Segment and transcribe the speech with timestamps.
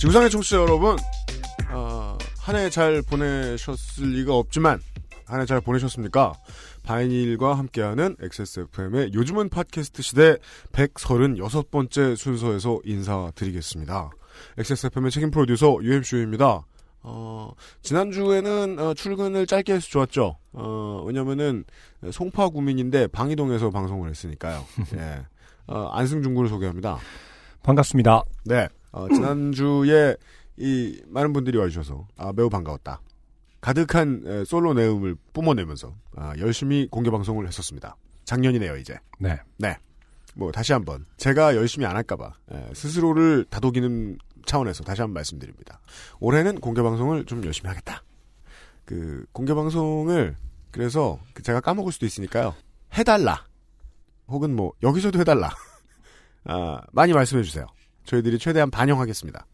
[0.00, 0.96] 지구상의 청취자 여러분,
[1.70, 4.80] 어, 한 해 잘 보내셨을 리가 없지만,
[5.26, 6.32] 한 해 잘 보내셨습니까?
[6.84, 10.36] 바이닐과 함께하는 XSFM의 요즘은 팟캐스트 시대
[10.72, 14.10] 136번째 순서에서 인사드리겠습니다.
[14.58, 16.64] XSFM의 책임 프로듀서 UMCU입니다.
[17.02, 20.36] 어, 지난주에는 어, 출근을 짧게 해서 좋았죠.
[20.52, 21.64] 어, 왜냐면은
[22.10, 24.64] 송파 구민인데 방이동에서 방송을 했으니까요.
[24.96, 25.22] 예.
[25.66, 26.98] 어, 안승준 군을 소개합니다.
[27.62, 28.22] 반갑습니다.
[28.46, 28.68] 네.
[28.92, 30.16] 어, 지난주에
[30.56, 33.00] 이 많은 분들이 와주셔서 아, 매우 반가웠다.
[33.60, 37.96] 가득한 에, 솔로 내음을 뿜어내면서 아, 열심히 공개 방송을 했었습니다.
[38.24, 38.98] 작년이네요 이제.
[39.18, 39.38] 네.
[39.58, 39.76] 네.
[40.34, 45.80] 뭐 다시 한번 제가 열심히 안 할까봐 에, 스스로를 다독이는 차원에서 다시 한번 말씀드립니다.
[46.20, 48.02] 올해는 공개 방송을 좀 열심히 하겠다.
[48.84, 50.36] 그 공개 방송을
[50.70, 52.54] 그래서 그 제가 까먹을 수도 있으니까요.
[52.94, 53.46] 해달라.
[54.28, 55.50] 혹은 뭐 여기서도 해달라.
[56.44, 57.66] 아, 많이 말씀해 주세요.
[58.10, 59.46] 저희들이 최대한 반영하겠습니다.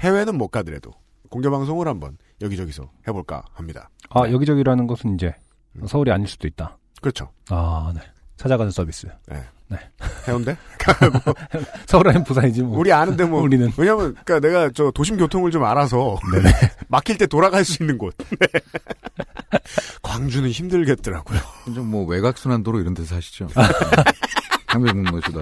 [0.00, 0.90] 해외는 못 가더라도
[1.28, 3.88] 공개 방송을 한번 여기저기서 해볼까 합니다.
[4.08, 4.32] 아, 네.
[4.32, 5.32] 여기저기라는 것은 이제
[5.76, 5.86] 음.
[5.86, 6.76] 서울이 아닐 수도 있다.
[7.00, 7.30] 그렇죠.
[7.50, 8.00] 아, 네.
[8.36, 9.06] 찾아가는 서비스.
[10.26, 10.56] 해운대?
[11.86, 12.78] 서울 아니면 부산이지 뭐.
[12.80, 13.70] 우리 아는데 뭐 우리는.
[13.76, 16.50] 왜냐면 그러니까 내가 저 도심 교통을 좀 알아서 네네.
[16.88, 18.16] 막힐 때 돌아갈 수 있는 곳.
[18.18, 18.46] 네.
[20.02, 21.38] 광주는 힘들겠더라고요.
[21.76, 23.46] 좀 뭐 외곽순환도로 이런 데서 하시죠.
[24.66, 25.40] 강변북로에서도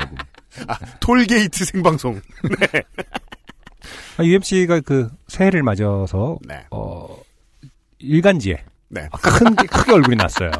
[0.67, 0.87] 하고.
[1.01, 2.21] 톨게이트 생방송.
[4.19, 6.65] 아, UMC가 그 새해를 맞아서, 네.
[6.71, 7.09] 어,
[7.99, 9.09] 일간지에 네.
[9.13, 10.51] 큰, 게- 크게 얼굴이 났어요.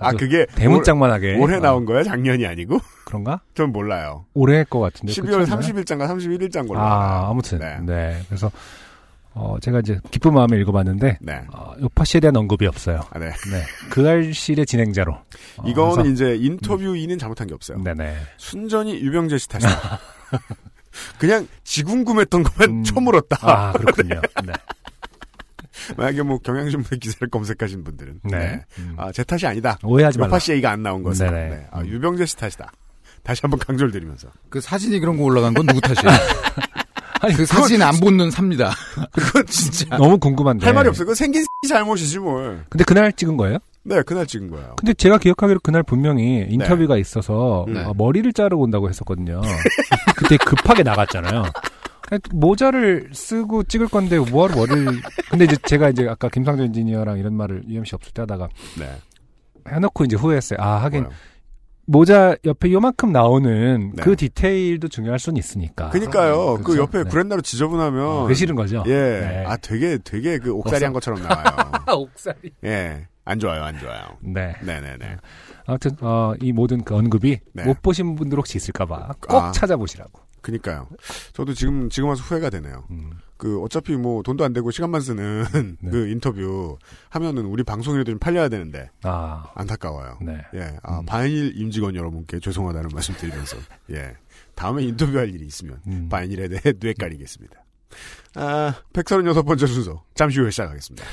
[0.00, 1.34] 아 그게 대문짝만하게.
[1.36, 2.02] 올, 올해 어, 나온 거야?
[2.02, 2.78] 작년이 아니고?
[3.06, 3.40] 그런가?
[3.54, 4.26] 전 몰라요.
[4.34, 5.12] 올해 것 같은데.
[5.12, 5.60] 12월 그렇지 않나요?
[5.84, 7.30] 30일자인가 31일자인 걸로 아, 알아요.
[7.30, 7.58] 아무튼.
[7.58, 7.78] 네.
[7.82, 8.22] 네.
[8.28, 8.52] 그래서,
[9.32, 11.40] 어, 제가 이제 기쁜 마음에 읽어봤는데, 네.
[11.52, 13.00] 어, 요파 씨에 대한 언급이 없어요.
[13.10, 13.26] 아, 네.
[13.50, 13.62] 네.
[13.90, 15.12] 그 알실의 진행자로.
[15.12, 17.78] 어, 이거는 그래서- 이제 인터뷰인은 잘못한 게 없어요.
[17.82, 18.16] 네네.
[18.38, 20.00] 순전히 유병재 씨 탓이다.
[21.18, 22.82] 그냥 지궁금했던 것만 음.
[22.84, 23.38] 쳐물었다.
[23.42, 24.20] 아, 그렇군요.
[24.44, 24.52] 네.
[25.96, 28.20] 만약에 뭐 경향신문의 기사를 검색하신 분들은.
[28.24, 28.64] 네.
[28.78, 28.94] 음.
[28.98, 29.78] 아, 제 탓이 아니다.
[29.84, 30.28] 오해하지 말라.
[30.28, 31.26] 요파 씨 얘기가 안 나온 것은.
[31.26, 31.48] 네네.
[31.48, 31.66] 네.
[31.70, 31.86] 아, 음.
[31.86, 32.72] 유병재 씨 탓이다.
[33.22, 34.28] 다시 한번 강조를 드리면서.
[34.48, 36.08] 그 사진이 그런 거 올라간 건 누구 탓이에요?
[37.20, 38.72] 아니, 그 사진 안 보는 삽니다.
[39.12, 39.96] 그건 진짜.
[39.96, 40.64] 너무 궁금한데.
[40.64, 41.04] 할 말이 없어요.
[41.04, 42.64] 그건 생긴 잘못이지 뭘.
[42.68, 43.58] 근데 그날 찍은 거예요?
[43.82, 44.74] 네, 그날 찍은 거예요.
[44.76, 47.82] 근데 제가 기억하기로 그날 분명히 인터뷰가 있어서 네.
[47.82, 49.40] 어, 머리를 자르고 온다고 했었거든요.
[50.16, 51.44] 그때 급하게 나갔잖아요.
[52.32, 55.00] 모자를 쓰고 찍을 건데 뭐하러 머리를
[55.30, 58.48] 근데 이제 제가 이제 아까 김상조 엔지니어랑 이런 말을 UMC 없을 때 하다가
[58.78, 58.90] 네.
[59.68, 60.58] 해놓고 이제 후회했어요.
[60.60, 61.14] 아 하긴 뭐요?
[61.90, 64.02] 모자 옆에 요만큼 나오는 네.
[64.02, 65.90] 그 디테일도 중요할 수는 있으니까.
[65.90, 66.54] 그니까요.
[66.58, 66.82] 그 그렇죠.
[66.82, 67.10] 옆에 네.
[67.10, 68.06] 구렛나루 지저분하면.
[68.06, 68.84] 어, 그 싫은 거죠.
[68.86, 68.92] 예.
[68.92, 69.44] 네.
[69.44, 71.44] 아, 되게, 되게 그 옥살이 한 것처럼 나와요.
[71.92, 72.52] 옥살이.
[72.64, 73.08] 예.
[73.24, 74.02] 안 좋아요, 안 좋아요.
[74.20, 74.54] 네.
[74.62, 75.16] 네네네.
[75.66, 77.64] 아무튼 어, 이 모든 그 언급이 네.
[77.64, 79.52] 못 보신 분들 혹시 있을까봐 꼭 아.
[79.52, 80.20] 찾아보시라고.
[80.40, 80.88] 그니까요.
[81.32, 82.84] 저도 지금, 지금 와서 후회가 되네요.
[82.90, 83.10] 음.
[83.36, 85.44] 그, 어차피 뭐, 돈도 안 되고 시간만 쓰는
[85.80, 85.90] 네.
[85.90, 86.78] 그 인터뷰
[87.08, 90.18] 하면은 우리 방송이라도 좀 팔려야 되는데, 아, 안타까워요.
[90.22, 90.38] 네.
[90.54, 90.76] 예.
[90.82, 91.06] 아, 음.
[91.06, 93.56] 바이닐 임직원 여러분께 죄송하다는 말씀 드리면서,
[93.92, 94.16] 예.
[94.54, 96.08] 다음에 인터뷰할 일이 있으면, 음.
[96.10, 97.56] 바이닐에 대해 뇌 깔리겠습니다.
[98.36, 101.04] 아, 136번째 순서, 잠시 후에 시작하겠습니다.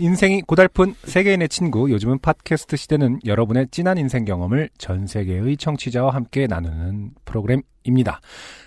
[0.00, 6.46] 인생이 고달픈 세계인의 친구, 요즘은 팟캐스트 시대는 여러분의 진한 인생 경험을 전 세계의 청취자와 함께
[6.46, 8.20] 나누는 프로그램입니다.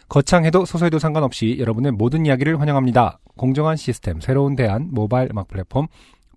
[0.09, 3.19] 거창해도 소소해도 상관없이 여러분의 모든 이야기를 환영합니다.
[3.37, 5.87] 공정한 시스템, 새로운 대안, 모바일 음악 플랫폼,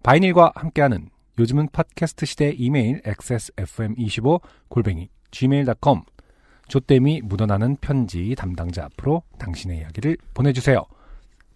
[0.05, 1.09] 바이닐과 함께하는
[1.41, 6.03] 요즘은 팟캐스트 시대 이메일 xsfm25 골뱅이 gmail.com
[6.69, 10.85] 조땜이 묻어나는 편지 담당자 앞으로 당신의 이야기를 보내주세요.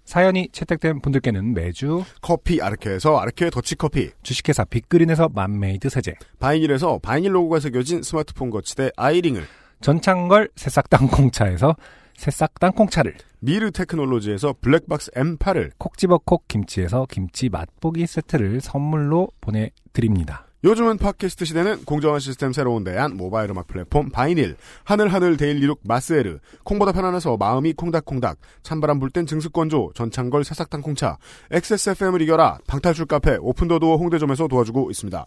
[0.08, 7.60] 사연이 채택된 분들께는 매주 커피 아르케에서 아르케 더치커피, 주식회사 빅그린에서 맘메이드 세제, 바이닐에서 바이닐 로고가
[7.60, 9.44] 새겨진 스마트폰 거치대 아이링을,
[9.82, 11.76] 전창걸 새싹 땅콩차에서
[12.16, 20.48] 새싹 땅콩차를, 미르 테크놀로지에서 블랙박스 M8을, 콕 집어 콕 김치에서 김치 맛보기 세트를 선물로 보내드립니다.
[20.64, 26.90] 요즘은 팟캐스트 시대는 공정한 시스템 새로운 대안 모바일 음악 플랫폼 바이닐 하늘하늘 데일리룩 마스에르 콩보다
[26.90, 31.19] 편안해서 마음이 콩닥콩닥 찬바람 불 땐 증습건조 전창걸 새싹땅콩차
[31.52, 35.26] XSFM을 이겨라 방탈출 카페 오픈더도어 홍대점에서 도와주고 있습니다.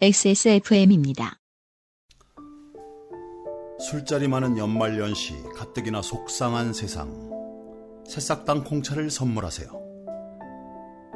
[0.00, 1.36] XSFM입니다.
[3.80, 7.10] 술자리 많은 연말연시 가뜩이나 속상한 세상
[8.08, 9.83] 새싹당 콩차를 선물하세요.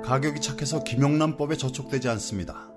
[0.05, 2.71] 가격이 착해서 김영란법에 저촉되지 않습니다.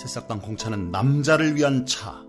[0.00, 2.22] 새싹당 콩차는 남자를 위한 차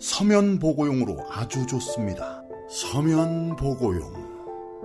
[0.00, 2.42] 서면 보고용으로 아주 좋습니다.
[2.68, 4.26] 서면 보고용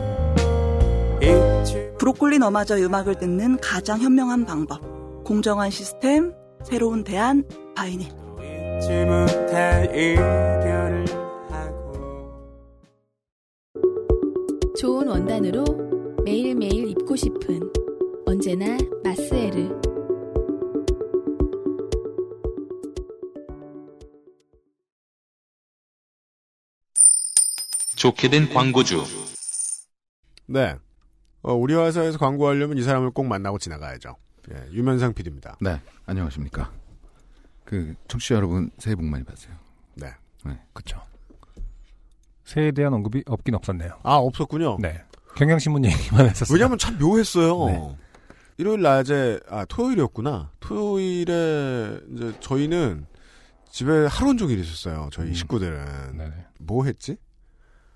[2.00, 4.82] 브로콜리 너마저 음악을 듣는 가장 현명한 방법.
[5.24, 6.32] 공정한 시스템,
[6.64, 7.44] 새로운 대안,
[7.76, 8.10] 바이닐.
[14.80, 15.66] 좋은 원단으로
[16.24, 17.60] 매일매일 입고 싶은
[18.28, 19.82] 언제나 마스에르.
[27.96, 29.04] 좋게 된 광고주.
[30.46, 30.76] 네.
[31.42, 34.16] 어, 우리 회사에서 광고하려면 이 사람을 꼭 만나고 지나가야죠.
[34.52, 35.58] 예, 유면상 PD입니다.
[35.62, 36.72] 네, 안녕하십니까.
[37.66, 39.54] 그 청취자 여러분 새해 복 많이 받으세요.
[39.96, 40.08] 네.
[40.74, 41.02] 그쵸.
[42.46, 44.00] 새해에 대한 언급이 없긴 없었네요.
[44.04, 44.78] 아, 없었군요.
[44.80, 45.04] 네.
[45.36, 46.56] 경향신문 얘기만 했었어요.
[46.56, 47.66] 왜냐면 참 묘했어요.
[47.66, 47.98] 네.
[48.58, 50.52] 일요일 낮에, 아, 토요일이었구나.
[50.62, 53.06] 토요일에, 이제 저희는
[53.70, 55.10] 집에 하루 종일 있었어요.
[55.12, 55.34] 저희 음.
[55.34, 56.18] 식구들은.
[56.18, 56.34] 네네.
[56.60, 57.18] 뭐 했지?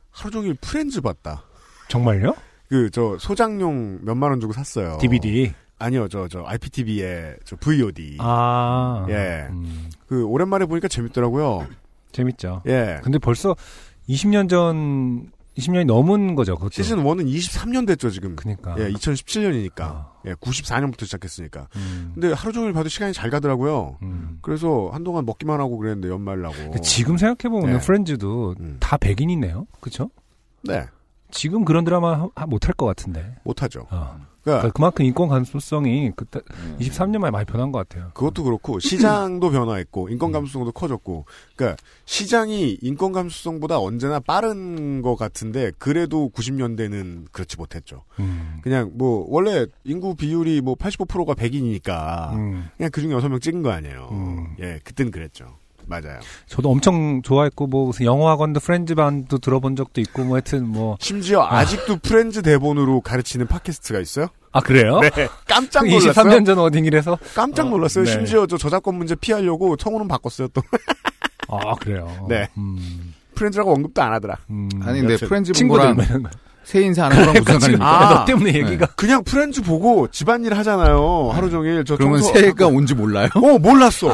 [0.09, 1.45] 하루 종일 프렌즈 봤다.
[1.87, 2.35] 정말요?
[2.71, 4.97] 그, 저, 소장용 몇만 원 주고 샀어요.
[5.01, 5.51] DVD.
[5.77, 8.15] 아니요, 저, 저, IPTV의 저 VOD.
[8.21, 9.06] 아.
[9.09, 9.47] 예.
[9.50, 11.68] 음, 그, 오랜만에 보니까 재밌더라고요.
[12.13, 12.62] 재밌죠.
[12.68, 13.01] 예.
[13.03, 13.57] 근데 벌써
[14.07, 16.71] 20년 전, 20년이 넘은 거죠, 그것도.
[16.71, 18.38] 시즌 1은 23년 됐죠, 지금.
[18.38, 18.73] 그니까.
[18.79, 19.81] 예, 2017년이니까.
[19.81, 20.12] 아.
[20.27, 21.68] 예, 94년부터 시작했으니까.
[21.75, 23.97] 음, 근데 하루 종일 봐도 시간이 잘 가더라고요.
[24.01, 24.39] 음.
[24.41, 26.56] 그래서 한동안 먹기만 하고 그랬는데 연말나고.
[26.56, 27.85] 근데 지금 생각해보면 네.
[27.85, 28.77] 프렌즈도 음.
[28.79, 29.68] 다 백인이네요.
[29.81, 30.09] 그쵸?
[30.63, 30.85] 네,
[31.31, 33.36] 지금 그런 드라마 하- 못할 것 같은데.
[33.44, 33.88] 못하죠.
[33.92, 34.19] 어.
[34.44, 36.75] 그러니까 그러니까 그만큼 인권 감수성이 그때 음.
[36.80, 38.10] 23년 만에 많이 변한 것 같아요.
[38.16, 41.25] 그것도 그렇고 시장도 변화했고 인권 감수성도 커졌고.
[41.56, 48.04] 그러니까 시장이 인권 감수성보다 언제나 빠른 것 같은데 그래도 90년대는 그렇지 못했죠.
[48.19, 48.57] 음.
[48.63, 52.68] 그냥 뭐 원래 인구 비율이 뭐 85%가 백인이니까 음.
[52.78, 54.10] 그냥 그중에 6명 찍은 거 아니에요.
[54.12, 54.56] 음.
[54.60, 55.56] 예, 그땐 그랬죠.
[55.86, 56.19] 맞아요.
[56.48, 61.42] 저도 엄청 좋아했고 뭐 무슨 영어학원도 프렌즈 반도 들어본 적도 있고 뭐 하여튼 뭐아 심지어
[61.44, 64.28] 아 직도 프렌즈 대본으로 가르치는 팟캐스트가 있어요?
[64.62, 65.00] 그래요?
[65.00, 65.10] 네,
[65.48, 66.12] 깜짝 놀랐어요.
[66.13, 68.06] 23년 전 어딩이라서 깜짝 어, 놀랐어요.
[68.06, 68.12] 네.
[68.12, 70.48] 심지어 저 저작권 문제 피하려고 청혼은 바꿨어요.
[70.50, 70.62] 또
[71.54, 72.07] 아 그래요.
[72.30, 72.48] 네.
[72.57, 74.38] 음, 프렌즈라고 언급도 안 하더라.
[74.50, 74.69] 음.
[74.83, 76.06] 아니 근데 프렌즈 거랑 뭐.
[76.63, 77.86] 새 인사 하는 거랑 무슨 상관입니까?
[78.10, 81.31] 아, 너 때문에 얘기가 그냥 프렌즈 보고 집안일 하잖아요.
[81.33, 83.28] 하루 종일 저 그러면 청소- 새해가 온지 몰라요?
[83.36, 84.10] 어 몰랐어.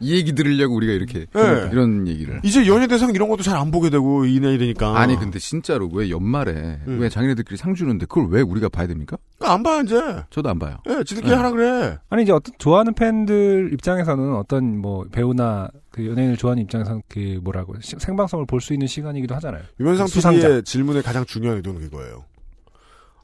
[0.00, 1.68] 이 얘기 들으려고 우리가 이렇게 네.
[1.72, 2.40] 이런 얘기를.
[2.42, 4.98] 이제 연예 대상 이런 것도 잘 안 보게 되고 이내 이러니까.
[4.98, 6.52] 아니 근데 진짜로 왜 연말에
[6.86, 6.98] 음.
[7.00, 9.16] 왜 자기네들끼리 상 주는데 그걸 왜 우리가 봐야 됩니까?
[9.40, 10.00] 안봐 이제.
[10.30, 10.78] 저도 안 봐요.
[10.88, 11.36] 예, 지들끼리 네.
[11.36, 11.98] 하라 그래.
[12.08, 17.74] 아니 이제 어떤 좋아하는 팬들 입장에서는 어떤 뭐 배우나 그 연예인을 좋아하는 입장에서는 그 뭐라고
[17.80, 19.62] 시- 생방송을 볼 수 있는 시간이기도 하잖아요.
[19.80, 20.40] 유면상 수상자.
[20.46, 22.24] PD의 질문의 가장 중요한 의도는 이거예요.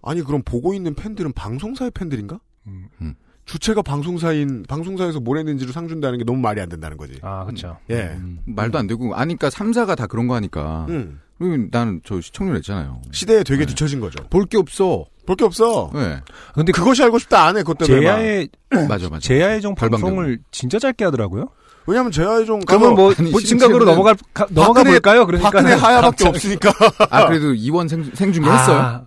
[0.03, 2.39] 아니 그럼 보고 있는 팬들은 방송사의 팬들인가?
[2.67, 3.15] 음.
[3.47, 7.15] 주체가 방송사인 방송사에서 뭘 했는지로 상 준다는 게 너무 말이 안 된다는 거지.
[7.23, 7.79] 아 그렇죠.
[7.91, 8.17] 예.
[8.19, 8.41] 음.
[8.45, 10.87] 말도 안 되고 아니까 3사가 다 그런 거 하니까.
[10.89, 11.21] 음.
[11.39, 13.01] 그리고 나는 저 시청률 했잖아요.
[13.13, 13.67] 시대에 되게 네.
[13.67, 14.23] 뒤처진 거죠.
[14.31, 15.05] 볼 게 없어.
[15.27, 15.91] 볼 게 없어.
[15.95, 16.21] 네.
[16.55, 17.61] 근데 그것이 알고 싶다 안 해.
[17.63, 18.07] 그것 때문에.
[18.07, 18.17] 막.
[18.17, 18.49] 제야의
[18.89, 19.19] 맞아 맞아.
[19.21, 20.07] 제야의종 발방되고.
[20.07, 21.49] 방송을 진짜 짧게 하더라고요.
[21.89, 25.25] 왜냐면 제아이종 그러면 뭐, 뭐 실제로는 넘어갈 가- 넘어가 박근혜- 볼까요?
[25.25, 26.73] 그러니까 박근혜 하야밖에 없으니까.
[27.11, 29.06] 아 그래도 이원 생, 생중계 했어요.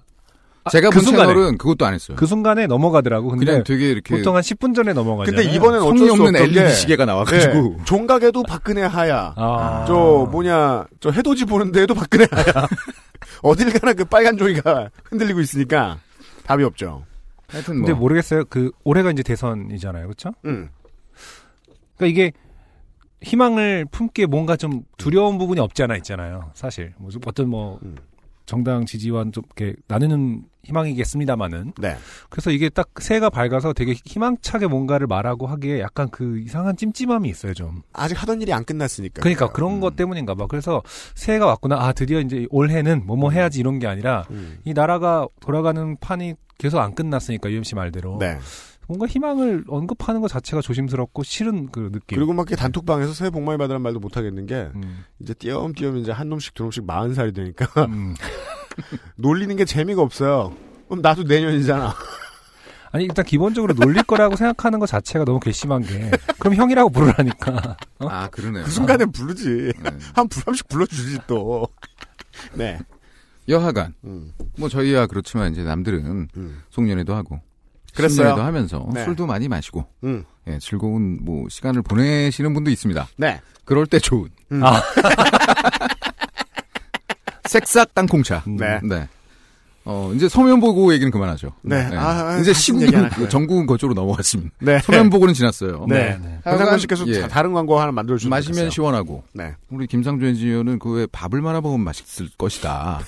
[0.69, 1.27] 아, 아, 제가 그 본 순간에.
[1.33, 2.15] 채널은 그것도 안 했어요.
[2.17, 3.29] 그 순간에 넘어가더라고.
[3.29, 5.31] 근데 그냥 되게 이렇게 보통 한 10분 전에 넘어가죠.
[5.31, 9.33] 근데 이번엔 어쩔 수 없는 LED 시계가 나와가지고 예, 종각에도 박근혜 하야.
[9.35, 9.85] 아.
[9.87, 12.67] 저 뭐냐 저 해돋이 보는 데에도 박근혜 하야.
[13.43, 15.99] 어딜 가나 그 빨간 종이가 흔들리고 있으니까
[16.43, 17.05] 답이 없죠.
[17.47, 18.45] 하여튼 근데 뭐 모르겠어요.
[18.49, 20.03] 그 올해가 이제 대선이잖아요.
[20.05, 20.31] 그렇죠?
[20.45, 20.69] 음.
[21.97, 22.31] 그러니까 이게
[23.21, 26.51] 희망을 품기에 뭔가 좀 두려운 부분이 없지 않아 있잖아요.
[26.53, 27.95] 사실 뭐 어떤 뭐 음.
[28.45, 31.97] 정당 지지와 좀 이렇게 나누는 희망이겠습니다만은 네.
[32.29, 37.53] 그래서 이게 딱 새해가 밝아서 되게 희망차게 뭔가를 말하고 하기에 약간 그 이상한 찜찜함이 있어요
[37.53, 37.81] 좀.
[37.93, 39.21] 아직 하던 일이 안 끝났으니까.
[39.21, 39.79] 그러니까 그런 음.
[39.79, 40.47] 것 때문인가 봐.
[40.47, 40.81] 그래서
[41.15, 41.77] 새해가 왔구나.
[41.79, 44.59] 아 드디어 이제 올해는 뭐뭐 해야지 이런 게 아니라 음.
[44.65, 48.37] 이 나라가 돌아가는 판이 계속 안 끝났으니까 UMC 말대로 네.
[48.89, 52.17] 뭔가 희망을 언급하는 것 자체가 조심스럽고 싫은 그 느낌.
[52.17, 55.97] 그리고 막 이렇게 단톡방에서 새해 복 많이 받으라는 말도 못 하겠는 게 음, 이제 띄엄띄엄
[55.97, 58.15] 이제 한 놈씩 두 놈씩 마흔 살이 되니까 음.
[59.15, 60.53] 놀리는 게 재미가 없어요.
[60.87, 61.93] 그럼 나도 내년이잖아.
[62.91, 66.09] 아니 일단 기본적으로 놀릴 거라고 생각하는 것 자체가 너무 괘씸한 게
[66.39, 67.77] 그럼 형이라고 부르라니까.
[67.99, 68.07] 어?
[68.09, 68.63] 아, 그러네요.
[68.63, 69.73] 그 순간엔 부르지.
[69.79, 69.89] 네.
[70.15, 71.67] 한 부- 한씩 불러주지 또.
[72.53, 72.79] 네.
[73.47, 74.33] 여하간 음.
[74.57, 76.61] 뭐 저희야 그렇지만 이제 남들은 음.
[76.71, 77.39] 송년회도 하고
[77.95, 78.15] 그랬어요.
[78.15, 79.03] 신년회도 하면서 네.
[79.05, 80.23] 술도 많이 마시고 음.
[80.47, 83.07] 예, 즐거운 뭐 시간을 보내시는 분도 있습니다.
[83.17, 83.39] 네.
[83.65, 84.63] 그럴 때 좋은 음.
[84.63, 84.81] 아.
[87.49, 88.43] 색싹 땅콩차.
[88.47, 88.79] 네.
[88.83, 89.07] 네.
[89.85, 91.51] 어, 이제 서면 보고 얘기는 그만하죠.
[91.63, 91.77] 네.
[91.95, 93.09] 아, 아, 이제 시국은?
[93.29, 94.51] 전국은 그쪽으로 넘어갔습니다.
[94.59, 94.79] 네.
[94.83, 95.85] 서면 보고는 지났어요.
[95.89, 96.17] 네.
[96.21, 96.39] 네.
[96.43, 97.21] 변상근 씨께서 예.
[97.21, 98.69] 다- 다른 광고 하나 만들어주시면 마시면 좋겠어요.
[98.69, 99.55] 시원하고 네.
[99.71, 102.99] 우리 김상조 엔지니어는 그 외에 밥을 말아 먹으면 맛있을 것이다.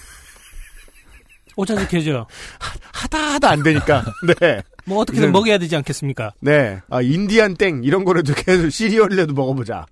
[1.56, 2.26] 오차즈케죠.
[2.94, 4.04] 하다 하다 안 되니까.
[4.40, 4.64] 네.
[4.86, 6.32] 뭐 어떻게든 이제- 먹여야 되지 않겠습니까?
[6.40, 6.80] 네.
[6.90, 9.86] 아, 인디안 땡 이런 거라도 계속 시리얼이라도 먹어보자.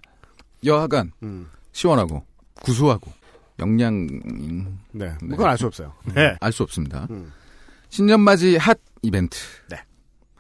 [0.66, 1.48] 여하간 음.
[1.72, 2.24] 시원하고
[2.64, 3.12] 구수하고
[3.60, 4.08] 영양
[4.92, 5.10] 네.
[5.22, 5.28] 네.
[5.30, 5.94] 그건 알 수 없어요.
[6.16, 6.36] 네.
[6.40, 7.08] 알 수 없습니다.
[7.10, 7.32] 음.
[7.90, 9.38] 신년 맞이 핫 이벤트.
[9.70, 9.78] 네.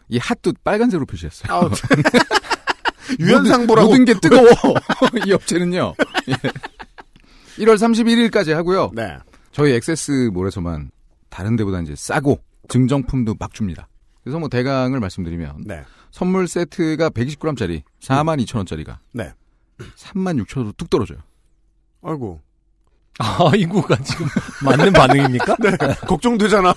[0.09, 1.51] 이 핫도 빨간색으로 표시했어요.
[1.53, 1.69] 아우.
[3.19, 3.89] 유연상 보라고.
[3.89, 4.45] 모든 게 뜨거워.
[5.25, 5.93] 이 업체는요.
[6.29, 6.33] 예.
[7.63, 8.91] 1월 31일까지 하고요.
[8.93, 9.17] 네.
[9.51, 10.91] 저희 액세스몰에서만
[11.29, 13.87] 다른 데보다 이제 싸고 증정품도 막 줍니다.
[14.23, 15.83] 그래서 뭐 대강을 말씀드리면 네.
[16.11, 19.31] 선물 세트가 120g짜리 42,000원짜리가 네.
[19.79, 21.19] 36,000원으로 뚝 떨어져요.
[22.03, 22.41] 아이고.
[23.19, 24.25] 아이고가 지금
[24.63, 25.55] 맞는 반응입니까?
[25.61, 25.71] 네.
[26.07, 26.73] 걱정되잖아.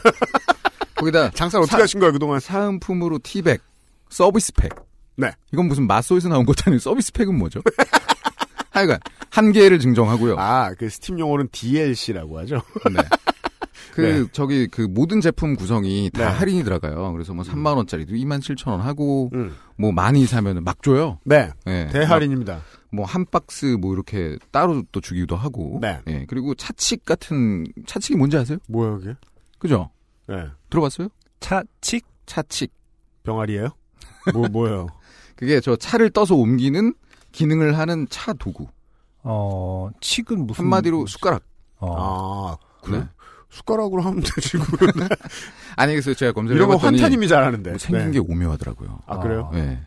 [0.96, 2.40] 거기다 장사를 어떻게 사- 하신 거예요, 그동안?
[2.40, 3.62] 사은품으로 티백,
[4.10, 4.70] 서비스 팩.
[5.16, 5.30] 네.
[5.52, 7.60] 이건 무슨 마소에서 나온 것도 아니고 서비스 팩은 뭐죠?
[8.70, 8.98] 하여간
[9.30, 10.36] 한 개를 증정하고요.
[10.38, 12.62] 아, 그 스팀 용어는 DLC라고 하죠.
[12.90, 13.02] 네.
[13.92, 14.24] 그 네.
[14.32, 16.38] 저기 그 모든 제품 구성이 다 네.
[16.38, 17.12] 할인이 들어가요.
[17.12, 19.54] 그래서 뭐 3만 원짜리도 2만 7천 원 하고 음.
[19.76, 21.18] 뭐 많이 사면은 막 줘요.
[21.24, 21.50] 네.
[21.66, 21.88] 예.
[21.92, 22.62] 대할인입니다.
[22.92, 25.78] 뭐 한 박스 뭐 이렇게 따로 또 주기도 하고.
[25.80, 26.00] 네.
[26.08, 26.26] 예.
[26.28, 28.58] 그리고 차칙 같은 차칙이 뭔지 아세요?
[28.68, 29.14] 뭐야, 그게?
[29.58, 29.90] 그죠?
[30.28, 30.46] 네.
[30.70, 31.08] 들어봤어요?
[31.40, 32.04] 차칙?
[32.26, 32.72] 차칙.
[33.24, 33.68] 병아리예요
[34.34, 34.86] 뭐, 뭐예요?
[35.36, 36.94] 그게 저 차를 떠서 옮기는
[37.32, 38.66] 기능을 하는 차 도구.
[39.22, 41.42] 어, 칙은 무슨 한마디로 숟가락.
[41.78, 41.94] 어.
[41.98, 42.98] 아, 그래?
[42.98, 43.08] 네.
[43.48, 44.58] 숟가락으로 하면 되지.
[44.58, 45.08] 그거는.
[45.76, 47.70] 아니 그래서 제가 검색을 이런 거 해봤더니 환타님이 잘하는데.
[47.70, 48.12] 뭐 생긴 네.
[48.12, 49.00] 게 오묘하더라고요.
[49.06, 49.50] 아, 그래요?
[49.54, 49.80] 예.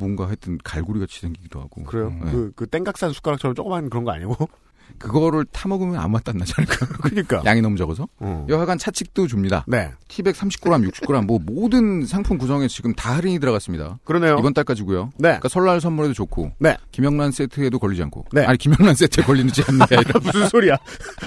[0.00, 1.84] 뭔가 하여튼 갈고리 같이 생기기도 하고.
[1.84, 2.08] 그래요?
[2.08, 2.20] 음.
[2.24, 2.32] 네.
[2.32, 4.34] 그, 그 땡각산 숟가락처럼 조그만 그런 거 아니고?
[4.98, 6.86] 그거를 타 먹으면 아무 맛도 안 나지 않을까?
[7.08, 7.42] 그니까.
[7.44, 8.08] 양이 너무 적어서.
[8.18, 8.44] 어.
[8.48, 9.64] 여하간 차칙도 줍니다.
[9.68, 9.92] 네.
[10.08, 14.00] 티백 30g, 60g 뭐 모든 상품 구성에 지금 다 할인이 들어갔습니다.
[14.04, 14.36] 그러네요.
[14.38, 15.12] 이번 달까지고요.
[15.16, 15.28] 네.
[15.28, 16.52] 그러니까 설날 선물에도 좋고.
[16.58, 16.76] 네.
[16.90, 18.26] 김영란 세트에도 걸리지 않고.
[18.32, 18.44] 네.
[18.44, 20.76] 아니 김영란 세트에 걸리지 아니라 무슨 소리야?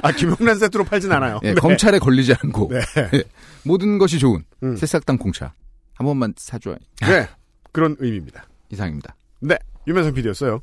[0.02, 1.40] 아, 김용란 세트로 팔진 않아요.
[1.44, 1.56] 예, 네.
[1.56, 2.70] 검찰에 걸리지 않고.
[2.70, 2.82] 네.
[3.14, 3.24] 예,
[3.64, 4.76] 모든 것이 좋은 음.
[4.76, 5.54] 새싹당 콩차.
[5.96, 7.28] 한 번만 사줘야 네.
[7.72, 8.46] 그런 의미입니다.
[8.70, 9.16] 이상입니다.
[9.40, 9.58] 네.
[9.88, 10.62] 유면상 PD였어요.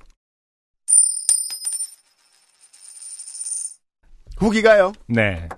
[4.39, 4.93] 후기가요.
[5.07, 5.49] 네.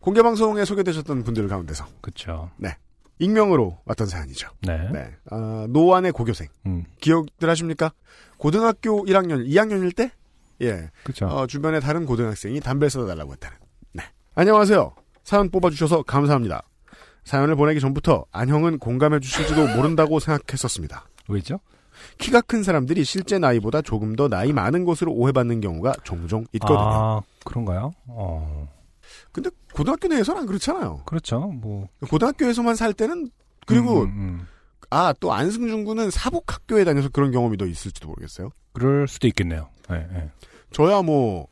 [0.00, 2.50] 공개 방송에 소개되셨던 분들 가운데서 그쵸.
[3.18, 4.48] 익명으로 왔던 사연이죠.
[4.62, 4.90] 네.
[4.92, 5.10] 네.
[5.30, 6.48] 아, 노안의 고교생.
[6.66, 7.92] 음, 기억들 하십니까?
[8.36, 10.10] 고등학교 1학년, 2학년일 때?
[10.60, 10.90] 예.
[11.04, 11.26] 그쵸.
[11.26, 13.56] 어, 주변에 다른 고등학생이 담배를 쏟아달라고 했다는.
[13.92, 14.04] 네.
[14.34, 14.94] 안녕하세요.
[15.24, 16.62] 사연 뽑아주셔서 감사합니다.
[17.24, 21.06] 사연을 보내기 전부터 안형은 공감해 주실지도 모른다고 생각했었습니다.
[21.32, 21.60] 왜죠?
[22.18, 26.78] 키가 큰 사람들이 실제 나이보다 조금 더 나이 많은 것으로 오해받는 경우가 종종 있거든요.
[26.78, 27.92] 아, 그런가요?
[28.06, 28.68] 어,
[29.30, 31.02] 근데 고등학교 내에서는 안 그렇잖아요.
[31.04, 31.40] 그렇죠.
[31.40, 31.88] 뭐.
[32.08, 33.30] 고등학교에서만 살 때는
[33.66, 34.46] 그리고 음, 음, 음.
[34.90, 38.50] 아또 안승준 군은 사복 학교에 다녀서 그런 경험이 더 있을지도 모르겠어요.
[38.72, 39.68] 그럴 수도 있겠네요.
[39.88, 40.30] 네, 네.
[40.72, 41.46] 저야 뭐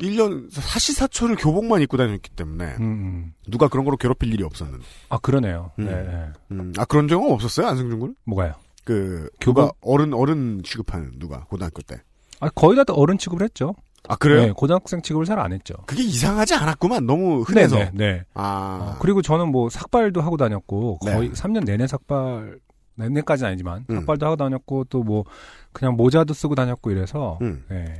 [0.00, 3.34] 1년 사시사철을 교복만 입고 다녔기 때문에 음, 음.
[3.48, 4.84] 누가 그런 거로 괴롭힐 일이 없었는데.
[5.08, 5.70] 아, 그러네요.
[5.78, 5.86] 음.
[5.86, 6.32] 네, 네.
[6.50, 8.14] 음, 아 그런 적은 없었어요 안승준 군은?
[8.24, 8.54] 뭐가요?
[8.86, 9.64] 그 교복?
[9.64, 12.00] 누가 어른 어른 취급하는 누가 고등학교 때.
[12.40, 13.74] 아, 거의 다 어른 취급을 했죠.
[14.08, 14.40] 아 그래요?
[14.46, 15.74] 네, 고등학생 취급을 잘 안 했죠.
[15.86, 17.76] 그게 이상하지 않았구만 너무 흔해서.
[17.76, 18.24] 네, 네, 네.
[18.34, 21.12] 아 어, 그리고 저는 뭐 삭발도 하고 다녔고 네.
[21.12, 22.60] 거의 3년 내내 삭발
[22.94, 23.96] 내내까지는 아니지만 음.
[23.96, 25.24] 삭발도 하고 다녔고 또 뭐
[25.72, 27.64] 그냥 모자도 쓰고 다녔고 이래서 음.
[27.72, 27.92] 예.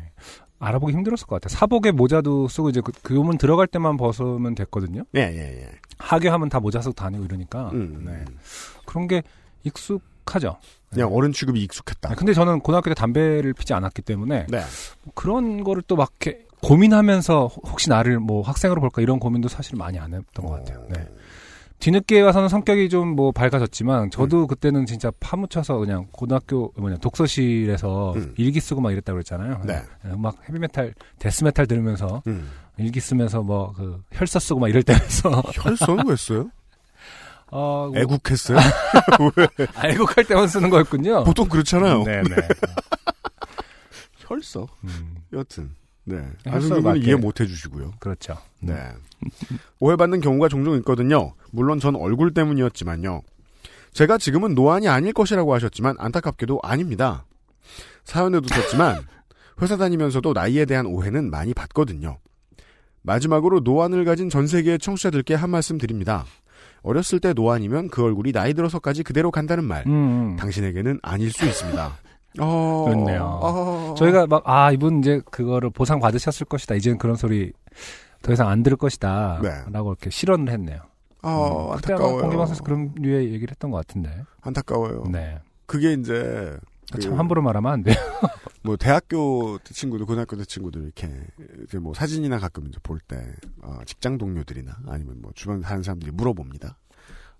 [0.60, 1.54] 알아보기 힘들었을 것 같아요.
[1.58, 5.02] 사복에 모자도 쓰고 이제 그 교문 들어갈 때만 벗으면 됐거든요.
[5.16, 5.70] 예, 예, 예.
[5.98, 8.04] 하교하면 다 모자 쓰고 다니고 이러니까 음.
[8.06, 8.24] 네.
[8.86, 9.22] 그런 게
[9.64, 10.00] 익숙
[10.34, 10.56] 하죠.
[10.90, 12.10] 그냥 어른 취급이 익숙했다.
[12.10, 14.62] 아, 근데 저는 고등학교 때 담배를 피지 않았기 때문에 네.
[15.14, 19.98] 그런 거를 또 막 이렇게 고민하면서 혹시 나를 뭐 학생으로 볼까 이런 고민도 사실 많이
[19.98, 20.86] 안 했던 것 같아요.
[20.88, 21.06] 네.
[21.78, 24.46] 뒤늦게 와서는 성격이 좀 뭐 밝아졌지만 저도 음.
[24.46, 28.34] 그때는 진짜 파묻혀서 그냥 고등학교 뭐냐 독서실에서 음.
[28.38, 29.60] 일기 쓰고 막 이랬다고 그랬잖아요.
[29.64, 29.82] 네.
[30.06, 32.48] 음악 헤비메탈 death metal 들으면서 음.
[32.78, 36.50] 일기 쓰면서 뭐 그 혈서 쓰고 막 이럴 때면서 혈서는 왜 써요?
[37.50, 38.58] 어, 뭐 애국했어요?
[39.84, 41.24] 애국할 때만 쓰는 거였군요.
[41.24, 42.02] 보통 그렇잖아요.
[42.04, 42.36] 네, 네.
[44.18, 44.66] 혈서.
[44.84, 45.70] 음, 여튼.
[46.04, 46.22] 네.
[46.44, 47.00] 군은 맞게.
[47.00, 47.94] 이해 못 해주시고요.
[47.98, 48.36] 그렇죠.
[48.60, 48.74] 네.
[49.80, 51.34] 오해받는 경우가 종종 있거든요.
[51.50, 53.22] 물론 전 얼굴 때문이었지만요.
[53.92, 57.24] 제가 지금은 노안이 아닐 것이라고 하셨지만 안타깝게도 아닙니다.
[58.04, 59.02] 사연에도 썼지만
[59.62, 62.18] 회사 다니면서도 나이에 대한 오해는 많이 받거든요.
[63.02, 66.24] 마지막으로 노안을 가진 전 세계의 청취자들께 한 말씀 드립니다.
[66.86, 69.84] 어렸을 때 노안이면 그 얼굴이 나이 들어서까지 그대로 간다는 말.
[69.86, 70.36] 음, 음.
[70.36, 71.92] 당신에게는 아닐 수 있습니다.
[72.38, 72.84] 어...
[72.86, 73.40] 그렇네요.
[73.42, 73.94] 어...
[73.98, 76.76] 저희가 막, 아, 이분 이제 그거를 보상 받으셨을 것이다.
[76.76, 77.52] 이제는 그런 소리
[78.22, 79.40] 더 이상 안 들을 것이다.
[79.42, 79.50] 네.
[79.72, 80.78] 라고 이렇게 실언을 했네요.
[81.22, 82.20] 어, 음, 안타까워요.
[82.22, 84.22] 공개방송에서 그런 류의 얘기를 했던 것 같은데.
[84.42, 85.04] 안타까워요.
[85.10, 85.40] 네.
[85.66, 86.56] 그게 이제
[86.92, 87.94] 그 참 함부로 말하면 안 돼요.
[88.62, 91.08] 뭐 대학교 때 친구들, 고등학교 때 친구들 이렇게
[91.80, 93.16] 뭐 사진이나 가끔 이제 볼때
[93.62, 96.76] 어, 직장 동료들이나 아니면 뭐 주변 사는 사람들이 물어봅니다.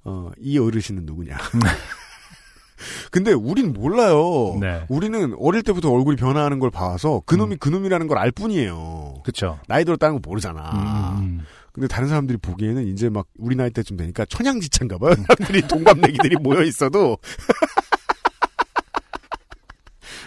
[0.05, 1.37] 어, 이 어르신은 누구냐?
[3.11, 4.57] 근데 우린 몰라요.
[4.61, 4.85] 네.
[4.89, 9.23] 우리는 어릴 때부터 얼굴이 변화하는 걸 봐서 그놈이 그놈이라는 걸 알 뿐이에요.
[9.25, 9.59] 그쵸.
[9.69, 11.17] 나이 들었다는 거 모르잖아.
[11.19, 11.41] 음, 음.
[11.73, 15.15] 근데 다른 사람들이 보기에는 이제 막 우리 나이 때쯤 되니까 천양지차인가 봐요.
[15.15, 17.19] 사람들이 동갑내기들이 모여 있어도.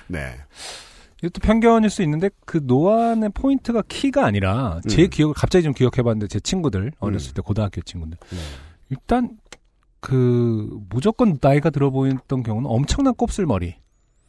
[0.10, 0.36] 네.
[1.22, 5.10] 이것도 편견일 수 있는데 그 노안의 포인트가 키가 아니라 제 음.
[5.10, 8.38] 기억을 갑자기 좀 기억해봤는데 제 친구들 어렸을 때 고등학교 친구들 네.
[8.90, 9.38] 일단
[10.00, 13.76] 그 무조건 나이가 들어 보였던 경우는 엄청난 곱슬머리.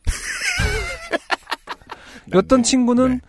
[2.34, 3.20] 어떤 친구는 네.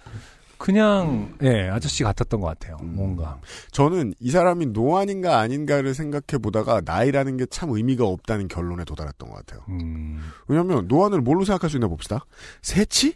[0.62, 2.78] 그냥 예 아저씨 같았던 것 같아요.
[2.82, 2.94] 음.
[2.96, 3.40] 뭔가
[3.72, 9.36] 저는 이 사람이 노안인가 아닌가를 생각해 보다가 나이라는 게 참 의미가 없다는 결론에 도달했던 것
[9.36, 9.66] 같아요.
[9.70, 12.26] 음, 왜냐하면 노안을 뭘로 생각할 수 있나 봅시다.
[12.62, 13.16] 새치?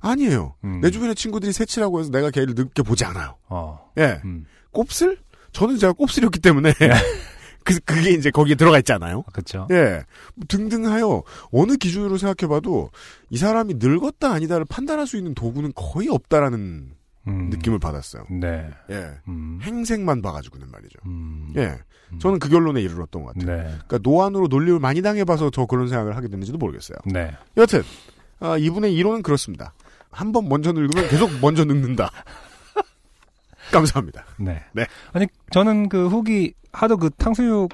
[0.00, 0.54] 아니에요.
[0.64, 0.80] 음.
[0.80, 3.36] 내 주변의 친구들이 새치라고 해서 내가 걔를 늦게 보지 않아요.
[3.48, 4.20] 어, 예.
[4.24, 5.18] 음, 곱슬?
[5.52, 6.88] 저는 제가 곱슬이었기 때문에 네.
[7.68, 9.22] 그, 그게 이제 거기에 들어가 있잖아요.
[9.32, 9.68] 그렇죠.
[9.70, 10.02] 예.
[10.48, 11.22] 등등하여
[11.52, 12.90] 어느 기준으로 생각해봐도
[13.30, 16.92] 이 사람이 늙었다 아니다를 판단할 수 있는 도구는 거의 없다라는
[17.26, 18.24] 음, 느낌을 받았어요.
[18.30, 18.70] 네.
[18.90, 19.10] 예.
[19.28, 20.98] 음, 행색만 봐가지고는 말이죠.
[21.06, 21.76] 음, 예.
[22.12, 22.18] 음.
[22.18, 23.54] 저는 그 결론에 이르렀던 것 같아요.
[23.54, 26.96] 네, 그러니까 노안으로 논리를 많이 당해봐서 저 그런 생각을 하게 됐는지도 모르겠어요.
[27.04, 27.30] 네.
[27.58, 27.82] 여튼
[28.40, 29.74] 아, 이분의 이론은 그렇습니다.
[30.10, 32.10] 한 번 먼저 늙으면 계속 먼저 늙는다.
[33.72, 34.24] 감사합니다.
[34.38, 34.62] 네.
[34.72, 34.86] 네.
[35.12, 37.68] 아니 저는 그 후기 하도 그 탕수육을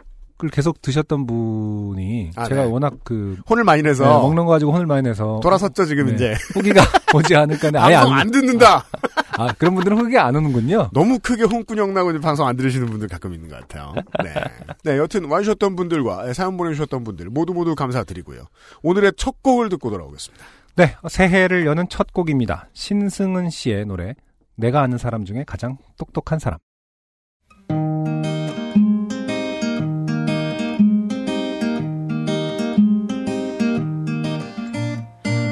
[0.52, 2.70] 계속 드셨던 분이 아, 제가 네.
[2.70, 6.14] 워낙 그 혼을 많이 내서 네, 먹는 거 가지고 혼을 많이 내서 돌아섰죠 지금 네.
[6.14, 6.34] 이제.
[6.54, 6.82] 후기가
[7.14, 8.84] 오지 않을까 는 아예 방송 안, 안 듣는다.
[9.36, 10.90] 아 그런 분들은 후기 안 오는군요.
[10.92, 13.94] 너무 크게 홍군형 나고 방송 안 들으시는 분들 가끔 있는 것 같아요.
[14.22, 14.32] 네.
[14.84, 18.44] 네, 여튼 와주셨던 분들과 사연 보내주셨던 분들 모두 모두 감사드리고요.
[18.82, 20.44] 오늘의 첫 곡을 듣고 돌아오겠습니다.
[20.76, 22.68] 네, 새해를 여는 첫 곡입니다.
[22.72, 24.14] 신승은 씨의 노래
[24.56, 26.58] 내가 아는 사람 중에 가장 똑똑한 사람.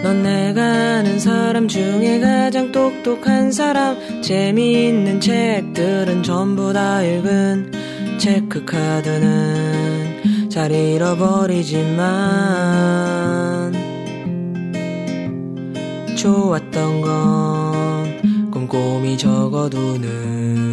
[0.02, 0.62] 넌 내가
[0.98, 7.72] 아는 사람 중에 가장 똑똑한 사람 재미있는 책들은 전부 다 읽은
[8.18, 9.42] 체크카드는
[10.48, 11.92] 잘 잃어버리지만
[16.16, 17.71] 좋았던 건
[18.72, 20.72] 꼼꼼히 적어두는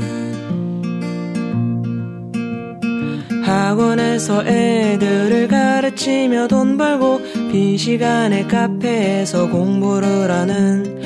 [3.43, 7.19] 학원에서 애들을 가르치며 돈 벌고
[7.51, 11.01] 빈 시간에 카페에서 공부를 하는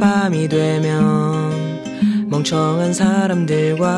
[0.00, 1.50] 밤이 되면
[2.30, 3.90] 멍청한 사람들과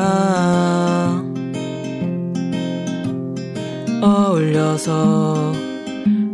[4.01, 5.53] 어울려서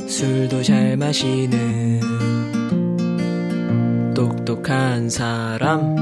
[0.07, 2.16] 술도 잘 마시는
[4.17, 5.95] 똑똑한 사람.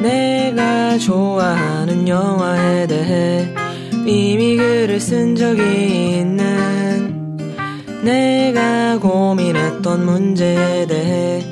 [0.00, 3.52] 내가 좋아하는 영화에 대해
[4.06, 7.36] 이미 글을 쓴 적이 있는
[8.04, 11.42] 내가 고민했던 문제에 대해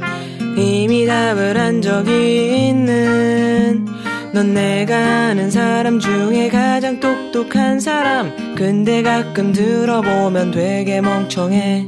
[0.57, 3.91] 이미 답을 한 적이 있는
[4.33, 8.55] 넌 내가 아는 사람 중에 가장 똑똑한 사람.
[8.57, 11.85] 근데 가끔 들어보면 되게 멍청해.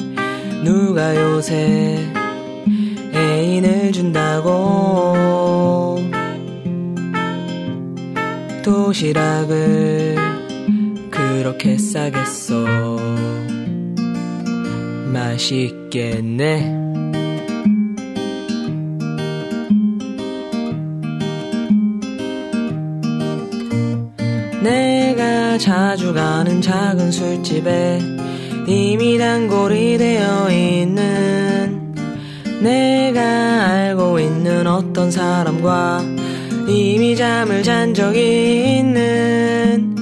[0.63, 1.99] 누가 요새
[3.15, 5.15] 애인을 준다고.
[8.63, 10.17] 도시락을
[11.11, 12.65] 그렇게 싸겠어.
[15.13, 16.84] 맛있겠네
[24.65, 28.01] 내가 자주 가는 작은 술집에
[28.67, 31.95] 이미 단골이 되어 있는
[32.63, 33.21] 내가
[33.69, 36.01] 알고 있는 어떤 사람과
[36.67, 39.95] 이미 잠을 잔 적이 있는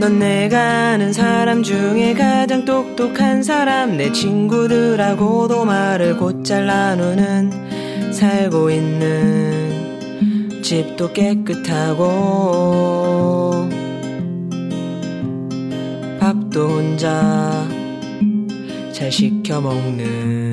[0.00, 10.60] 넌 내가 아는 사람 중에 가장 똑똑한 사람 내 친구들하고도 말을 곧잘 나누는 살고 있는
[10.60, 12.48] 집도 깨끗하고
[16.48, 17.66] 밥도 혼자
[18.92, 20.52] 잘 시켜 먹는.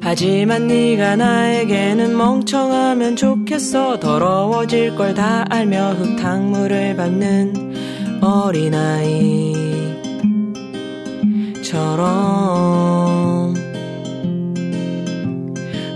[0.00, 4.00] 하지만 네가 나에게는 멍청하면 좋겠어.
[4.00, 9.20] 더러워질 걸 다 알며 흙탕물을 밟는 어린아이처럼.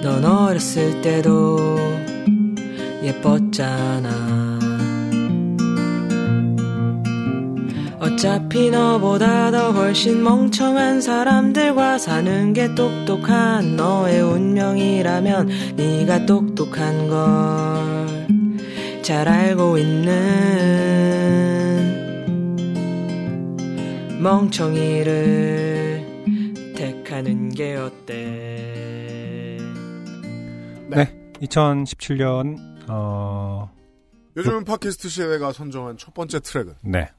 [0.03, 1.79] 넌 어렸을 때도
[3.03, 4.44] 예뻤잖아
[8.05, 18.05] 어차피 너보다 더 훨씬 멍청한 사람들과 사는 게 똑똑한 너의 운명이라면 네가 똑똑한 걸
[19.05, 20.09] 잘 알고 있는
[24.23, 25.05] 멍청이를
[26.75, 29.59] 택하는 게 어때?
[30.89, 31.15] 네.
[31.43, 32.57] 2017년
[32.89, 33.71] 어
[34.39, 37.11] 요즘은 팟캐스트 시대가 선정한 첫 번째 트랙은 네.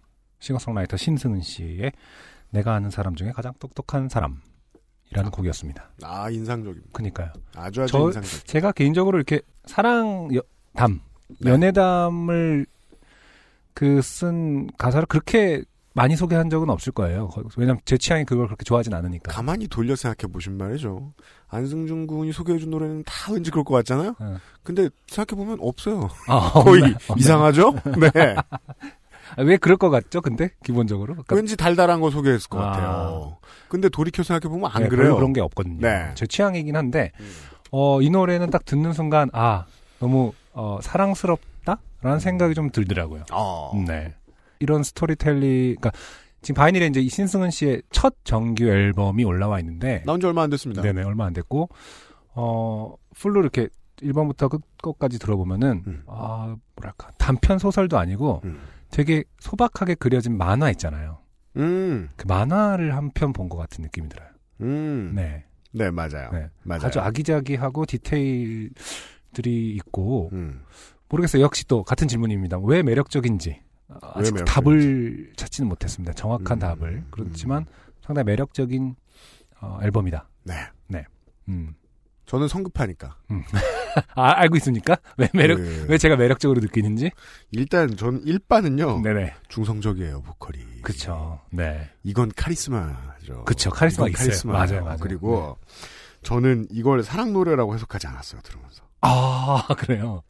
[0.50, 1.92] 싱어송라이터 신승은 씨의
[2.52, 4.42] 내가 아는 사람 중에 가장 똑똑한 사람
[5.12, 5.90] 이라는 곡이었습니다.
[6.04, 6.90] 아 인상적입니다.
[6.94, 7.32] 그니까요.
[7.56, 8.46] 아주 아주 저- 인상적.
[8.46, 10.42] 제가 개인적으로 이렇게 사랑 여-
[10.76, 11.02] 담,
[11.40, 11.50] 네.
[11.52, 12.66] 연애담을
[13.74, 17.28] 그 쓴 가사를 그렇게 많이 소개한 적은 없을 거예요.
[17.30, 19.32] 거- 왜냐면 제 취향이 그걸 그렇게 좋아하진 않으니까.
[19.32, 21.14] 가만히 돌려 생각해 보신 말이죠.
[21.48, 24.16] 안승준 군이 소개해 준 노래는 다 왠지 그럴 것 같잖아요.
[24.20, 24.38] 어.
[24.64, 26.10] 근데 생각해 보면 없어요.
[26.28, 26.82] 아, 거의?
[26.84, 26.98] 없나요?
[27.18, 27.74] 이상하죠?
[28.14, 28.36] 네.
[29.38, 30.22] 아, 왜 그럴 것 같죠?
[30.22, 32.72] 근데 기본적으로 그러니까 왠지 달달한 거 소개했을 것 아.
[32.72, 33.38] 같아요.
[33.70, 35.16] 근데 돌이켜 생각해 보면 안 네, 그래요.
[35.16, 35.80] 그런 게 없거든요.
[35.82, 36.12] 네.
[36.16, 37.32] 제 취향이긴 한데 음.
[37.72, 39.66] 어, 이 노래는 딱 듣는 순간 아
[40.00, 43.24] 너무 어, 사랑스럽다라는 생각이 좀 들더라고요.
[43.32, 43.84] 어.
[43.88, 44.14] 네.
[44.60, 45.92] 이런 스토리텔리, 그러니까
[46.42, 50.50] 지금 바이닐에 이제 이 신승은 씨의 첫 정규 앨범이 올라와 있는데, 나온 지 얼마 안
[50.50, 50.82] 됐습니다.
[50.82, 51.68] 네네 얼마 안 됐고,
[52.36, 53.68] 어 풀로 이렇게
[53.98, 56.04] 1번부터 끝까지 들어보면은 음.
[56.08, 58.60] 아 뭐랄까 단편 소설도 아니고 음.
[58.96, 61.20] 되게 소박하게 그려진 만화 있잖아요.
[61.58, 62.10] 음.
[62.16, 64.28] 그 만화를 한 편 본 것 같은 느낌이 들어요.
[64.62, 65.12] 음.
[65.14, 65.44] 네.
[65.74, 66.30] 네, 맞아요.
[66.32, 66.50] 네.
[66.64, 66.86] 맞아요.
[66.86, 70.62] 아주 아기자기하고 디테일들이 있고 음.
[71.10, 71.44] 모르겠어요.
[71.44, 72.58] 역시 또 같은 질문입니다.
[72.60, 74.44] 왜 매력적인지 아직 매력적인지.
[74.46, 76.14] 답을 찾지는 못했습니다.
[76.14, 77.66] 정확한 음, 답을 그렇지만
[78.02, 78.96] 상당히 매력적인
[79.62, 80.30] 어, 앨범이다.
[80.46, 80.56] 네.
[81.50, 81.76] 음.
[82.26, 83.18] 저는 성급하니까.
[84.16, 84.98] 아 알고 있습니까?
[85.18, 87.12] 왜 매력 그, 왜 제가 매력적으로 느끼는지?
[87.52, 89.02] 일단 전 1반은요.
[89.04, 89.34] 네네.
[89.48, 90.82] 중성적이에요, 보컬이.
[90.82, 91.40] 그쵸.
[91.52, 91.90] 네.
[92.04, 93.44] 이건 카리스마죠.
[93.46, 94.18] 그쵸, 카리스마 있어요.
[94.18, 94.60] 카리스마예요.
[94.66, 94.98] 맞아요, 맞아요.
[95.00, 95.58] 그리고
[96.24, 98.84] 저는 이걸 사랑 노래라고 해석하지 않았어요, 들으면서.
[99.02, 100.24] 아 그래요.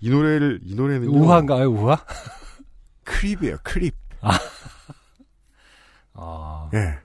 [0.00, 1.70] 이 노래를 이 노래는 우화인가요?
[1.70, 1.98] 우화?
[3.04, 3.94] Creep이에요, Creep.
[6.14, 6.98] 아 예.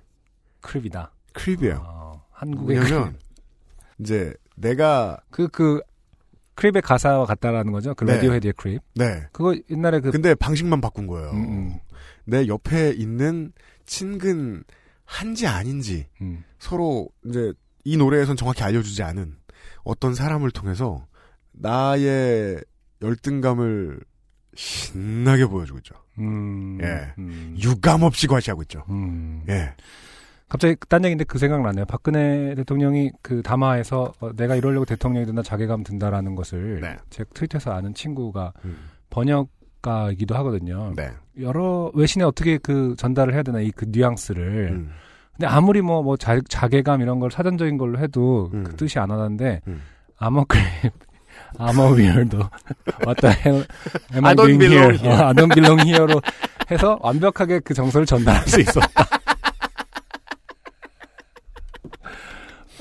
[0.62, 1.12] Creep이다.
[1.34, 1.84] Creep이에요.
[1.86, 3.18] 어, 한국의 왜냐면
[4.00, 5.82] 이제 내가 그, 그,
[6.56, 7.96] Creep의 가사와 같다라는 거죠?
[7.96, 8.16] 그 네.
[8.16, 8.82] Radiohead의 Creep.
[8.96, 9.24] 네.
[9.32, 11.32] 그거 옛날에 그, 근데 방식만 바꾼 거예요.
[11.32, 11.80] 음, 음,
[12.26, 13.52] 내 옆에 있는
[13.86, 16.44] 친근한지 아닌지 음.
[16.60, 17.54] 서로 이제
[17.84, 19.36] 이 노래에선 정확히 알려주지 않은
[19.84, 21.06] 어떤 사람을 통해서
[21.52, 22.62] 나의
[23.02, 24.00] 열등감을
[24.56, 25.96] 신나게 보여주고 있죠.
[26.20, 27.14] 음, 예.
[27.18, 28.84] 음, 유감 없이 과시하고 있죠.
[28.90, 29.44] 음.
[29.50, 29.74] 예.
[30.54, 31.86] 갑자기 딴 얘기인데 그 생각나네요.
[31.86, 36.96] 박근혜 대통령이 그 담화에서 어, 내가 이러려고 대통령이 된다 자괴감 든다라는 것을 네.
[37.10, 38.78] 제 트위터에서 아는 친구가 음.
[39.10, 40.94] 번역가이기도 하거든요.
[40.96, 41.10] 네.
[41.42, 44.70] 여러 외신에 어떻게 그 전달을 해야 되나 이 그 뉘앙스를.
[44.74, 44.92] 음.
[45.32, 48.64] 근데 아무리 뭐, 뭐, 자, 자괴감 이런 걸 사전적인 걸로 해도 음.
[48.64, 49.82] 그 뜻이 안 와닿는데, 음.
[50.48, 50.94] 크립,
[51.58, 52.38] 아머 위얼도,
[53.04, 53.66] What the hell
[54.14, 54.96] am I doing here.
[55.10, 56.22] 어, I don't belong here로
[56.70, 59.13] 해서 완벽하게 그 정서를 전달할 수 있었다.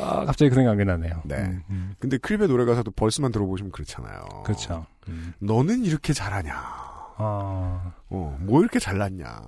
[0.03, 1.23] 아, 갑자기 그 생각이 나네요.
[1.25, 1.37] 네.
[1.37, 1.95] 음, 음.
[1.99, 4.43] 근데 크립의 노래 가사도 벌스만 들어보시면 그렇잖아요.
[4.45, 4.87] 그렇죠.
[5.09, 5.33] 음.
[5.39, 6.53] 너는 이렇게 잘하냐?
[6.55, 9.41] 아, 어, 뭐 이렇게 잘났냐?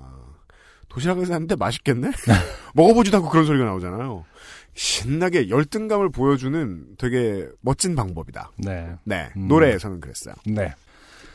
[0.88, 2.10] 도시락을 샀는데 맛있겠네?
[2.74, 4.24] 먹어보지도 않고 그런 소리가 나오잖아요.
[4.74, 8.52] 신나게 열등감을 보여주는 되게 멋진 방법이다.
[8.58, 8.94] 네.
[9.04, 9.30] 네.
[9.36, 9.48] 음.
[9.48, 10.34] 노래에서는 그랬어요.
[10.46, 10.72] 네.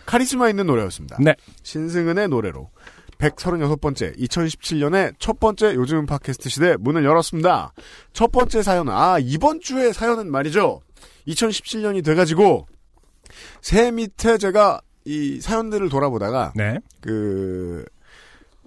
[0.06, 1.18] 카리스마 있는 노래였습니다.
[1.20, 1.36] 네.
[1.64, 2.72] 신승은의 노래로
[3.20, 7.74] 136번째 2017년의 첫 번째 요즘 팟캐스트 시대 문을 열었습니다.
[8.14, 10.82] 첫 번째 사연은 아 이번 주의 사연은 말이죠.
[11.28, 12.68] 2017년이 돼가지고
[13.62, 16.80] 새 밑에 제가 이 사연들을 돌아보다가 네.
[17.02, 17.86] 그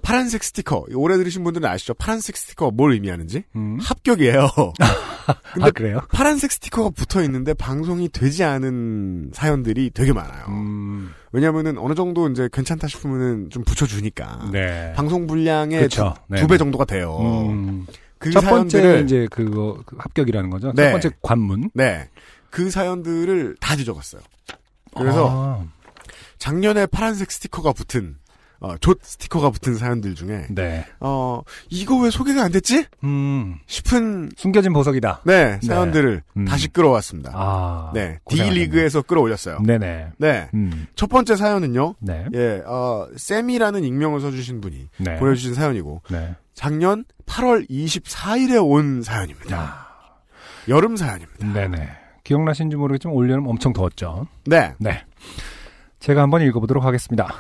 [0.03, 1.95] 파란색 스티커 오래 들으신 분들은 아시죠?
[1.95, 3.79] 파란색 스티커가 뭘 의미하는지 음.
[3.81, 4.49] 합격이에요.
[5.55, 6.01] 근데 아, 그래요?
[6.13, 10.47] 파란색 스티커가 붙어 있는데 방송이 되지 않은 사연들이 되게 많아요.
[10.49, 14.93] 음, 왜냐면은 어느 정도 이제 괜찮다 싶으면은 좀 붙여주니까 네.
[14.95, 16.15] 방송 분량의 그쵸.
[16.29, 16.59] 네, 두배 네.
[16.59, 17.17] 정도가 돼요.
[17.49, 17.87] 음.
[18.19, 20.73] 그첫 번째 사연들을 이제 그거 그 합격이라는 거죠.
[20.75, 20.85] 네.
[20.85, 21.71] 첫 번째 관문.
[21.75, 22.09] 네.
[22.51, 24.21] 그 사연들을 다 뒤져갔어요.
[24.95, 25.67] 그래서 아,
[26.39, 28.17] 작년에 파란색 스티커가 붙은
[28.63, 30.87] 어, 조 스티커가 붙은 사연들 중에 네.
[31.01, 35.23] 어 이거 왜 소개가 안 됐지 음, 싶은 숨겨진 보석이다.
[35.25, 36.45] 네 사연들을 음.
[36.45, 37.33] 다시 끌어왔습니다.
[37.35, 38.21] 아, 네.
[38.29, 39.59] D 리그에서 끌어올렸어요.
[39.67, 40.13] 네네.
[40.17, 40.49] 네.
[40.55, 41.97] 음, 첫 번째 사연은요.
[41.99, 42.27] 네.
[42.35, 45.17] 예, 어, 쌤이라는 익명을 써주신 분이 네.
[45.17, 46.37] 보내주신 사연이고 네.
[46.55, 49.59] 작년 8월 24일에 온 사연입니다.
[49.59, 49.87] 아,
[50.69, 51.53] 여름 사연입니다.
[51.53, 51.89] 네네.
[52.23, 54.29] 기억나신지 모르겠지만 올여름 엄청 더웠죠.
[54.47, 54.73] 네.
[54.79, 55.05] 네.
[55.99, 57.33] 제가 한번 읽어보도록 하겠습니다.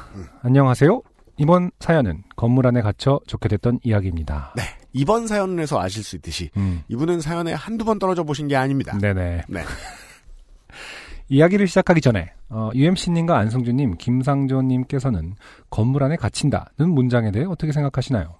[0.42, 1.02] 안녕하세요.
[1.38, 4.52] 이번 사연은 건물 안에 갇혀 좋게 됐던 이야기입니다.
[4.56, 4.62] 네.
[4.92, 8.96] 이번 사연에서 아실 수 있듯이 음, 이분은 사연에 한두 번 떨어져 보신 게 아닙니다.
[8.98, 9.42] 네네.
[9.48, 9.62] 네.
[11.28, 15.34] 이야기를 시작하기 전에 어, UMC님과 안성준님, 김상조님께서는
[15.70, 18.36] 건물 안에 갇힌다는 문장에 대해 어떻게 생각하시나요?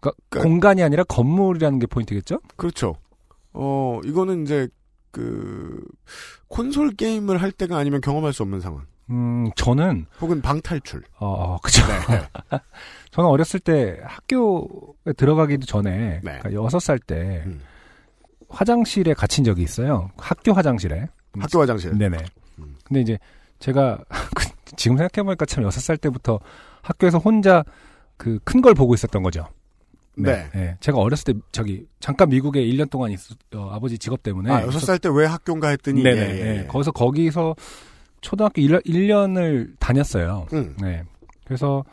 [0.00, 2.38] 그러니까 그- 공간이 아니라 건물이라는 게 포인트겠죠?
[2.56, 2.94] 그렇죠.
[3.52, 4.68] 어, 이거는 이제
[5.10, 5.82] 그
[6.48, 8.86] 콘솔 게임을 할 때가 아니면 경험할 수 없는 상황.
[9.10, 11.02] 음, 저는 혹은 방탈출.
[11.18, 11.82] 어, 어, 그죠.
[11.86, 12.58] 네.
[13.10, 16.38] 저는 어렸을 때 학교에 들어가기도 전에 네.
[16.40, 17.60] 그러니까 여섯 살때 음.
[18.48, 20.10] 화장실에 갇힌 적이 있어요.
[20.16, 21.08] 학교 화장실에.
[21.36, 21.96] 음, 학교 화장실.
[21.96, 22.18] 네네.
[22.58, 22.76] 음.
[22.84, 23.18] 근데 이제
[23.58, 23.98] 제가
[24.36, 26.38] 그 지금 생각해보니까 참 여섯 살 때부터
[26.82, 27.64] 학교에서 혼자
[28.16, 29.46] 그 큰 걸 보고 있었던 거죠.
[30.16, 30.50] 네.
[30.56, 30.76] 예.
[30.80, 33.20] 제가 어렸을 때 저기 잠깐 미국에 1년 동안 있,
[33.54, 36.20] 어, 아버지 직업 때문에 아, 여섯 살때 왜 학교인가 했더니 네네.
[36.20, 36.58] 예, 예, 예.
[36.62, 36.66] 예.
[36.66, 37.54] 거기서 거기서
[38.20, 40.46] 초등학교 1, 1년을 다녔어요.
[40.52, 40.74] 응.
[40.80, 41.02] 네.
[41.44, 41.84] 그래서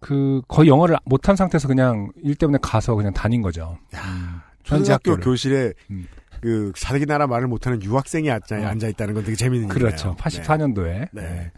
[0.00, 3.78] 그 거의 영어를 못한 상태에서 그냥 일 때문에 가서 그냥 다닌 거죠.
[3.94, 5.24] 음, 현지 초등학교 학교를.
[5.24, 6.06] 교실에 음.
[6.40, 8.64] 그 자기 나라 말을 못하는 유학생이 앉아, 어.
[8.66, 10.14] 앉아 있다는 건 되게 재밌는 그렇죠.
[10.18, 10.74] 일이네요.
[10.74, 11.08] 84년도에.
[11.12, 11.50] 네.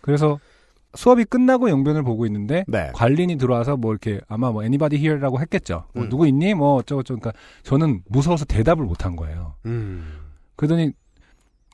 [0.00, 0.38] 그래서
[0.94, 2.90] 수업이 끝나고 영변을 보고 있는데 네.
[2.94, 5.84] 관리인이 들어와서 뭐 이렇게 아마 뭐 anybody here라고 했겠죠.
[5.94, 6.08] 뭐 음.
[6.08, 6.54] 누구 있니?
[6.54, 7.20] 뭐 어쩌고 저쩌고.
[7.20, 9.54] 그러니까 저는 무서워서 대답을 못한 거예요.
[9.66, 10.20] 음.
[10.56, 10.92] 그러더니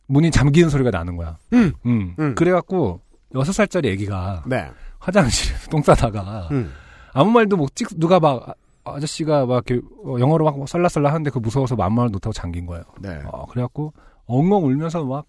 [0.06, 1.36] 문이 잠기는 소리가 나는 거야.
[1.52, 1.72] 음.
[1.86, 2.14] 음.
[2.18, 2.34] 음.
[2.34, 3.00] 그래갖고
[3.34, 4.70] 여섯 살짜리 애기가 네.
[4.98, 6.70] 화장실에서 똥 싸다가 음.
[7.12, 8.54] 아무 말도 못 찍, 누가 막 아-
[8.94, 12.84] 아저씨가 막 이렇게 어, 영어로 막 썰라썰라 하는데 그 무서워서 아무 말도 못하고 잠긴 거예요.
[13.00, 13.18] 네.
[13.32, 13.92] 어, 그래갖고
[14.26, 15.24] 엉엉 울면서 막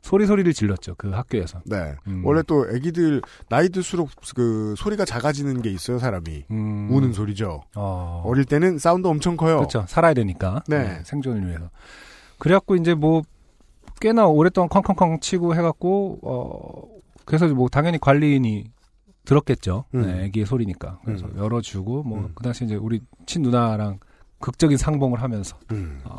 [0.00, 0.94] 소리 소리를 질렀죠.
[0.96, 1.60] 그 학교에서.
[1.64, 1.94] 네.
[2.06, 2.22] 음.
[2.26, 6.44] 원래 또 아기들 나이 들수록 그 소리가 작아지는 게 있어요, 사람이.
[6.50, 6.88] 음.
[6.90, 7.62] 우는 소리죠.
[7.74, 8.22] 어.
[8.26, 9.56] 어릴 때는 사운드 엄청 커요.
[9.56, 9.84] 그렇죠.
[9.88, 10.62] 살아야 되니까.
[10.68, 11.00] 네.
[11.04, 11.70] 생존을 위해서.
[12.38, 13.22] 그래갖고 이제 뭐
[14.00, 16.82] 꽤나 오랫동안 쾅쾅쾅 치고 해갖고 어
[17.24, 18.64] 그래서 뭐 당연히 관리인이
[19.24, 19.84] 들었겠죠.
[19.94, 20.02] 음.
[20.02, 20.98] 네, 애기의 소리니까.
[21.04, 21.34] 그래서 음.
[21.38, 22.32] 열어주고 뭐 음.
[22.34, 23.98] 그 당시 이제 우리 친 누나랑
[24.40, 26.00] 극적인 상봉을 하면서 음.
[26.04, 26.18] 어,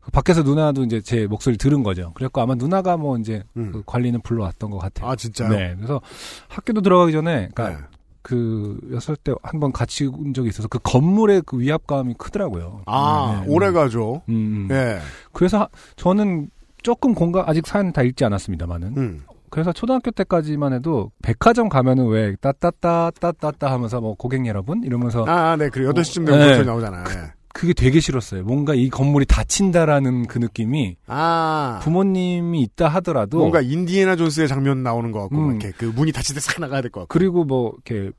[0.00, 2.12] 그 밖에서 누나도 이제 제 목소리를 들은 거죠.
[2.14, 3.72] 그래갖고 아마 누나가 뭐 이제 음.
[3.72, 5.10] 그 관리는 불러왔던 것 같아요.
[5.10, 5.48] 아, 진짜요?
[5.48, 5.74] 네.
[5.76, 6.00] 그래서
[6.48, 7.86] 학교도 들어가기 전에 그러니까 네.
[8.22, 12.82] 그 여섯 때 한 번 같이 온 적이 있어서 그 건물의 그 위압감이 크더라고요.
[12.86, 13.52] 아, 네, 네.
[13.52, 14.22] 오래 가죠.
[14.28, 14.68] 음, 음.
[14.70, 15.00] 예.
[15.32, 16.50] 그래서 하- 저는
[16.82, 19.20] 조금 공감 아직 사연 다 읽지 않았습니다만은 음.
[19.50, 25.52] 그래서 초등학교 때까지만 해도 백화점 가면은 왜 따따따 따따따 하면서 뭐 고객 여러분 이러면서 아,
[25.52, 25.68] 아, 네.
[25.68, 25.86] 그래.
[25.86, 26.46] 8시쯤 되면 네.
[26.46, 27.04] 목소리 나오잖아요.
[27.08, 27.32] 예.
[27.52, 28.44] 그게 되게 싫었어요.
[28.44, 31.80] 뭔가 이 건물이 닫힌다라는 그 느낌이 아.
[31.82, 35.46] 부모님이 있다 하더라도 뭔가 인디애나 존스의 장면 나오는 것 같고, 음.
[35.48, 37.12] 막 이렇게 그 문이 닫힐 때 싹 나가야 될 것 같고.
[37.12, 38.12] 그리고 뭐 이렇게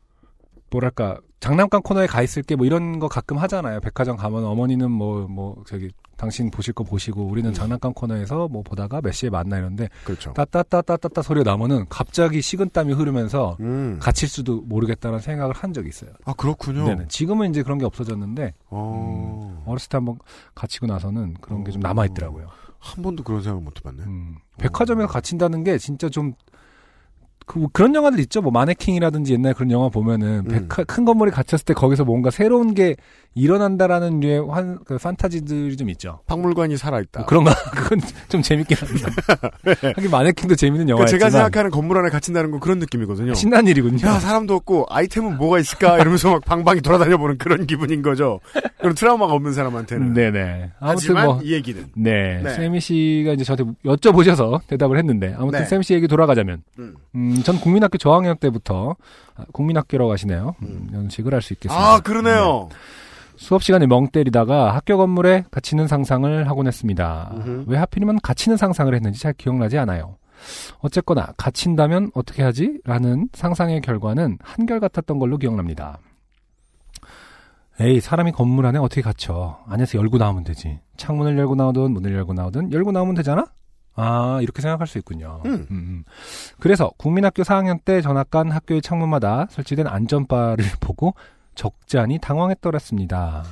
[0.70, 3.80] 뭐랄까 장난감 코너에 가 있을 게 뭐 이런 거 가끔 하잖아요.
[3.80, 5.90] 백화점 가면 어머니는 뭐뭐 저기
[6.22, 7.54] 당신 보실 거 보시고 우리는 음.
[7.54, 10.32] 장난감 코너에서 뭐 보다가 몇 시에 만나 이런데 그렇죠.
[10.34, 13.98] 따따따따따따 소리가 나면은 갑자기 식은땀이 흐르면서 음.
[14.00, 16.12] 갇힐 수도 모르겠다는 생각을 한 적이 있어요.
[16.26, 16.86] 아, 그렇군요.
[16.86, 17.06] 네네.
[17.08, 19.64] 지금은 이제 그런 게 없어졌는데 어.
[19.66, 20.20] 어렸을 때 한번
[20.54, 22.50] 갇히고 나서는 그런 게 좀 남아 있더라고요.
[22.78, 24.04] 한 번도 그런 생각 못 해봤네.
[24.04, 24.36] 음.
[24.60, 26.34] 백화점에서 갇힌다는 게 진짜 좀
[27.46, 28.42] 그, 그런 영화들 있죠.
[28.42, 30.68] 뭐 마네킹이라든지 옛날 그런 영화 보면은 음.
[30.68, 32.96] 백화, 큰 건물에 갇혔을 때 거기서 뭔가 새로운 게
[33.34, 36.20] 일어난다라는 류의 환, 그 판타지들이 좀 있죠.
[36.28, 37.22] 박물관이 살아있다.
[37.22, 39.10] 뭐 그런가 그건 좀 재밌긴 합니다.
[39.96, 43.34] 하긴 마네킹도 재밌는 그 영화였지만 제가 생각하는 건물 안에 갇힌다는 건 그런 느낌이거든요.
[43.34, 44.06] 신난 일이군요.
[44.06, 45.98] 야, 사람도 없고, 아이템은 뭐가 있을까?
[45.98, 48.40] 이러면서 막 방방이 돌아다녀보는 그런 기분인 거죠.
[48.80, 50.14] 그런 트라우마가 없는 사람한테는.
[50.14, 50.72] 네네.
[50.80, 51.86] 아무튼 하지만 뭐이 얘기는.
[51.96, 52.54] 네, 네.
[52.54, 55.66] 세미 씨가 이제 저한테 여쭤보셔서 대답을 했는데 아무튼 네.
[55.66, 56.96] 세미 씨 얘기 돌아가자면 음.
[57.16, 58.96] 음, 전 국민학교 저학년 때부터
[59.36, 60.56] 아, 국민학교라고 하시네요.
[60.62, 60.90] 음, 음.
[60.94, 61.94] 연식을 할 수 있겠습니다.
[61.94, 62.68] 아, 그러네요.
[62.70, 62.76] 네.
[63.38, 67.32] 수업 시간에 멍 때리다가 학교 건물에 갇히는 상상을 하곤 했습니다.
[67.36, 67.64] 음흠.
[67.68, 70.18] 왜 하필이면 갇히는 상상을 했는지 잘 기억나지 않아요.
[70.80, 72.80] 어쨌거나 갇힌다면 어떻게 하지?
[72.84, 75.98] 라는 상상의 결과는 한결같았던 걸로 기억납니다.
[77.80, 79.60] 에이 사람이 건물 안에 어떻게 갇혀?
[79.68, 80.80] 안에서 열고 나오면 되지.
[80.98, 83.46] 창문을 열고 나오든 문을 열고 나오든 열고 나오면 되잖아?
[83.96, 85.42] 아 이렇게 생각할 수 있군요.
[85.46, 85.68] 음.
[85.70, 86.04] 음.
[86.60, 91.14] 그래서 국민학교 4학년 때 전학 간 학교의 창문마다 설치된 안전바를 보고
[91.56, 93.44] 적잖이 당황했더랬습니다.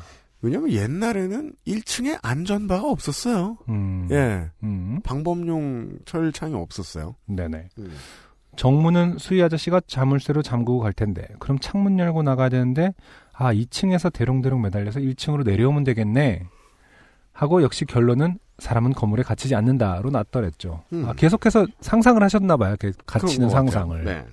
[0.42, 3.58] 왜냐면 옛날에는 1층에 안전바가 없었어요.
[3.68, 4.08] 음.
[4.12, 4.50] 예.
[4.64, 5.02] 음.
[5.04, 7.16] 방범용 철창이 없었어요.
[7.26, 7.70] 네네.
[7.78, 7.94] 음.
[8.56, 12.94] 정문은 수희 아저씨가 자물쇠로 잠그고 갈 텐데 그럼 창문 열고 나가야 되는데
[13.34, 16.46] 아 2층에서 대롱대롱 매달려서 1층으로 내려오면 되겠네
[17.32, 20.84] 하고 역시 결론은 사람은 건물에 갇히지 않는다로 났더랬죠.
[20.94, 21.06] 음.
[21.08, 22.76] 아, 계속해서 상상을 하셨나 봐요.
[22.80, 23.50] 그 갇히는.
[23.50, 24.04] 상상을.
[24.04, 24.26] 네.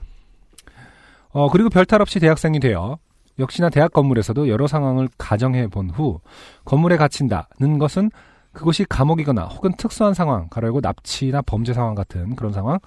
[1.31, 2.99] 어, 그리고 별탈 없이 대학생이 되어
[3.39, 6.21] 역시나 대학 건물에서도 여러 상황을 가정해 본 후
[6.65, 8.11] 건물에 갇힌다는 것은
[8.53, 12.79] 그곳이 감옥이거나 혹은 특수한 상황, 가로열고 납치나 범죄 상황 같은 그런 상황,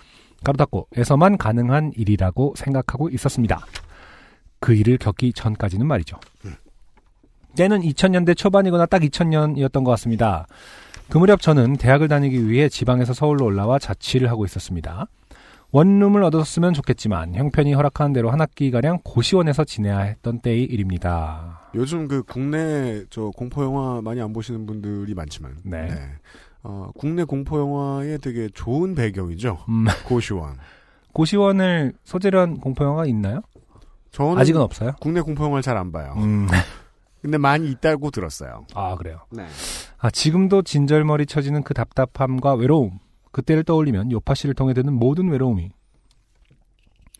[0.43, 3.59] 가로 닫고에서만 가능한 일이라고 생각하고 있었습니다.
[4.59, 6.17] 그 일을 겪기 전까지는 말이죠.
[7.55, 10.47] 때는 2000년대 초반이거나 딱 2000년이었던 것 같습니다.
[11.09, 15.07] 그 무렵 저는 대학을 다니기 위해 지방에서 서울로 올라와 자취를 하고 있었습니다.
[15.71, 21.61] 원룸을 얻었으면 좋겠지만 형편이 허락하는 대로 한 학기가량 고시원에서 지내야 했던 때의 일입니다.
[21.75, 25.89] 요즘 그 국내 저 공포 영화 많이 안 보시는 분들이 많지만 네.
[26.63, 29.59] 어, 국내 공포 영화에 되게 좋은 배경이죠.
[29.69, 30.57] 음, 고시원.
[31.13, 33.41] 고시원을 소재로 한 공포 영화가 있나요?
[34.11, 34.93] 저는 아직은 없어요?
[34.99, 36.13] 국내 공포 영화를 잘 안 봐요.
[36.17, 36.47] 음,
[37.21, 38.65] 근데 많이 있다고 들었어요.
[38.73, 39.19] 아, 그래요.
[39.31, 39.45] 네.
[39.97, 42.99] 아, 지금도 진절머리 쳐지는 그 답답함과 외로움,
[43.31, 45.69] 그때를 떠올리면 요파 씨를 통해 드는 모든 외로움이,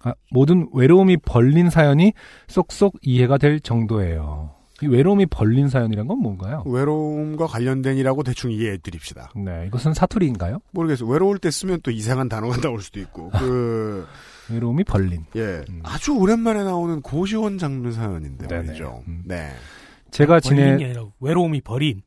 [0.04, 2.14] 아, 모든 외로움이 벌린 사연이
[2.48, 4.56] 쏙쏙 이해가 될 정도예요.
[4.82, 6.64] 이 외로움이 벌린 사연이란 건 뭔가요?
[6.66, 9.30] 외로움과 관련된이라고 대충 이해해 드립시다.
[9.36, 10.60] 네, 이것은 사투리인가요?
[10.72, 11.10] 모르겠어요.
[11.10, 13.30] 외로울 때 쓰면 또 이상한 단어가 나올 수도 있고.
[13.32, 14.08] 그,
[14.50, 15.26] 외로움이 벌린.
[15.36, 15.66] 예.
[15.70, 15.82] 음.
[15.84, 18.68] 아주 오랜만에 나오는 고시원 장르 사연인데 네네.
[18.68, 19.04] 말이죠.
[19.10, 19.22] 음.
[19.26, 19.52] 네.
[20.12, 22.02] 제가 벌린이 지내, 아니라 외로움이 버린.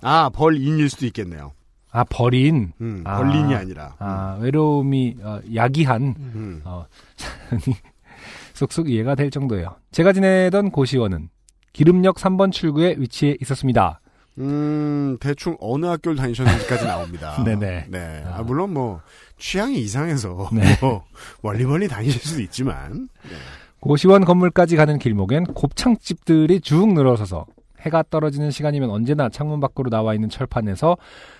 [0.00, 1.52] 아, 벌인일 수도 있겠네요.
[1.90, 2.72] 아, 벌인.
[2.80, 3.18] 음, 아.
[3.18, 3.94] 벌린이 아니라.
[3.98, 6.62] 아, 외로움이, 어, 야기한, 음.
[6.64, 6.86] 어,
[8.54, 9.76] 쏙쏙 이해가 될 정도예요.
[9.90, 11.28] 제가 지내던 고시원은
[11.72, 14.00] 기름역 3번 출구에 위치해 있었습니다.
[14.38, 17.42] 음, 대충 어느 학교를 다니셨는지까지 나옵니다.
[17.44, 17.86] 네네.
[17.88, 18.22] 네.
[18.26, 18.42] 아, 아.
[18.42, 19.00] 물론 뭐,
[19.38, 20.62] 취향이 이상해서, 네.
[20.80, 21.04] 뭐,
[21.42, 23.36] 멀리 멀리 다니실 수도 있지만, 네.
[23.82, 27.46] 고시원 건물까지 가는 길목엔 곱창집들이 쭉 늘어서서
[27.80, 30.96] 해가 떨어지는 시간이면 언제나 창문 밖으로 나와 있는 철판에서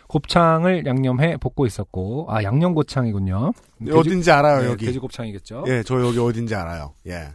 [0.08, 3.52] 곱창을 양념해 볶고 있었고, 아, 양념고창이군요.
[3.78, 4.86] 돼지- 어딘지 알아요, 네, 여기.
[4.86, 5.64] 돼지 곱창이겠죠.
[5.68, 6.94] 예, 저 여기 어딘지 알아요.
[7.06, 7.28] 예.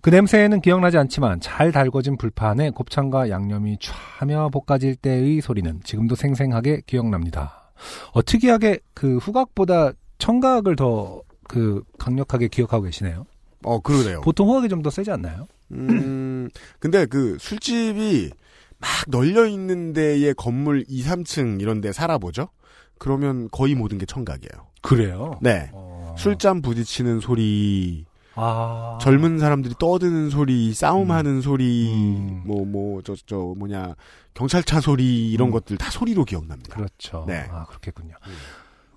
[0.00, 3.78] 그 냄새는 기억나지 않지만 잘 달궈진 불판에 곱창과 양념이
[4.18, 7.70] 촤며 볶아질 때의 소리는 지금도 생생하게 기억납니다.
[8.12, 13.26] 어, 특이하게 그 후각보다 청각을 더 그 강력하게 기억하고 계시네요.
[13.64, 14.20] 어, 그러네요.
[14.20, 15.46] 보통 후각이 좀 더 세지 않나요?
[15.72, 16.48] 음,
[16.78, 18.30] 근데 그 술집이
[18.78, 22.48] 막 널려 있는 데에 건물 2, 3층 이런 데 살아보죠?
[22.98, 24.66] 그러면 거의 모든 게 청각이에요.
[24.82, 25.38] 그래요.
[25.40, 25.70] 네.
[25.72, 26.14] 어...
[26.18, 28.98] 술잔 부딪히는 소리, 아...
[29.00, 32.42] 젊은 사람들이 떠드는 소리, 싸움하는 소리, 음.
[32.46, 33.94] 뭐, 뭐, 저, 저, 뭐냐,
[34.34, 35.52] 경찰차 소리, 이런 음.
[35.52, 36.76] 것들 다 소리로 기억납니다.
[36.76, 37.24] 그렇죠.
[37.26, 37.46] 네.
[37.50, 38.14] 아, 그렇겠군요.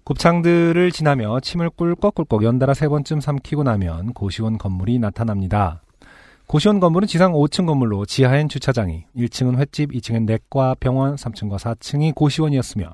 [0.07, 0.09] 음.
[0.09, 5.81] 곱창들을 지나며 침을 꿀꺽꿀꺽 연달아 세 번쯤 삼키고 나면 고시원 건물이 나타납니다.
[6.47, 12.93] 고시원 건물은 지상 5층 건물로 지하엔 주차장이, 1층은 횟집, 2층엔 내과, 병원, 3층과 4층이 고시원이었으며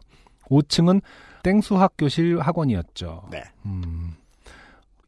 [0.50, 1.02] 5층은
[1.44, 3.28] 땡수학교실 학원이었죠.
[3.30, 3.44] 네.
[3.68, 4.14] 음.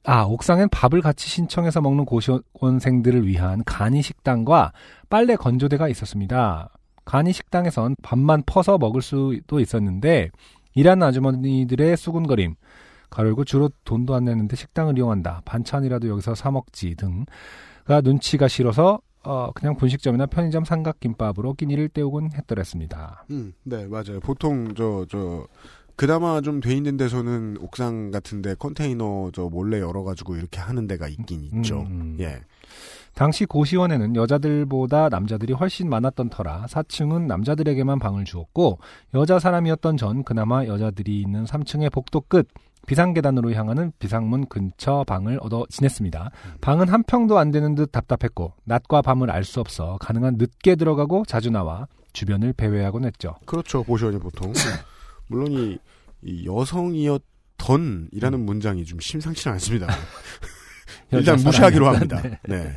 [0.04, 4.74] 아, 옥상엔 밥을 같이 신청해서 먹는 고시원생들을 위한 간이 식당과
[5.10, 6.70] 빨래 건조대가 있었습니다.
[7.06, 10.30] 간이 식당에선 밥만 퍼서 먹을 수도 있었는데
[10.76, 12.56] 일하는 아주머니들의 수군거림,
[13.10, 15.42] 가로고 주로 돈도 안 내는데 식당을 이용한다.
[15.46, 23.26] 반찬이라도 여기서 사 먹지 등가 눈치가 싫어서 어, 그냥 분식점이나 편의점 삼각김밥으로 끼니를 때우곤 했더랬습니다.
[23.32, 24.20] 음, 네, 맞아요.
[24.22, 25.48] 보통, 저, 저,
[25.96, 31.44] 그나마 좀 돼 있는 데서는 옥상 같은데 컨테이너 저 몰래 열어가지고 이렇게 하는 데가 있긴
[31.46, 31.82] 있죠.
[31.82, 32.18] 음, 음.
[32.20, 32.42] 예.
[33.16, 38.80] 당시 고시원에는 여자들보다 남자들이 훨씬 많았던 터라 4층은 남자들에게만 방을 주었고
[39.14, 42.48] 여자 사람이었던 전 그나마 여자들이 있는 3층의 복도 끝
[42.88, 46.30] 비상계단으로 향하는 비상문 근처 방을 얻어 지냈습니다.
[46.62, 51.24] 방은 한 평도 안 되는 듯 답답했고 낮과 밤을 알 수 없어 가능한 늦게 들어가고
[51.26, 53.36] 자주 나와 주변을 배회하곤 했죠.
[53.46, 53.84] 그렇죠.
[53.84, 54.54] 보시원이 보통.
[55.28, 55.78] 물론 이,
[56.22, 59.88] 이 여성이었던이라는 문장이 좀 심상치 는 않습니다.
[61.12, 61.88] 일단 무시하기로.
[61.88, 62.22] 합니다.
[62.44, 62.76] 네.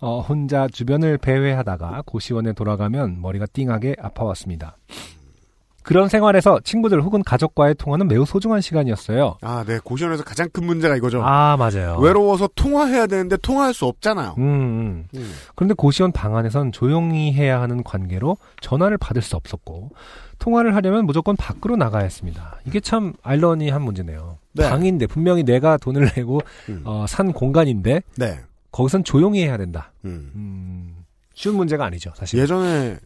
[0.00, 4.76] 어, 혼자 주변을 배회하다가 고시원에 돌아가면 머리가 띵하게 아파왔습니다.
[5.88, 9.38] 그런 생활에서 친구들 혹은 가족과의 통화는 매우 소중한 시간이었어요.
[9.40, 9.78] 아, 네.
[9.82, 11.22] 고시원에서 가장 큰 문제가 이거죠.
[11.24, 11.96] 아, 맞아요.
[11.98, 14.34] 외로워서 통화해야 되는데 통화할 수 없잖아요.
[14.36, 15.08] 음, 음.
[15.14, 15.32] 음.
[15.54, 19.92] 그런데 고시원 방 안에선 조용히 해야 하는 관계로 전화를 받을 수 없었고
[20.38, 22.58] 통화를 하려면 무조건 밖으로 나가야 했습니다.
[22.66, 24.36] 이게 참 아이러니한 문제네요.
[24.52, 24.68] 네.
[24.68, 26.82] 방인데 분명히 내가 돈을 내고 음.
[26.84, 28.40] 어, 산 공간인데 네.
[28.70, 29.92] 거기선 조용히 해야 된다.
[30.04, 30.32] 음.
[30.34, 31.04] 음,
[31.34, 32.38] 쉬운 문제가 아니죠, 사실.
[32.40, 32.98] 예전에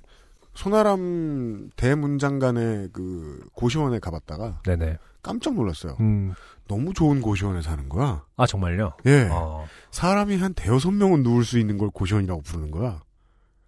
[0.55, 4.99] 소나람 대문장간의 그 고시원에 가봤다가 네네.
[5.23, 5.97] 깜짝 놀랐어요.
[6.01, 6.35] 음,
[6.69, 8.25] 너무 좋은 고시원에 사는 거야.
[8.37, 8.93] 아 정말요?
[9.07, 9.29] 예.
[9.31, 13.01] 어, 사람이 한 대여섯 명은 누울 수 있는 걸 고시원이라고 부르는 거야.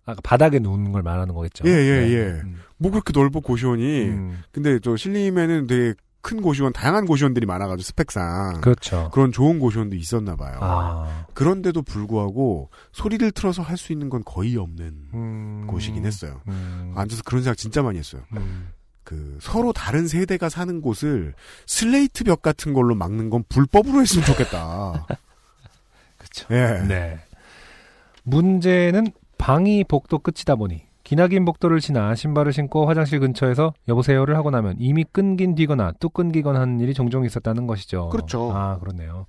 [0.04, 1.64] 아까 바닥에 누우는 걸 말하는 거겠죠.
[1.66, 2.12] 예, 예, 네.
[2.12, 2.22] 예.
[2.42, 4.08] 음, 뭐 그렇게 넓어 고시원이.
[4.08, 5.94] 음, 근데 저 신림에는 되게
[6.24, 9.10] 큰 고시원, 다양한 고시원들이 많아가지고 스펙상 그렇죠.
[9.12, 10.58] 그런 좋은 고시원도 있었나 봐요.
[10.60, 16.40] 아, 그런데도 불구하고 소리를 틀어서 할 수 있는 건 거의 없는 음, 곳이긴 했어요.
[16.48, 18.22] 음, 앉아서 그런 생각 진짜 많이 했어요.
[18.36, 18.70] 음,
[19.04, 21.34] 그 서로 다른 세대가 사는 곳을
[21.66, 25.06] 슬레이트 벽 같은 걸로 막는 건 불법으로 했으면 좋겠다.
[26.16, 26.46] 그렇죠.
[26.50, 26.86] 예.
[26.88, 27.20] 네.
[28.22, 34.76] 문제는 방위 복도 끝이다 보니 기나긴 복도를 지나 신발을 신고 화장실 근처에서 여보세요를 하고 나면
[34.78, 38.08] 이미 끊긴 뒤거나 뚝 끊기거나 하는 일이 종종 있었다는 것이죠.
[38.08, 38.50] 그렇죠.
[38.52, 39.26] 아, 그렇네요.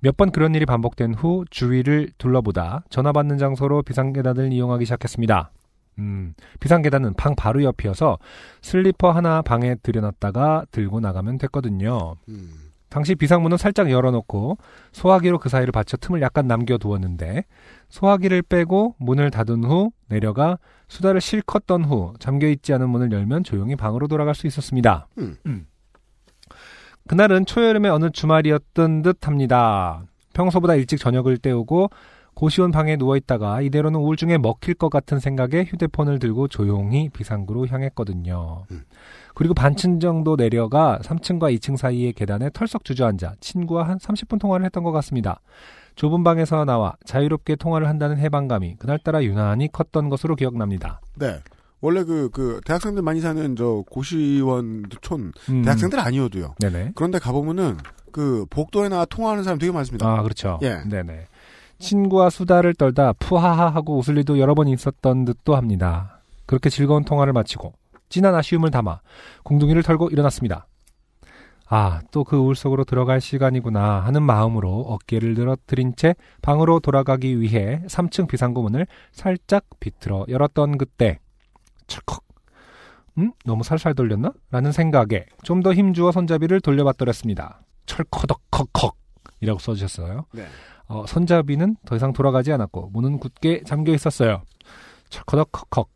[0.00, 5.50] 몇 번 그런 일이 반복된 후 주위를 둘러보다 전화 받는 장소로 비상계단을 이용하기 시작했습니다.
[5.98, 8.18] 음, 비상계단은 방 바로 옆이어서
[8.62, 12.16] 슬리퍼 하나 방에 들여놨다가 들고 나가면 됐거든요.
[12.28, 12.71] 음.
[12.92, 14.58] 당시 비상문은 살짝 열어놓고
[14.92, 17.46] 소화기로 그 사이를 받쳐 틈을 약간 남겨두었는데
[17.88, 23.76] 소화기를 빼고 문을 닫은 후 내려가 수다를 실컷 떤 후 잠겨있지 않은 문을 열면 조용히
[23.76, 25.08] 방으로 돌아갈 수 있었습니다.
[25.16, 25.66] 음.
[27.08, 30.02] 그날은 초여름의 어느 주말이었던 듯 합니다.
[30.34, 31.88] 평소보다 일찍 저녁을 때우고
[32.34, 38.64] 고시원 방에 누워있다가 이대로는 우울증에 먹힐 것 같은 생각에 휴대폰을 들고 조용히 비상구로 향했거든요.
[38.70, 38.82] 음.
[39.34, 44.82] 그리고 반층 정도 내려가 3층과 2층 사이의 계단에 털썩 주저앉아 친구와 한 30분 통화를 했던
[44.82, 45.40] 것 같습니다.
[45.94, 51.00] 좁은 방에서 나와 자유롭게 통화를 한다는 해방감이 그날따라 유난히 컸던 것으로 기억납니다.
[51.16, 51.40] 네.
[51.80, 56.54] 원래 그, 그, 대학생들 많이 사는 저 고시원 촌, 음, 대학생들 아니어도요.
[56.60, 56.92] 네네.
[56.94, 57.76] 그런데 가보면은
[58.12, 60.06] 그 복도에 나와 통화하는 사람 되게 많습니다.
[60.06, 60.60] 아, 그렇죠.
[60.62, 60.82] 예.
[60.88, 61.26] 네네.
[61.82, 66.20] 친구와 수다를 떨다 푸하하 하고 웃을 일도 여러 번 있었던 듯도 합니다.
[66.46, 67.72] 그렇게 즐거운 통화를 마치고
[68.08, 69.00] 진한 아쉬움을 담아
[69.42, 70.66] 공둥이를 털고 일어났습니다.
[71.68, 77.82] 아, 또 그 우울 속으로 들어갈 시간이구나 하는 마음으로 어깨를 늘어뜨린 채 방으로 돌아가기 위해
[77.88, 81.18] 3층 비상구 문을 살짝 비틀어 열었던 그때
[81.86, 82.22] 철컥
[83.18, 83.32] 음?
[83.44, 84.32] 너무 살살 돌렸나?
[84.50, 87.60] 라는 생각에 좀 더 힘주어 손잡이를 돌려봤더랬습니다.
[87.86, 88.96] 철커덕커컥
[89.40, 90.26] 이라고 써주셨어요.
[90.32, 90.44] 네.
[90.92, 94.42] 어, 손잡이는 더 이상 돌아가지 않았고 문은 굳게 잠겨 있었어요.
[95.08, 95.88] 철커덕커컥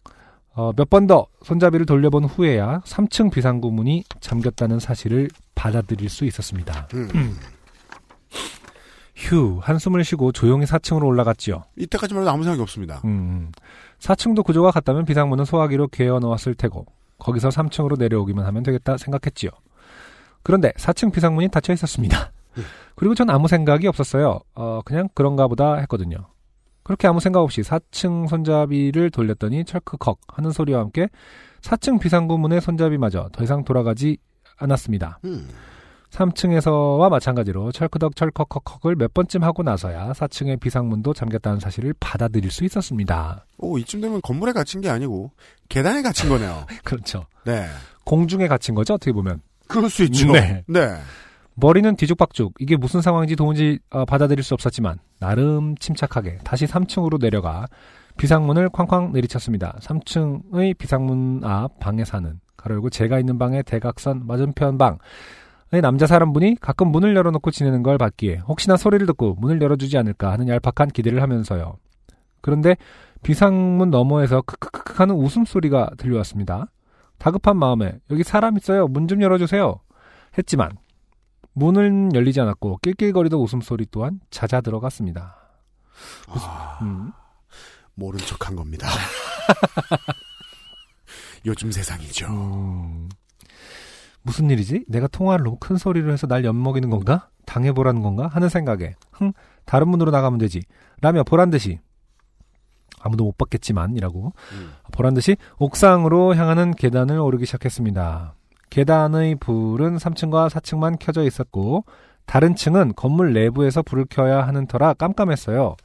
[0.54, 6.88] 어, 몇 번 더 손잡이를 돌려본 후에야 3층 비상구 문이 잠겼다는 사실을 받아들일 수 있었습니다.
[6.94, 7.36] 음.
[9.14, 11.64] 휴 한숨을 쉬고 조용히 4층으로 올라갔지요.
[11.76, 13.00] 이때까지만 해도 아무 생각이 없습니다.
[13.04, 13.50] 음,
[13.98, 16.86] 4층도 구조가 같다면 비상문은 소화기로 개어 놓았을 테고
[17.18, 19.50] 거기서 3층으로 내려오기만 하면 되겠다 생각했지요.
[20.42, 22.30] 그런데 4층 비상문이 닫혀 있었습니다.
[22.94, 24.40] 그리고 전 아무 생각이 없었어요.
[24.54, 26.18] 어, 그냥 그런가 보다 했거든요.
[26.82, 31.08] 그렇게 아무 생각 없이 4층 손잡이를 돌렸더니 철크컥 하는 소리와 함께
[31.60, 34.18] 4층 비상구 문의 손잡이마저 더 이상 돌아가지
[34.56, 35.18] 않았습니다.
[35.24, 35.48] 음.
[36.10, 43.44] 3층에서와 마찬가지로 철크덕 철컥컥컥을 몇 번쯤 하고 나서야 4층의 비상문도 잠겼다는 사실을 받아들일 수 있었습니다.
[43.58, 45.32] 오, 이쯤 되면 건물에 갇힌 게 아니고
[45.68, 46.66] 계단에 갇힌 거네요.
[46.84, 47.26] 그렇죠.
[47.44, 47.66] 네.
[48.04, 49.40] 공중에 갇힌 거죠, 어떻게 보면.
[49.66, 50.30] 그럴 수 있죠.
[50.30, 50.62] 네.
[50.68, 50.94] 네.
[51.58, 57.66] 머리는 뒤죽박죽, 이게 무슨 상황인지 도무지 어, 받아들일 수 없었지만, 나름 침착하게 다시 3층으로 내려가
[58.18, 59.76] 비상문을 쾅쾅 내리쳤습니다.
[59.80, 64.98] 3층의 비상문 앞 방에 사는, 가로 열고 제가 있는 방의 대각선 맞은편 방의
[65.80, 70.48] 남자 사람분이 가끔 문을 열어놓고 지내는 걸 봤기에 혹시나 소리를 듣고 문을 열어주지 않을까 하는
[70.48, 71.78] 얄팍한 기대를 하면서요.
[72.42, 72.76] 그런데
[73.22, 76.66] 비상문 너머에서 크크크크 하는 웃음소리가 들려왔습니다.
[77.18, 78.88] 다급한 마음에 여기 사람 있어요.
[78.88, 79.80] 문 좀 열어주세요.
[80.36, 80.70] 했지만
[81.56, 85.36] 문은 열리지 않았고 낄낄거리던 웃음소리 또한 잦아 들어갔습니다.
[86.28, 87.12] 아, 음.
[87.94, 88.86] 모른 척한 겁니다.
[91.46, 92.26] 요즘 세상이죠.
[92.26, 93.08] 음.
[94.20, 94.84] 무슨 일이지?
[94.86, 97.30] 내가 통화를 너무 큰 소리로 해서 날 엿먹이는 건가?
[97.46, 98.28] 당해보라는 건가?
[98.30, 99.32] 하는 생각에 흥
[99.64, 100.60] 다른 문으로 나가면 되지
[101.00, 101.78] 라며 보란 듯이
[103.00, 104.74] 아무도 못 봤겠지만 이라고 음.
[104.92, 108.34] 보란 듯이 옥상으로 향하는 계단을 오르기 시작했습니다.
[108.70, 111.84] 계단의 불은 3층과 4층만 켜져 있었고
[112.26, 115.76] 다른 층은 건물 내부에서 불을 켜야 하는 터라 깜깜했어요.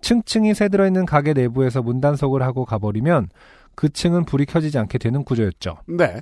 [0.00, 3.28] 층층이 새 들어 있는 가게 내부에서 문단속을 하고 가버리면
[3.74, 5.78] 그 층은 불이 켜지지 않게 되는 구조였죠.
[5.86, 6.20] 네.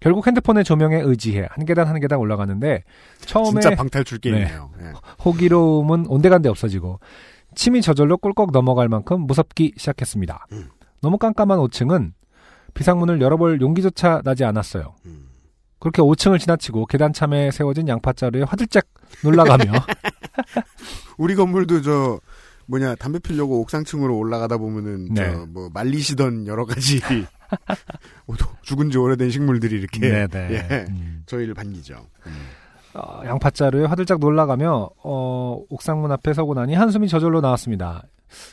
[0.00, 2.82] 결국 핸드폰의 조명에 의지해 한 계단 한 계단 올라가는데
[3.20, 4.70] 처음에 진짜 방탈출 게임이에요.
[4.80, 4.92] 예.
[5.24, 6.98] 호기로움은 온데간데 없어지고
[7.54, 10.46] 침이 저절로 꿀꺽 넘어갈 만큼 무섭기 시작했습니다.
[10.52, 10.68] 음.
[11.00, 12.12] 너무 깜깜한 5층은
[12.74, 14.94] 비상문을 열어볼 용기조차 나지 않았어요.
[15.06, 15.28] 음.
[15.82, 18.86] 그렇게 5층을 지나치고 계단 참에 세워진 양파자루에 화들짝
[19.24, 19.64] 놀라가며
[21.18, 22.20] 우리 건물도 저,
[22.66, 25.32] 뭐냐 담배 피려고 옥상층으로 올라가다 보면은 네.
[25.32, 27.00] 저뭐 말리시던 여러 가지
[28.62, 30.48] 죽은 지 오래된 식물들이 이렇게 네, 네.
[30.52, 31.24] 예, 음.
[31.26, 32.06] 저희를 반기죠.
[32.94, 38.04] 어, 양파자루에 화들짝 놀라가며 어, 옥상문 앞에 서고 나니 한숨이 저절로 나왔습니다.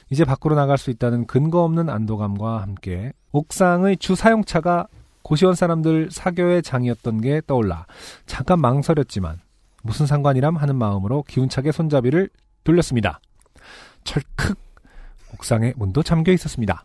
[0.09, 4.87] 이제 밖으로 나갈 수 있다는 근거 없는 안도감과 함께 옥상의 주 사용차가
[5.21, 7.85] 고시원 사람들 사교의 장이었던 게 떠올라
[8.25, 9.39] 잠깐 망설였지만
[9.83, 12.29] 무슨 상관이람 하는 마음으로 기운차게 손잡이를
[12.63, 13.19] 돌렸습니다.
[14.03, 14.57] 철컥
[15.33, 16.83] 옥상의 문도 잠겨 있었습니다.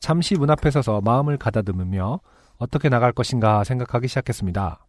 [0.00, 2.20] 잠시 문 앞에 서서 마음을 가다듬으며
[2.58, 4.84] 어떻게 나갈 것인가 생각하기 시작했습니다.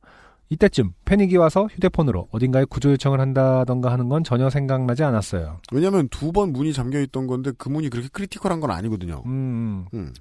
[0.49, 5.59] 이때쯤 패닉이 와서 휴대폰으로 어딘가에 구조 요청을 한다던가 하는 건 전혀 생각나지 않았어요.
[5.71, 9.23] 왜냐하면 두번 문이 잠겨 있던 건데 그 문이 그렇게 critical한 건 아니거든요.
[9.25, 10.13] 음, 음.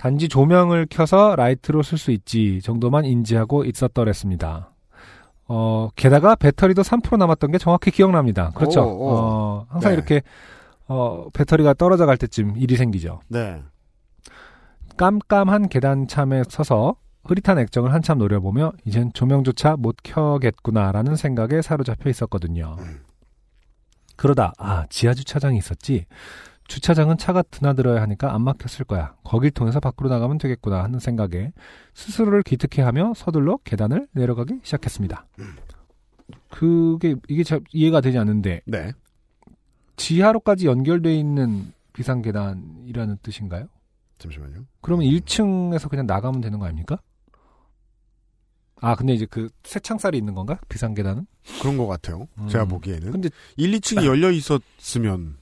[0.00, 4.70] 단지 조명을 켜서 라이트로 쓸 수 있지 정도만 인지하고 있었더랬습니다.
[5.46, 8.50] 어, 게다가 배터리도 3% 남았던 게 정확히 기억납니다.
[8.54, 8.80] 그렇죠.
[8.80, 9.08] 오, 오.
[9.10, 9.96] 어, 항상 네.
[9.96, 10.22] 이렇게
[10.88, 13.20] 어, 배터리가 떨어져 갈 때쯤 일이 생기죠.
[13.28, 13.62] 네.
[14.96, 22.78] 깜깜한 계단참에 서서 흐릿한 액정을 한참 노려보며 이젠 조명조차 못 켜겠구나라는 생각에 사로잡혀 있었거든요.
[24.16, 26.06] 그러다 아 지하 주차장이 있었지.
[26.70, 29.16] 주차장은 차가 드나들어야 하니까 안 막혔을 거야.
[29.24, 31.52] 거길 통해서 밖으로 나가면 되겠구나 하는 생각에
[31.94, 35.26] 스스로를 기특해하며 서둘러 계단을 내려가기 시작했습니다.
[36.48, 38.92] 그게 이게 잘 이해가 되지 않는데 네.
[39.96, 43.66] 지하로까지 연결돼 있는 비상 계단이라는 뜻인가요?
[44.18, 44.64] 잠시만요.
[44.80, 47.00] 그러면 1층에서 그냥 나가면 되는 거 아닙니까?
[48.76, 50.58] 아, 근데 이제 그 새창살이 있는 건가?
[50.68, 51.26] 비상 계단은?
[51.60, 52.28] 그런 것 같아요.
[52.38, 52.48] 음.
[52.48, 53.10] 제가 보기에는.
[53.10, 55.36] 근데 1, 2층이 열려 있었으면.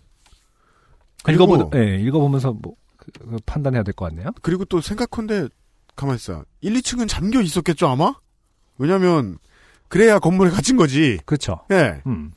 [1.28, 4.30] 읽어보, 예, 읽어보면서 뭐 그, 그 판단해야 될 것 같네요.
[4.42, 5.48] 그리고 또 생각컨대
[5.96, 6.44] 가만 있어.
[6.60, 8.14] 1, 2층은 잠겨 있었겠죠 아마?
[8.78, 9.38] 왜냐면
[9.88, 11.18] 그래야 건물에 갇힌 거지.
[11.24, 11.60] 그렇죠.
[11.72, 12.02] 예.
[12.06, 12.30] 음.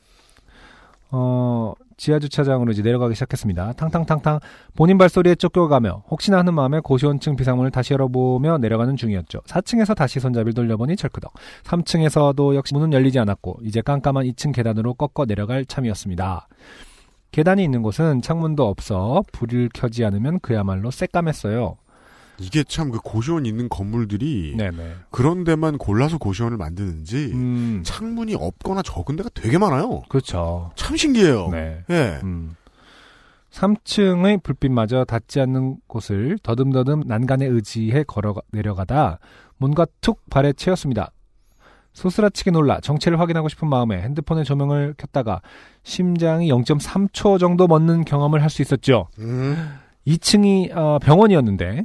[1.10, 3.74] 어, 지하 주차장으로 이제 내려가기 시작했습니다.
[3.74, 4.40] 탕탕탕탕
[4.74, 9.40] 본인 발소리에 쫓겨가며 혹시나 하는 마음에 고시원층 비상문을 다시 열어보며 내려가는 중이었죠.
[9.42, 11.32] 4층에서 다시 손잡이를 돌려보니 철크덕.
[11.64, 16.48] 3층에서도 역시 문은 열리지 않았고 이제 깜깜한 2층 계단으로 꺾어 내려갈 참이었습니다.
[17.32, 21.76] 계단이 있는 곳은 창문도 없어 불을 켜지 않으면 그야말로 새까맸어요.
[22.38, 24.94] 이게 참 그 고시원 있는 건물들이 네네.
[25.10, 30.02] 그런 데만 골라서 고시원을 만드는지 음, 창문이 없거나 적은 데가 되게 많아요.
[30.08, 30.70] 그렇죠.
[30.74, 31.48] 참 신기해요.
[31.50, 31.84] 네.
[31.90, 32.20] 예.
[32.24, 32.54] 음.
[33.50, 39.18] 3층의 불빛마저 닿지 않는 곳을 더듬더듬 난간에 의지해 걸어 내려가다
[39.58, 41.12] 뭔가 툭 발에 채였습니다.
[41.92, 45.40] 소스라치게 놀라 정체를 확인하고 싶은 마음에 핸드폰의 조명을 켰다가
[45.82, 49.08] 심장이 0.3초 정도 멎는 경험을 할 수 있었죠.
[49.18, 49.78] 음.
[50.06, 51.84] 2층이 어, 병원이었는데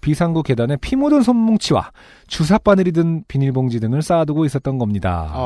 [0.00, 1.90] 비상구 계단에 피 묻은 손뭉치와
[2.26, 5.30] 주사 바늘이 든 비닐봉지 등을 쌓아두고 있었던 겁니다.
[5.32, 5.38] 아.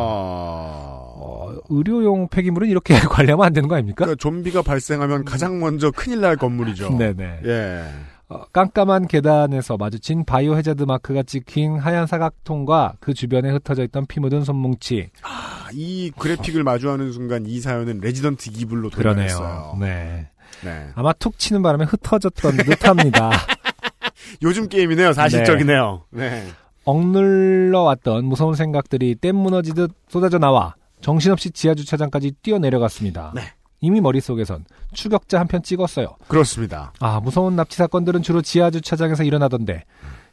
[1.20, 4.05] 어, 의료용 폐기물은 이렇게 관리하면 안 되는 거 아닙니까?
[4.05, 6.96] 그러니까 좀비가 발생하면 가장 먼저 큰일 날 건물이죠.
[6.96, 7.40] 네네.
[7.44, 7.84] 예.
[8.30, 14.44] 어, 깜깜한 계단에서 마주친 biohazard 마크가 찍힌 하얀 사각통과 그 주변에 흩어져 있던 피 묻은
[14.44, 15.11] 솜뭉치.
[15.22, 19.76] 아, 이 그래픽을 마주하는 순간 이 사연은 Resident Evil로 돌아갔어요.
[19.80, 20.28] 네.
[20.62, 20.88] 네.
[20.94, 23.30] 아마 툭 치는 바람에 흩어졌던 듯합니다.
[24.42, 25.14] 요즘 게임이네요.
[25.14, 26.04] 사실적이네요.
[26.10, 26.46] 네.
[26.84, 33.32] 억눌러 왔던 무서운 생각들이 댐 무너지듯 쏟아져 나와 정신없이 지하 주차장까지 뛰어내려갔습니다.
[33.34, 33.42] 네.
[33.80, 36.16] 이미 머릿속에선 추격자 한 편 찍었어요.
[36.28, 36.92] 그렇습니다.
[37.00, 39.84] 아, 무서운 납치 사건들은 주로 지하 주차장에서 일어나던데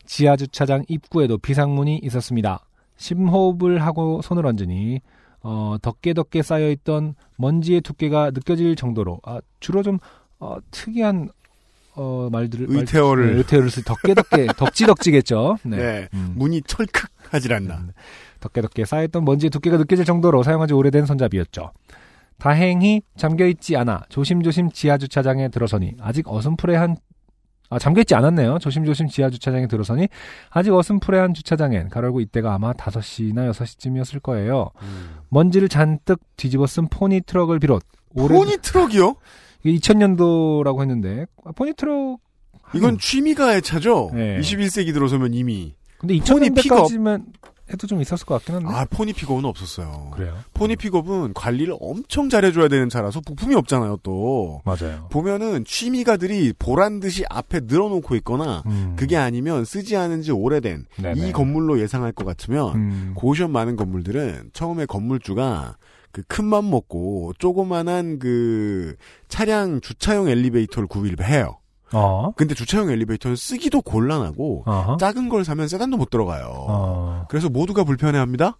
[0.05, 2.59] 지하 주차장 입구에도 비상문이 있었습니다.
[2.97, 5.01] 심호흡을 하고 손을 얹으니
[5.41, 9.99] 어, 덕계덕계 쌓여 있던 먼지의 두께가 느껴질 정도로 아, 주로 좀
[10.39, 11.29] 어, 특이한
[11.95, 13.31] 어, 말들을 말- 의태어를.
[13.31, 15.57] 네, 의태어를 쓰 덕계덕계 덕지덕지겠죠.
[15.63, 15.77] 네.
[15.77, 16.09] 네.
[16.13, 16.33] 음.
[16.35, 17.75] 문이 철컥 하질 않나.
[17.77, 17.91] 음,
[18.39, 21.71] 덕계덕계 쌓였던 먼지의 두께가 느껴질 정도로 사용한 지 오래된 손잡이였죠.
[22.37, 26.97] 다행히 잠겨있지 않아 조심조심 지하주차장에 들어서니 아직 어슴푸레한
[27.69, 28.59] 아 잠겨있지 않았네요.
[28.59, 30.07] 조심조심 지하주차장에 들어서니
[30.51, 34.69] 아직 어슴푸레한 주차장엔 가로고 이때가 아마 5시나 6시쯤이었을 거예요.
[35.29, 37.83] 먼지를 잔뜩 뒤집어 쓴 포니 트럭을 비롯
[38.13, 39.15] 오래 포니 트럭이요?
[39.63, 42.19] 이게 2000년도라고 했는데 아, 포니 트럭
[42.75, 44.11] 이건 취미가의 차죠?
[44.13, 44.39] 네.
[44.39, 45.73] 21세기 들어서면 이미.
[45.97, 46.87] 근데 포니 픽업.
[46.89, 47.25] 2000년대까지면
[47.71, 50.11] 해도 좀 있었을 것 같긴 한데 아, 포니 픽업은 없었어요.
[50.13, 50.37] 그래요.
[50.53, 54.61] 포니 픽업은 관리를 엄청 잘해줘야 되는 차라서 부품이 없잖아요, 또.
[54.65, 55.07] 맞아요.
[55.11, 58.93] 보면은 취미가들이 보란 듯이 앞에 늘어놓고 있거나 음.
[58.97, 61.27] 그게 아니면 쓰지 않은 지 오래된 네네.
[61.27, 63.11] 이 건물로 예상할 것 같으면 음.
[63.15, 65.77] 고시원 많은 건물들은 처음에 건물주가
[66.11, 68.95] 그 큰 맘 먹고 조그만한 그
[69.27, 71.57] 차량 주차용 엘리베이터를 구입을 해요.
[71.95, 72.31] 어.
[72.35, 74.97] 근데 주차용 엘리베이터는 쓰기도 곤란하고 어허.
[74.97, 76.45] 작은 걸 사면 세단도 못 들어가요.
[76.67, 77.25] 어.
[77.29, 78.57] 그래서 모두가 불편해합니다.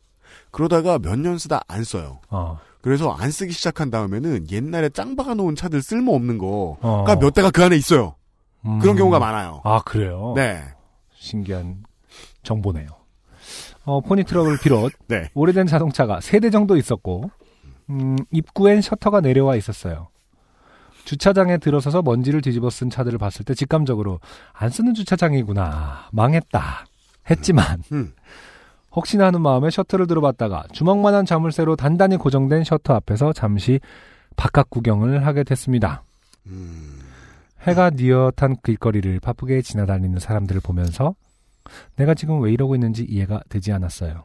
[0.52, 2.20] 그러다가 몇 년 쓰다 안 써요.
[2.30, 2.58] 어.
[2.82, 7.20] 그래서 안 쓰기 시작한 다음에는 옛날에 짱 박아놓은 차들 쓸모없는 거가 어.
[7.20, 8.16] 몇 대가 그 안에 있어요.
[8.66, 8.80] 음.
[8.80, 9.62] 그런 경우가 많아요.
[9.64, 10.34] 아, 그래요?
[10.36, 10.62] 네.
[11.14, 11.84] 신기한
[12.44, 12.88] 정보네요.
[13.86, 15.30] 어, 포니 트럭을 비롯 네.
[15.34, 17.30] 오래된 자동차가 세 대 정도 있었고
[17.90, 20.08] 음, 입구엔 셔터가 내려와 있었어요.
[21.06, 24.20] 주차장에 들어서서 먼지를 뒤집어 쓴 차들을 봤을 때 직감적으로
[24.54, 26.86] 안 쓰는 주차장이구나 망했다
[27.30, 28.14] 했지만 음.
[28.92, 33.80] 혹시나 하는 마음에 셔터를 들어봤다가 주먹만한 자물쇠로 단단히 고정된 셔터 앞에서 잠시
[34.36, 36.04] 바깥 구경을 하게 됐습니다.
[36.48, 37.00] 음.
[37.62, 41.16] 해가 뉘엿한 길거리를 바쁘게 지나다니는 사람들을 보면서
[41.96, 44.24] 내가 지금 왜 이러고 있는지 이해가 되지 않았어요.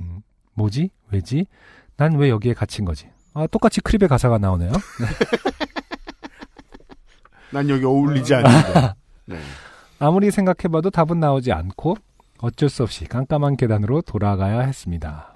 [0.00, 0.20] 음,
[0.54, 0.90] 뭐지?
[1.10, 1.46] 왜지?
[1.96, 3.08] 난 왜 여기에 갇힌 거지?
[3.34, 4.70] 아, 똑같이 크립의 가사가 나오네요.
[7.56, 8.92] 난 여기 어울리지 않는데.
[9.24, 9.38] 네.
[9.98, 11.96] 아무리 생각해봐도 답은 나오지 않고
[12.40, 15.34] 어쩔 수 없이 깜깜한 계단으로 돌아가야 했습니다.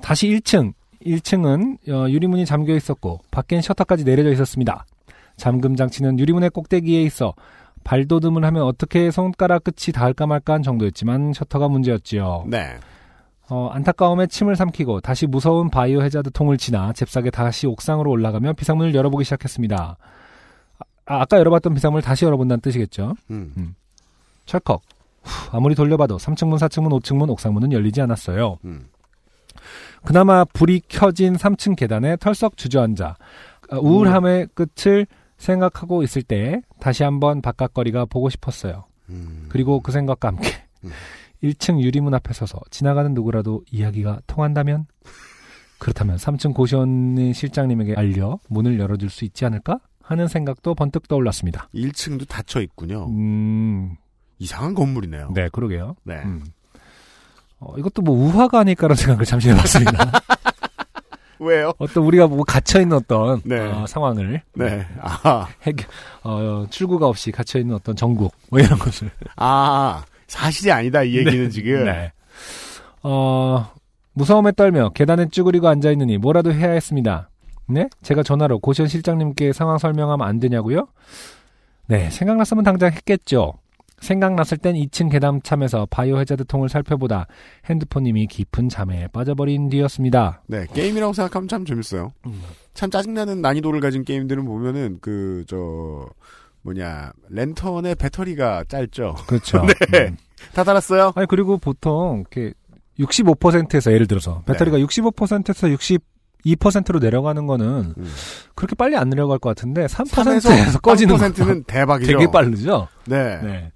[0.00, 0.72] 다시 1층.
[1.04, 4.86] 1층은 어, 유리문이 잠겨 있었고 밖엔 셔터까지 내려져 있었습니다.
[5.36, 7.34] 잠금 장치는 유리문의 꼭대기에 있어
[7.84, 12.44] 발돋움을 하면 어떻게 손가락 끝이 닿을까 말까 한 정도였지만 셔터가 문제였지요.
[12.48, 12.78] 네.
[13.50, 18.94] 어, 안타까움에 침을 삼키고 다시 무서운 바이오 해자드 통을 지나 잽싸게 다시 옥상으로 올라가며 비상문을
[18.94, 19.98] 열어보기 시작했습니다.
[21.10, 23.16] 아, 아까 열어봤던 비상문을 다시 열어본다는 뜻이겠죠.
[23.30, 23.74] 음.
[24.46, 24.80] 철컥.
[25.24, 28.58] 후, 아무리 돌려봐도 3층문, 4층문, 5층문, 옥상문은 열리지 않았어요.
[28.64, 28.86] 음.
[30.04, 33.16] 그나마 불이 켜진 3층 계단에 털썩 주저앉아
[33.70, 38.84] 아, 우울함의 끝을 생각하고 있을 때 다시 한번 바깥거리가 보고 싶었어요.
[39.08, 39.46] 음.
[39.48, 40.48] 그리고 그 생각과 함께
[40.84, 40.90] 음.
[41.42, 44.86] 1층 유리문 앞에 서서 지나가는 누구라도 이야기가 통한다면
[45.78, 49.80] 그렇다면 3층 고시원의 실장님에게 알려 문을 열어줄 수 있지 않을까
[50.10, 51.68] 하는 생각도 번뜩 떠올랐습니다.
[51.72, 53.06] 1층도 닫혀 있군요.
[53.06, 53.94] 음,
[54.40, 55.30] 이상한 건물이네요.
[55.32, 55.94] 네, 그러게요.
[56.02, 56.16] 네.
[56.24, 56.44] 음.
[57.60, 60.10] 어, 이것도 뭐 우화가 아닐까라는 생각을 잠시 해봤습니다.
[61.38, 61.72] 왜요?
[61.78, 63.60] 어떤 우리가 뭐 갇혀 있는 어떤 네.
[63.60, 64.84] 어, 상황을 네.
[65.00, 65.86] 아, 해결,
[66.24, 71.48] 어, 출구가 없이 갇혀 있는 어떤 전국 뭐 이런 것을 아, 사실이 아니다, 이 얘기는
[71.50, 71.84] 지금.
[71.84, 72.12] 네.
[73.04, 73.72] 어,
[74.14, 77.29] 무서움에 떨며 계단에 쭈그리고 앉아있느니 뭐라도 해야 했습니다.
[77.70, 77.88] 네?
[78.02, 80.88] 제가 전화로 고시원 실장님께 상황 설명하면 안 되냐고요?
[81.86, 83.54] 네, 생각났으면 당장 했겠죠.
[84.00, 87.26] 생각났을 땐 2층 계단 참에서 바이오 해자드 통을 살펴보다
[87.68, 90.42] 핸드폰님이 깊은 잠에 빠져버린 뒤였습니다.
[90.46, 92.12] 네, 게임이라고 생각하면 참 재밌어요.
[92.26, 92.40] 음.
[92.72, 96.08] 참 짜증나는 난이도를 가진 게임들은 보면은 그, 저,
[96.62, 99.16] 뭐냐, 랜턴의 배터리가 짧죠.
[99.26, 99.62] 그렇죠.
[99.92, 100.08] 네.
[100.08, 100.16] 음.
[100.54, 101.12] 다 달았어요?
[101.14, 102.54] 아니 그리고 보통 이렇게
[102.98, 105.68] 65%에서 예를 들어서 배터리가 65%에서
[106.46, 108.12] 62%로 내려가는 거는 음.
[108.54, 110.10] 그렇게 빨리 안 내려갈 것 같은데 3에서
[110.48, 112.12] 3%에서 꺼지는 3%는 대박이죠.
[112.12, 112.88] 되게 빠르죠.
[113.06, 113.40] 네.
[113.42, 113.72] 네.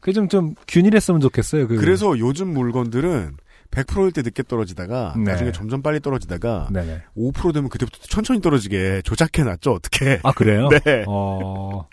[0.00, 1.66] 그게 좀, 좀 균일했으면 좋겠어요.
[1.66, 1.76] 그.
[1.76, 3.36] 그래서 요즘 물건들은
[3.70, 5.32] 100%일 때 늦게 떨어지다가 네.
[5.32, 7.02] 나중에 점점 빨리 떨어지다가 네네.
[7.16, 9.72] 5% 되면 그때부터 천천히 떨어지게 조작해 놨죠.
[9.72, 10.20] 어떻게?
[10.22, 10.68] 아 그래요?
[10.84, 11.04] 네.
[11.08, 11.88] 어.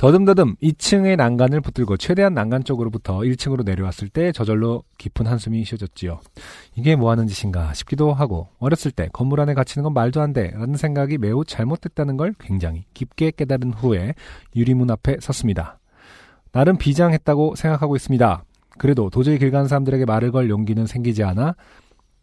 [0.00, 6.20] 더듬더듬 2층의 난간을 붙들고 최대한 난간 쪽으로부터 1층으로 내려왔을 때 저절로 깊은 한숨이 쉬어졌지요.
[6.74, 10.52] 이게 뭐 하는 짓인가 싶기도 하고 어렸을 때 건물 안에 갇히는 건 말도 안 돼
[10.52, 14.14] 라는 생각이 매우 잘못됐다는 걸 굉장히 깊게 깨달은 후에
[14.56, 15.78] 유리문 앞에 섰습니다.
[16.50, 18.44] 나름 비장했다고 생각하고 있습니다.
[18.78, 21.56] 그래도 도저히 길 가는 사람들에게 말을 걸 용기는 생기지 않아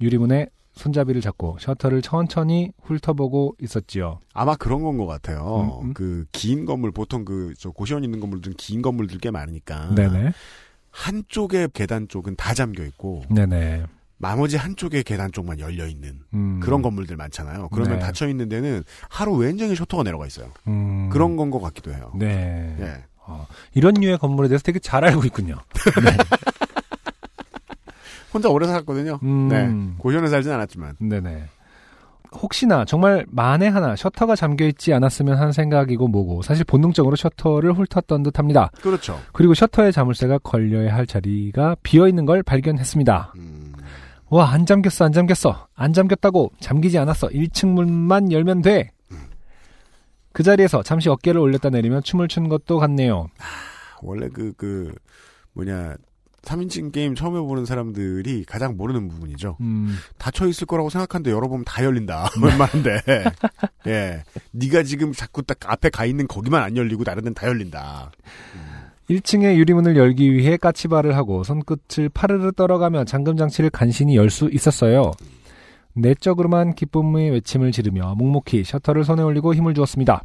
[0.01, 0.47] 유리문에
[0.78, 4.19] 손잡이를 잡고 셔터를 천천히 훑어보고 있었지요.
[4.34, 5.80] 아마 그런 건 것 같아요.
[5.82, 5.93] 음, 음.
[5.93, 10.32] 그긴 건물 보통 그 저 고시원 있는 건물들은 긴 건물들 꽤 많으니까 네네.
[10.91, 13.86] 한쪽의 계단 쪽은 다 잠겨 있고 네네.
[14.19, 16.59] 나머지 한쪽의 계단 쪽만 열려 있는 음.
[16.59, 17.69] 그런 건물들 많잖아요.
[17.69, 17.99] 그러면 네.
[17.99, 20.49] 닫혀 있는 데는 하루 왼종일 셔터가 내려가 있어요.
[20.67, 21.09] 음.
[21.11, 22.11] 그런 건 것 같기도 해요.
[22.15, 22.75] 네.
[22.80, 23.03] 예.
[23.28, 25.57] 어, 이런 류의 건물에 대해서 되게 잘 알고 있군요.
[28.38, 29.19] 혼자 오래 살았거든요.
[29.23, 29.47] 음.
[29.49, 29.95] 네.
[29.97, 30.95] 고시원에 살진 않았지만.
[30.99, 31.45] 네네.
[32.33, 38.23] 혹시나 정말 만에 하나 셔터가 잠겨 있지 않았으면 하는 생각이고 뭐고 사실 본능적으로 셔터를 훑었던
[38.23, 38.71] 듯합니다.
[38.81, 39.19] 그렇죠.
[39.31, 43.33] 그리고 셔터에 자물쇠가 걸려야 할 자리가 비어 있는 걸 발견했습니다.
[43.38, 43.73] 음.
[44.29, 45.67] 와, 안 잠겼어, 안 잠겼어.
[45.73, 47.29] 안 잠겼다고 잠기지 않았어.
[47.29, 48.91] 1층 문만 열면 돼.
[50.38, 53.27] 그 자리에서 잠시 어깨를 올렸다 내리며 춤을 춘 것도 같네요.
[54.03, 54.93] 원래 그, 그,
[55.53, 55.95] 뭐냐,
[56.47, 59.57] 3인칭 게임 처음 해보는 사람들이 가장 모르는 부분이죠.
[59.59, 62.29] 음, 닫혀 있을 거라고 생각하는데 열어보면 다 열린다.
[62.41, 63.01] 웬만한데.
[63.87, 64.23] 예.
[64.51, 68.11] 네가 지금 자꾸 딱 앞에 가 있는 거기만 안 열리고 다른 데는 다 열린다.
[69.09, 75.11] 1층의 유리문을 열기 위해 까치발을 하고 손끝을 파르르 떨어가며 잠금 장치를 간신히 열 수 있었어요.
[75.93, 80.23] 내적으로만 기쁨의 외침을 지르며 묵묵히 셔터를 손에 올리고 힘을 주었습니다.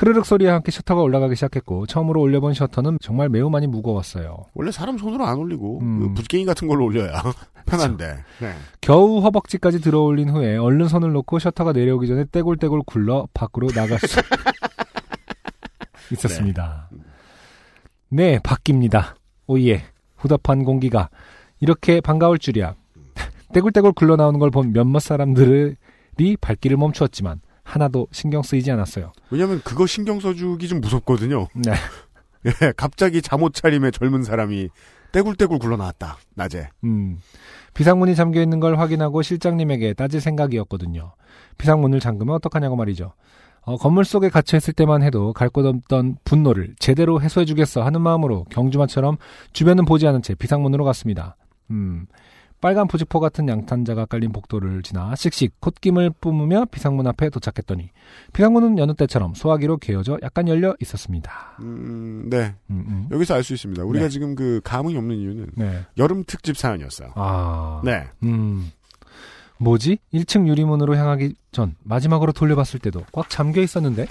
[0.00, 4.46] 크르륵 소리와 함께 셔터가 올라가기 시작했고 처음으로 올려본 셔터는 정말 매우 많이 무거웠어요.
[4.54, 6.00] 원래 사람 손으로 안 올리고 음.
[6.00, 7.22] 그 붓갱이 같은 걸로 올려야
[7.66, 8.16] 편한데.
[8.40, 8.54] 네.
[8.80, 14.22] 겨우 허벅지까지 들어올린 후에 얼른 손을 놓고 셔터가 내려오기 전에 떼굴떼굴 굴러 밖으로 나갈 수
[16.12, 16.88] 있었습니다.
[18.08, 19.16] 네, 바뀝니다.
[19.48, 19.82] 오예,
[20.16, 21.10] 후덥한 공기가
[21.60, 22.74] 이렇게 반가울 줄이야.
[23.52, 25.76] 떼굴떼굴 굴러 나오는 걸 본 몇몇 사람들이
[26.40, 29.12] 발길을 멈추었지만 하나도 신경 쓰이지 않았어요.
[29.30, 31.46] 왜냐면 그거 신경 써주기 좀 무섭거든요.
[31.54, 31.72] 네.
[32.46, 34.68] 예, 갑자기 잠옷 차림의 젊은 사람이
[35.12, 36.18] 떼굴떼굴 굴러 나왔다.
[36.34, 36.68] 낮에.
[36.84, 37.18] 음.
[37.74, 41.14] 비상문이 잠겨 있는 걸 확인하고 실장님에게 따질 생각이었거든요.
[41.58, 43.12] 비상문을 잠그면 어떡하냐고 말이죠.
[43.62, 48.00] 어, 건물 속에 갇혀 있을 때만 해도 갈 곳 없던 분노를 제대로 해소해 주겠어 하는
[48.00, 49.18] 마음으로 경주마처럼
[49.52, 51.36] 주변은 보지 않은 채 비상문으로 갔습니다.
[51.70, 52.06] 음.
[52.60, 57.90] 빨간 부직포 같은 양탄자가 깔린 복도를 지나 씩씩 콧김을 뿜으며 비상문 앞에 도착했더니
[58.32, 61.56] 비상문은 여느 때처럼 소화기로 개어져 약간 열려 있었습니다.
[61.60, 62.54] 음, 네.
[62.70, 63.08] 음, 음.
[63.10, 63.82] 여기서 알 수 있습니다.
[63.84, 64.08] 우리가 네.
[64.10, 65.86] 지금 그 감흥이 없는 이유는 네.
[65.96, 67.12] 여름 특집 사연이었어요.
[67.14, 67.80] 아.
[67.84, 68.06] 네.
[68.22, 68.70] 음.
[69.58, 69.98] 뭐지?
[70.12, 74.06] 1층 유리문으로 향하기 전 마지막으로 돌려봤을 때도 꽉 잠겨 있었는데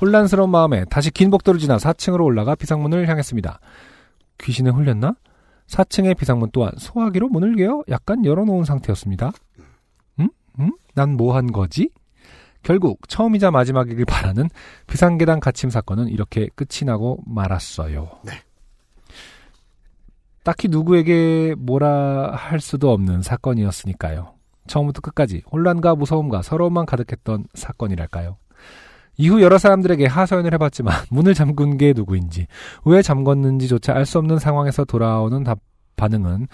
[0.00, 3.60] 혼란스러운 마음에 다시 긴 복도를 지나 4층으로 올라가 비상문을 향했습니다.
[4.38, 5.14] 귀신에 홀렸나?
[5.70, 9.32] 4층의 비상문 또한 소화기로 문을 개어 약간 열어놓은 상태였습니다.
[10.18, 10.28] 음?
[10.58, 10.72] 음?
[10.94, 11.90] 난뭐 한 거지?
[12.62, 14.48] 결국 처음이자 마지막이길 바라는
[14.86, 18.10] 비상계단 갇힘 사건은 이렇게 끝이 나고 말았어요.
[18.24, 18.32] 네.
[20.42, 24.34] 딱히 누구에게 뭐라 할 수도 없는 사건이었으니까요.
[24.66, 28.36] 처음부터 끝까지 혼란과 무서움과 서러움만 가득했던 사건이랄까요.
[29.20, 32.46] 이후 여러 사람들에게 하소연을 해봤지만 문을 잠근 게 누구인지
[32.86, 35.58] 왜 잠궜는지조차 알 수 없는 상황에서 돌아오는 답,
[35.96, 36.48] 반응은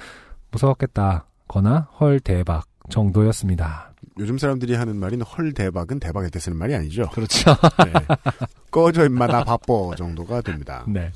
[0.50, 3.92] 무서웠겠다거나 헐 대박 정도였습니다.
[4.18, 7.08] 요즘 사람들이 하는 말인 헐 대박은 대박일 때 쓰는 말이 아니죠.
[7.12, 7.52] 그렇죠.
[7.84, 7.92] 네.
[8.70, 10.84] 꺼져 임마 나 바빠 정도가 됩니다.
[10.88, 11.12] 네.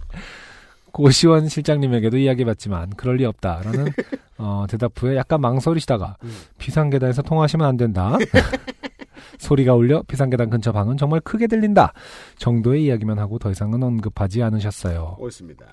[0.92, 3.88] 고시원 실장님에게도 이야기해봤지만 그럴 리 없다라는
[4.38, 6.16] 어, 대답 후에 약간 망설이시다가
[6.58, 8.16] 비상계단에서 통화하시면 안 된다.
[9.38, 11.92] 소리가 울려 비상계단 근처 방은 정말 크게 들린다.
[12.38, 15.16] 정도의 이야기만 하고 더 이상은 언급하지 않으셨어요.
[15.18, 15.66] 옳습니다.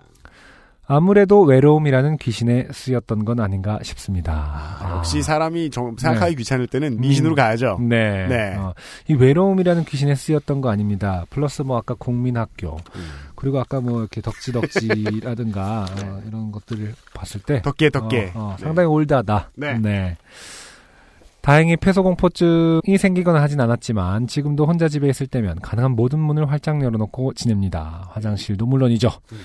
[0.90, 4.34] 아무래도 외로움이라는 귀신에 쓰였던 건 아닌가 싶습니다.
[4.82, 7.36] 아, 역시 사람이 정, 생각하기 귀찮을 때는 미신으로 음.
[7.36, 7.78] 가야죠.
[7.82, 8.26] 네.
[8.28, 8.56] 네.
[8.56, 8.74] 어,
[9.10, 11.26] 이 외로움이라는 귀신에 쓰였던 거 아닙니다.
[11.30, 13.10] 플러스 뭐 아까 국민학교 음.
[13.36, 18.32] 그리고 아까 뭐 이렇게 덕지덕지라든가 어, 이런 것들을 봤을 때 덕계 덕계.
[18.34, 18.64] 어, 어, 네.
[18.64, 19.52] 상당히 올드하다.
[19.56, 20.18] 네.
[21.48, 27.36] 다행히 폐소공포증이 생기거나 하진 않았지만 지금도 혼자 집에 있을 때면 가능한 모든 문을 활짝 열어놓고
[27.36, 28.10] 지냅니다.
[28.12, 29.08] 화장실도 물론이죠.
[29.32, 29.38] 음.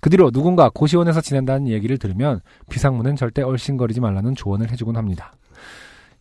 [0.00, 5.32] 그 뒤로 누군가 고시원에서 지낸다는 얘기를 들으면 비상문은 절대 얼씬거리지 말라는 조언을 해주곤 합니다.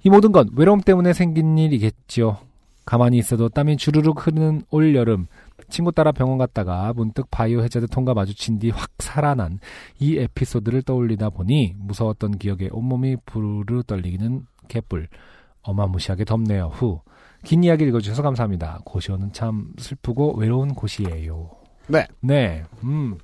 [0.05, 2.37] 이 모든 건 외로움 때문에 생긴 일이겠지요.
[2.85, 5.27] 가만히 있어도 땀이 주르륵 흐르는 올 여름
[5.67, 9.59] 친구 따라 병원 갔다가 문득 바이오 해저드 통과 마주친 뒤 확 살아난
[9.99, 15.07] 이 에피소드를 떠올리다 보니 무서웠던 기억에 온몸이 부르르 떨리기는 개뿔
[15.61, 16.71] 어마무시하게 덥네요.
[16.73, 17.01] 후.
[17.43, 18.79] 긴 이야기 읽어주셔서 감사합니다.
[18.85, 21.51] 고시원은 참 슬프고 외로운 곳이에요.
[21.87, 22.07] 네.
[22.21, 22.63] 네.
[22.83, 23.17] 음.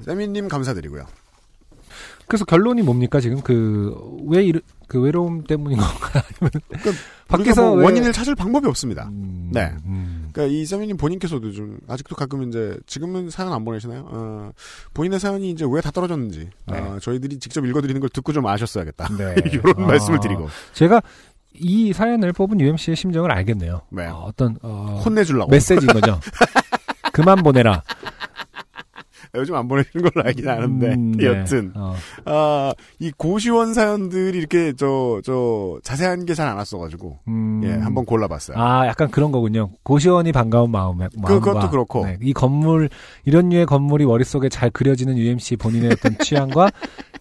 [0.00, 1.04] 세미님 감사드리고요.
[2.26, 3.94] 그래서 결론이 뭡니까 지금 그
[4.24, 4.50] 왜
[4.92, 5.96] 그 외로움 때문인 건가?
[6.38, 9.08] 아니면 밖에서 밖에서 왜- 원인을 찾을 방법이 없습니다.
[9.10, 9.72] 음, 네.
[9.86, 10.28] 음.
[10.32, 14.04] 그러니까 이 세미님 본인께서도 좀 아직도 가끔 이제 지금은 사연 안 보내시나요?
[14.10, 14.50] 어,
[14.92, 16.78] 본인의 사연이 이제 왜 다 떨어졌는지 네.
[16.78, 19.08] 어, 저희들이 직접 읽어드리는 걸 듣고 좀 아셨어야겠다.
[19.16, 19.34] 네.
[19.50, 19.86] 이런 아.
[19.86, 21.00] 말씀을 드리고 제가
[21.54, 23.80] 이 사연을 뽑은 UMC의 심정을 알겠네요.
[23.90, 24.06] 네.
[24.08, 26.20] 어, 어떤 어, 혼내주려고 메시지인 거죠.
[27.14, 27.82] 그만 보내라.
[29.34, 31.24] 요즘 안 보내시는 걸로 알긴 아는데 음, 네.
[31.26, 31.94] 여튼 어,
[32.26, 38.04] 아, 이 고시원 사연들이 이렇게 저 저 자세한 게 잘 안 왔어가지고 음, 예 한번
[38.04, 38.58] 골라봤어요.
[38.58, 39.70] 아, 약간 그런 거군요.
[39.84, 41.08] 고시원이 반가운 마음에.
[41.16, 42.04] 마음과, 그것도 그렇고.
[42.04, 42.90] 네, 이 건물,
[43.24, 46.70] 이런 류의 건물이 머릿속에 잘 그려지는 UMC 본인의 어떤 취향과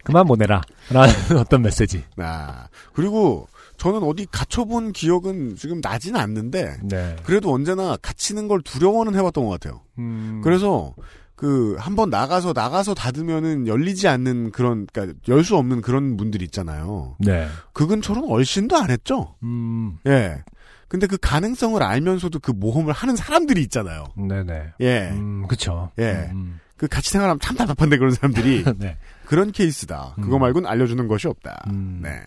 [0.03, 0.61] 그만 보내라.
[0.91, 2.03] 라는 어떤 메시지.
[2.17, 3.47] 아 그리고
[3.77, 7.15] 저는 어디 갇혀본 기억은 지금 나지는 않는데 네.
[7.23, 9.81] 그래도 언제나 갇히는 걸 두려워는 해봤던 것 같아요.
[9.97, 10.93] 음, 그래서
[11.41, 17.15] 그 한번 나가서 나가서 닫으면은 열리지 않는 그런 그러니까 열 수 없는 그런 문들 있잖아요.
[17.17, 17.47] 네.
[17.73, 19.33] 그 근처로는 얼씬도 안 했죠.
[19.41, 20.43] 음, 예.
[20.87, 24.05] 근데 그 가능성을 알면서도 그 모험을 하는 사람들이 있잖아요.
[24.15, 24.73] 네네.
[24.81, 25.09] 예.
[25.13, 25.89] 음, 그쵸.
[25.97, 26.29] 예.
[26.31, 28.97] 음, 그 같이 생활하면 참 답답한데 그런 사람들이 네.
[29.25, 30.13] 그런 케이스다.
[30.21, 30.41] 그거 음.
[30.41, 31.63] 말고는 알려주는 것이 없다.
[31.71, 32.21] 음, 네.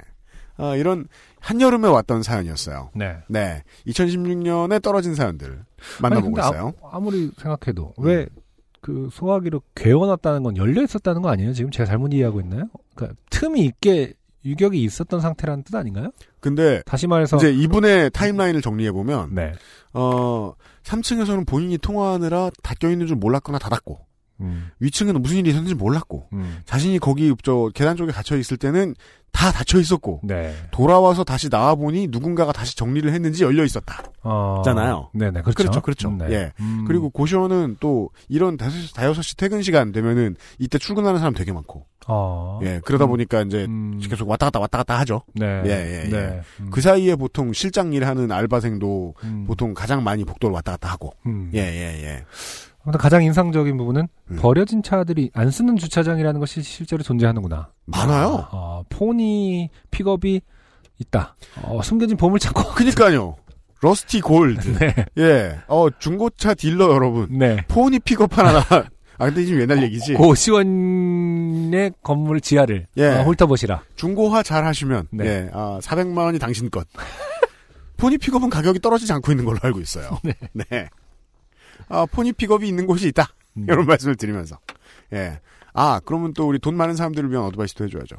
[0.56, 1.06] 아, 이런
[1.38, 2.90] 한여름에 왔던 사연이었어요.
[2.96, 3.18] 네.
[3.28, 3.62] 네.
[3.86, 5.64] 2016년에 떨어진 사연들
[6.02, 6.72] 만나보고 아니, 있어요.
[6.90, 8.26] 아, 무리 생각해도 왜
[8.84, 11.54] 그 소화기로 괴워놨다는 건 열려 있었다는 거 아니에요?
[11.54, 12.64] 지금 제가 잘못 이해하고 있나요?
[12.94, 14.12] 그러니까 틈이 있게
[14.44, 16.10] 유격이 있었던 상태라는 뜻 아닌가요?
[16.38, 19.54] 근데 다시 말해서 이제 이분의 타임라인을 정리해 보면 네.
[19.94, 24.00] 어 3층에서는 본인이 통화하느라 닫혀 있는 줄 몰랐거나 닫았고
[24.40, 28.94] 음, 위층에는 무슨 일이 있었는지 몰랐고 음, 자신이 거기 저 계단 쪽에 갇혀 있을 때는
[29.34, 30.54] 다 닫혀 있었고 네.
[30.70, 34.04] 돌아와서 다시 나와 보니 누군가가 다시 정리를 했는지 열려 있었다.
[34.22, 35.10] 어, 잖아요.
[35.12, 35.54] 네네 그렇죠.
[35.54, 36.08] 그렇죠, 그렇죠.
[36.08, 36.26] 음, 네.
[36.30, 36.52] 예.
[36.60, 41.52] 음, 그리고 고시원은 또 이런 다섯 다여섯 시 퇴근 시간 되면은 이때 출근하는 사람 되게
[41.52, 41.84] 많고.
[42.06, 42.80] 어, 예.
[42.84, 45.22] 그러다 음, 보니까 이제 음, 계속 왔다 갔다 왔다 갔다 하죠.
[45.34, 45.62] 네.
[45.64, 46.10] 예, 예, 예.
[46.10, 46.40] 네.
[46.60, 51.12] 음, 그 사이에 보통 실장 일하는 알바생도 음, 보통 가장 많이 복도를 왔다 갔다 하고.
[51.26, 51.50] 음.
[51.54, 52.24] 예, 예, 예.
[52.92, 54.36] 가장 인상적인 부분은 음.
[54.36, 57.70] 버려진 차들이 안 쓰는 주차장이라는 것이 실제로 존재하는구나.
[57.86, 58.48] 많아요.
[58.52, 60.40] 어, 포니 픽업이
[60.98, 61.36] 있다.
[61.62, 62.74] 어, 숨겨진 보물 찾고.
[62.74, 63.36] 그니까요.
[63.80, 64.78] rusty gold.
[64.78, 64.94] 네.
[65.18, 65.58] 예.
[65.68, 67.28] 어, 중고차 딜러 여러분.
[67.38, 67.64] 네.
[67.68, 68.62] 포니 픽업 하나.
[69.16, 70.14] 아, 근데 지금 옛날 얘기지.
[70.14, 73.06] 고시원의 건물 지하를 예.
[73.08, 73.82] 어, 훑어보시라.
[73.96, 75.08] 중고화 잘 하시면.
[75.10, 75.24] 네.
[75.26, 75.50] 예.
[75.52, 76.86] 아, 400만 원이 당신 것.
[77.96, 80.18] 포니 픽업은 가격이 떨어지지 않고 있는 걸로 알고 있어요.
[80.52, 80.88] 네.
[81.88, 83.28] 아, 포니 픽업이 있는 곳이 있다.
[83.56, 83.66] 음.
[83.68, 84.58] 이런 말씀을 드리면서.
[85.12, 85.40] 예.
[85.72, 88.16] 아, 그러면 또 우리 돈 많은 사람들을 위한 advice도 해줘야죠.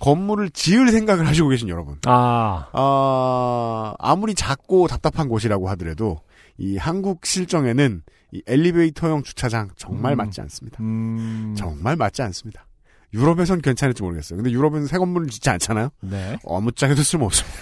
[0.00, 1.98] 건물을 지을 생각을 하시고 계신 여러분.
[2.06, 6.20] 아, 아, 아무리 작고 답답한 곳이라고 하더라도
[6.58, 10.18] 이 한국 실정에는 이 엘리베이터형 주차장 정말 음.
[10.18, 10.78] 맞지 않습니다.
[10.82, 12.66] 음, 정말 맞지 않습니다.
[13.14, 14.38] 유럽에선 괜찮을지 모르겠어요.
[14.38, 15.90] 근데 유럽은 새 건물을 짓지 않잖아요?
[16.00, 16.38] 네.
[16.44, 17.58] 어무짝에도 쓸모없습니다.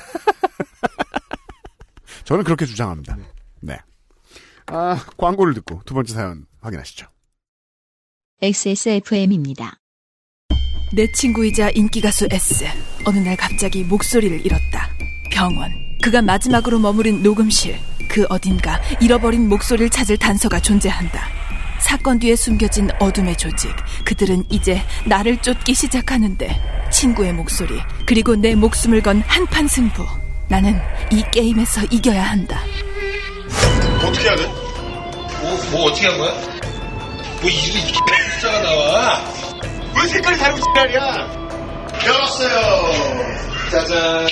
[2.24, 3.16] 저는 그렇게 주장합니다.
[3.61, 3.78] 네.
[4.73, 7.07] 아, 광고를 듣고 두 번째 사연 확인하시죠.
[8.43, 9.77] XSFM입니다.
[10.93, 12.64] 내 친구이자 인기가수 S.
[13.05, 14.89] 어느 날 갑자기 목소리를 잃었다.
[15.31, 15.73] 병원.
[16.03, 17.79] 그가 마지막으로 머무른 녹음실.
[18.09, 21.21] 그 어딘가 잃어버린 목소리를 찾을 단서가 존재한다.
[21.81, 23.71] 사건 뒤에 숨겨진 어둠의 조직.
[24.05, 30.05] 그들은 이제 나를 쫓기 시작하는데 친구의 목소리 그리고 내 목숨을 건 한판 승부.
[30.49, 30.75] 나는
[31.12, 32.61] 이 게임에서 이겨야 한다.
[34.07, 34.47] 어떻게 해야 돼?
[34.47, 36.33] 뭐, 뭐 어떻게 한 거야?
[37.41, 37.93] 뭐 이리
[38.35, 39.25] 숫자가 나와?
[39.97, 41.41] 왜 색깔이 다르고 지랄이야?
[42.07, 42.93] 열었어요.
[43.71, 44.29] 짜잔.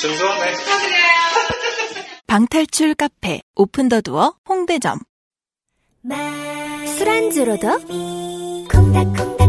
[0.00, 0.52] 증소하네.
[2.26, 4.98] 방탈출 카페 오픈 더 두어 홍대점.
[6.98, 7.68] 술안주로도
[8.68, 9.45] 콩닥콩닥콩닥콩닥콩닥콩닥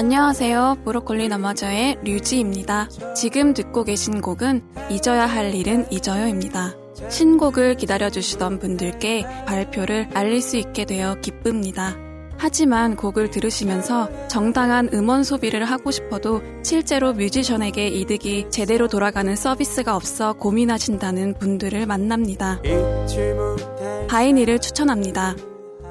[0.00, 0.78] 안녕하세요.
[0.86, 2.88] 브로콜리 너마저의 류지입니다.
[3.14, 6.74] 지금 듣고 계신 곡은 잊어야 할 일은 잊어요입니다.
[7.10, 11.98] 신곡을 기다려주시던 분들께 발표를 알릴 수 있게 되어 기쁩니다.
[12.38, 20.32] 하지만 곡을 들으시면서 정당한 음원 소비를 하고 싶어도 실제로 뮤지션에게 이득이 제대로 돌아가는 서비스가 없어
[20.32, 22.62] 고민하신다는 분들을 만납니다.
[24.08, 25.36] 바이닐을 추천합니다.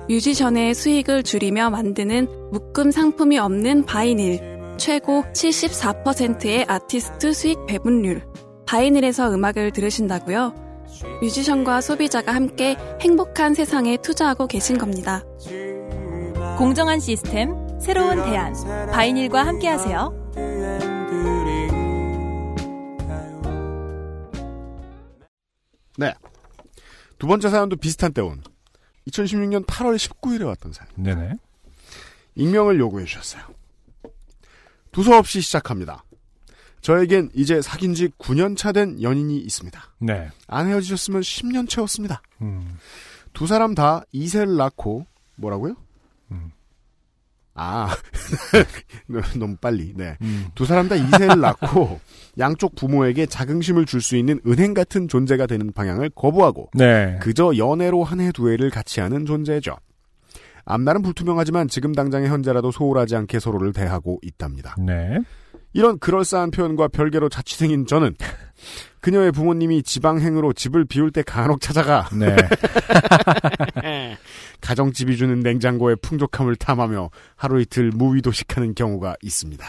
[0.09, 4.41] 뮤지션의 수익을 줄이며 만드는 묶음 상품이 없는 바이닐.
[4.77, 8.23] 최고 74%의 아티스트 수익 배분율.
[8.65, 10.55] 바이닐에서 음악을 들으신다고요?
[11.21, 15.23] 뮤지션과 소비자가 함께 행복한 세상에 투자하고 계신 겁니다.
[16.57, 18.55] 공정한 시스템, 새로운 대안.
[18.91, 20.31] 바이닐과 함께하세요.
[25.97, 26.13] 네.
[27.19, 28.41] 두 번째 사연도 비슷한 때 온
[29.07, 30.89] 2016년 8월 19일에 왔던 사연.
[30.95, 31.33] 네네.
[32.35, 33.43] 익명을 요구해 주셨어요.
[34.91, 36.03] 두서 없이 시작합니다.
[36.81, 39.81] 저에겐 이제 사귄 지 9년 차 된 연인이 있습니다.
[39.99, 40.29] 네.
[40.47, 42.21] 안 헤어지셨으면 10년 채웠습니다.
[42.41, 42.77] 음.
[43.33, 45.75] 두 사람 다 2세를 낳고 뭐라고요?
[46.31, 46.51] 음.
[47.61, 47.89] 아
[49.37, 49.93] 너무 빨리.
[49.95, 50.15] 네.
[50.21, 50.47] 음.
[50.55, 51.99] 두 사람 다 2세를 낳고
[52.39, 57.17] 양쪽 부모에게 자긍심을 줄 수 있는 은행 같은 존재가 되는 방향을 거부하고 네.
[57.21, 59.75] 그저 연애로 한 해 두 해를 같이 하는 존재죠.
[60.65, 64.75] 앞날은 불투명하지만 지금 당장의 현재라도 소홀하지 않게 서로를 대하고 있답니다.
[64.77, 65.17] 네.
[65.73, 68.15] 이런 그럴싸한 표현과 별개로 자취생인 저는
[69.01, 72.35] 그녀의 부모님이 지방행으로 집을 비울 때 간혹 찾아가 네.
[74.61, 79.65] 가정집이 주는 냉장고의 풍족함을 탐하며 하루 이틀 무위도식하는 경우가 있습니다.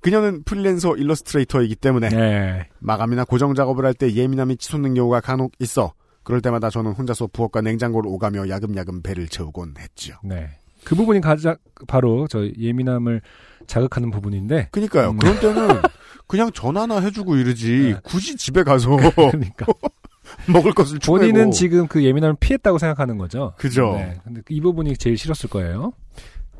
[0.00, 2.68] 그녀는 프리랜서 일러스트레이터이기 때문에 네.
[2.78, 5.92] 마감이나 고정 작업을 할 때 예민함이 치솟는 경우가 간혹 있어
[6.22, 10.16] 그럴 때마다 저는 혼자서 부엌과 냉장고를 오가며 야금야금 배를 채우곤 했지요.
[10.22, 10.50] 네.
[10.84, 11.56] 그 부분이 가장
[11.88, 13.22] 바로 저 예민함을
[13.68, 14.68] 자극하는 부분인데.
[14.72, 15.10] 그니까요.
[15.10, 15.18] 음.
[15.18, 15.68] 그런 때는
[16.26, 19.66] 그냥 전화나 해주고 이러지 굳이 집에 가서 그러니까
[20.52, 23.54] 먹을 것을 추내고 본인은 지금 그 예민함을 피했다고 생각하는 거죠.
[23.56, 23.92] 그죠.
[23.92, 24.18] 네.
[24.24, 25.92] 근데 이 부분이 제일 싫었을 거예요.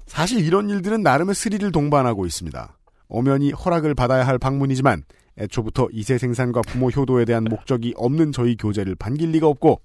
[0.06, 2.76] 사실 이런 일들은 나름의 스릴을 동반하고 있습니다.
[3.08, 5.02] 엄연히 허락을 받아야 할 방문이지만
[5.38, 9.80] 애초부터 이세 생산과 부모 효도에 대한 목적이 없는 저희 교재를 반길 리가 없고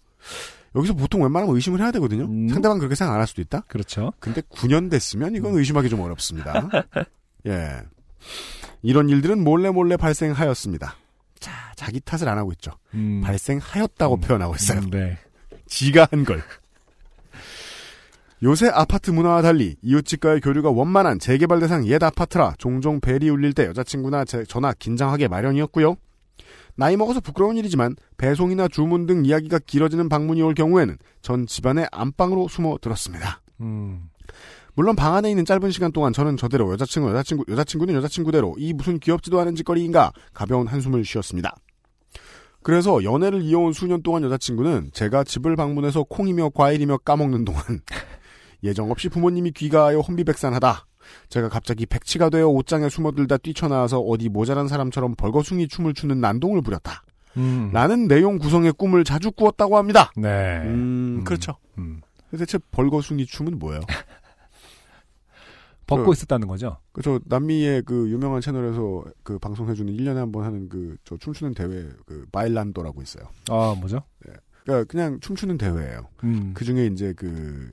[0.75, 2.25] 여기서 보통 웬만하면 의심을 해야 되거든요.
[2.51, 3.61] 상대방 그렇게 생각 안 할 수도 있다.
[3.67, 4.11] 그렇죠.
[4.19, 6.69] 근데 9년 됐으면 이건 의심하기 좀 어렵습니다.
[7.47, 7.81] 예.
[8.81, 10.95] 이런 일들은 몰래 몰래 발생하였습니다.
[11.39, 12.71] 자, 자기 탓을 안 하고 있죠.
[12.93, 13.21] 음.
[13.23, 14.79] 발생하였다고 표현하고 있어요.
[14.79, 15.17] 음, 네.
[15.67, 16.41] 지가 한 걸.
[18.41, 23.65] 요새 아파트 문화와 달리 이웃집과의 교류가 원만한 재개발 대상 옛 아파트라 종종 벨이 울릴 때
[23.67, 25.95] 여자친구나 제, 저나 긴장하게 마련이었고요.
[26.75, 32.47] 나이 먹어서 부끄러운 일이지만 배송이나 주문 등 이야기가 길어지는 방문이 올 경우에는 전 집안의 안방으로
[32.47, 33.41] 숨어 들었습니다.
[33.61, 34.09] 음.
[34.75, 38.99] 물론 방 안에 있는 짧은 시간 동안 저는 저대로 여자친구 여자친구 여자친구는 여자친구대로 이 무슨
[38.99, 41.55] 귀엽지도 않은 짓거리인가 가벼운 한숨을 쉬었습니다.
[42.63, 47.61] 그래서 연애를 이어온 수년 동안 여자친구는 제가 집을 방문해서 콩이며 과일이며 까먹는 동안
[48.63, 50.85] 예정 없이 부모님이 귀가하여 혼비백산하다.
[51.29, 57.03] 제가 갑자기 백치가 되어 옷장에 숨어들다 뛰쳐나와서 어디 모자란 사람처럼 벌거숭이 춤을 추는 난동을 부렸다.
[57.37, 57.71] 음.
[57.73, 60.11] 라는 내용 구성의 꿈을 자주 꾸었다고 합니다.
[60.15, 60.59] 네.
[60.65, 61.55] 음, 그렇죠.
[61.77, 62.01] 음.
[62.37, 63.81] 대체 벌거숭이 춤은 뭐예요?
[65.85, 66.77] 벗고 저- 있었다는 거죠.
[66.93, 71.89] 그저 남미의 그 유명한 채널에서 그 방송해주는 1년에 한 번 하는 그 저 춤추는 대회
[72.05, 73.25] 그 바일란도라고 있어요.
[73.49, 74.01] 아, 뭐죠?
[74.63, 76.07] 그러니까 그냥 춤추는 대회예요.
[76.23, 76.51] 음.
[76.55, 77.69] 그 중에 이제 그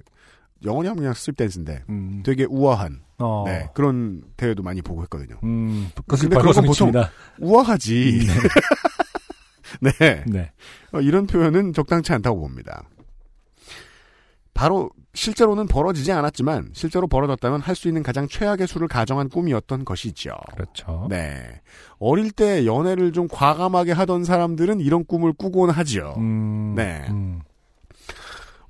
[0.64, 2.22] 영어로 하면 그냥 strip dance인데 음.
[2.24, 3.44] 되게 우아한 어.
[3.46, 5.36] 네, 그런 대회도 많이 보고 했거든요.
[5.44, 5.90] 음.
[6.06, 6.92] 근데 그런 건 보통.
[7.40, 8.20] 우아하지.
[9.80, 10.24] 네.
[10.26, 10.52] 네.
[10.92, 12.84] 어, 이런 표현은 적당치 않다고 봅니다.
[14.54, 20.32] 바로 실제로는 벌어지지 않았지만 실제로 벌어졌다면 할 수 있는 가장 최악의 수를 가정한 꿈이었던 것이죠.
[20.54, 21.06] 그렇죠.
[21.08, 21.60] 네.
[21.98, 26.14] 어릴 때 연애를 좀 과감하게 하던 사람들은 이런 꿈을 꾸곤 하죠.
[26.18, 26.74] 음.
[26.76, 27.06] 네.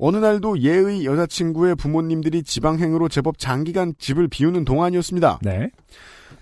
[0.01, 5.41] 어느 날도 예의 여자친구의 부모님들이 지방행으로 제법 장기간 집을 비우는 동안이었습니다.
[5.43, 5.71] 네.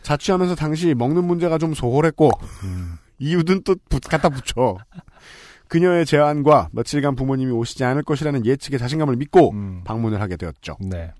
[0.03, 2.31] 자취하면서 당시 먹는 문제가 좀 소홀했고
[2.65, 2.95] 음.
[3.19, 4.77] 이유든 또 붙- 갖다 붙여.
[5.67, 9.53] 그녀의 제안과 며칠간 부모님이 오시지 않을 것이라는 예측의 자신감을 믿고
[9.85, 10.77] 방문을 하게 되었죠.
[10.83, 10.89] 음.
[10.91, 11.13] 네.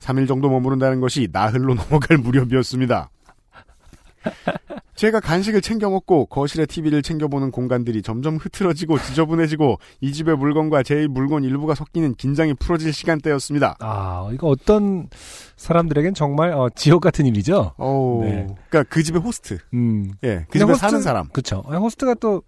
[0.00, 3.08] 3일 정도 머무른다는 것이 나흘로 넘어갈 무렵이었습니다.
[4.96, 11.06] 제가 간식을 챙겨 먹고 거실에 TV를 챙겨보는 공간들이 점점 흐트러지고 지저분해지고 이 집의 물건과 제
[11.06, 13.76] 물건 일부가 섞이는 긴장이 풀어질 시간대였습니다.
[13.80, 15.08] 아, 이거 어떤
[15.56, 17.72] 사람들에겐 정말 어, 지옥 같은 일이죠.
[17.76, 18.46] 오, 네.
[18.70, 19.58] 그러니까 그 집의 호스트.
[19.74, 20.12] 음.
[20.24, 21.28] 예, 그 집에 호스트- 사는 사람.
[21.68, 22.42] 아니, 호스트가 또,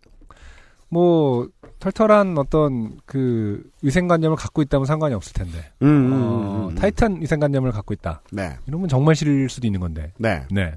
[0.88, 1.46] 뭐,
[1.80, 5.58] 털털한 어떤 그 위생관념을 갖고 있다면 상관이 없을 텐데.
[5.82, 6.16] 음, 음, 어,
[6.64, 6.74] 음, 음.
[6.74, 8.22] 타이트한 위생관념을 갖고 있다.
[8.32, 8.56] 네.
[8.66, 10.12] 이러면 정말 싫을 수도 있는 건데.
[10.18, 10.42] 네.
[10.50, 10.72] 네.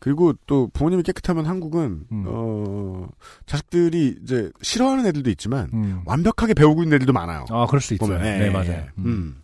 [0.00, 2.24] 그리고 또 부모님이 깨끗하면 한국은 음.
[2.26, 3.06] 어
[3.46, 6.00] 자식들이 이제 싫어하는 애들도 있지만 음.
[6.06, 7.44] 완벽하게 배우고 있는 애들도 많아요.
[7.50, 8.08] 아, 그럴 수 있어요.
[8.18, 8.22] 보면.
[8.22, 8.84] 네, 맞아요.
[8.98, 9.04] 음.
[9.04, 9.42] 음.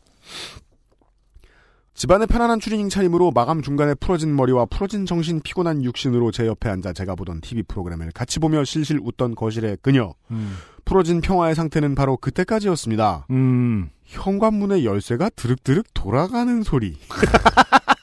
[1.96, 6.92] 집안의 편안한 추리닝 차림으로 마감 중간에 풀어진 머리와 풀어진 정신 피곤한 육신으로 제 옆에 앉아
[6.92, 10.12] 제가 보던 TV 프로그램을 같이 보며 실실 웃던 거실의 그녀.
[10.30, 10.56] 음.
[10.84, 13.26] 풀어진 평화의 상태는 바로 그때까지였습니다.
[13.30, 13.88] 음.
[14.04, 16.96] 현관문의 열쇠가 드륵드륵 돌아가는 소리.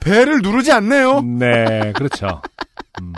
[0.00, 1.22] 배를 누르지 않네요.
[1.22, 2.40] 네, 그렇죠.
[3.00, 3.12] 음.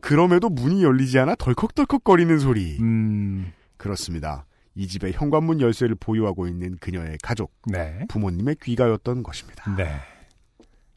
[0.00, 2.76] 그럼에도 문이 열리지 않아 덜컥덜컥거리는 소리.
[2.80, 3.52] 음.
[3.76, 4.44] 그렇습니다.
[4.74, 8.00] 이 집의 현관문 열쇠를 보유하고 있는 그녀의 가족, 네.
[8.08, 9.72] 부모님의 귀가였던 것입니다.
[9.76, 9.88] 네.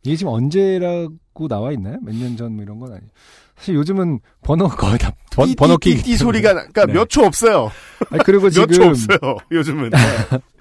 [0.03, 1.97] 이게 지금 언제라고 나와 있나요?
[2.01, 3.07] 몇 년 전 뭐 이런 건 아니죠.
[3.55, 6.93] 사실 요즘은 번호 거의 다 번, 번호 끼기 띠 소리가 그러니까 네.
[6.93, 7.71] 몇초 없어요.
[8.11, 9.37] 아니, 그리고 몇 지금 초 없어요.
[9.51, 9.91] 요즘은.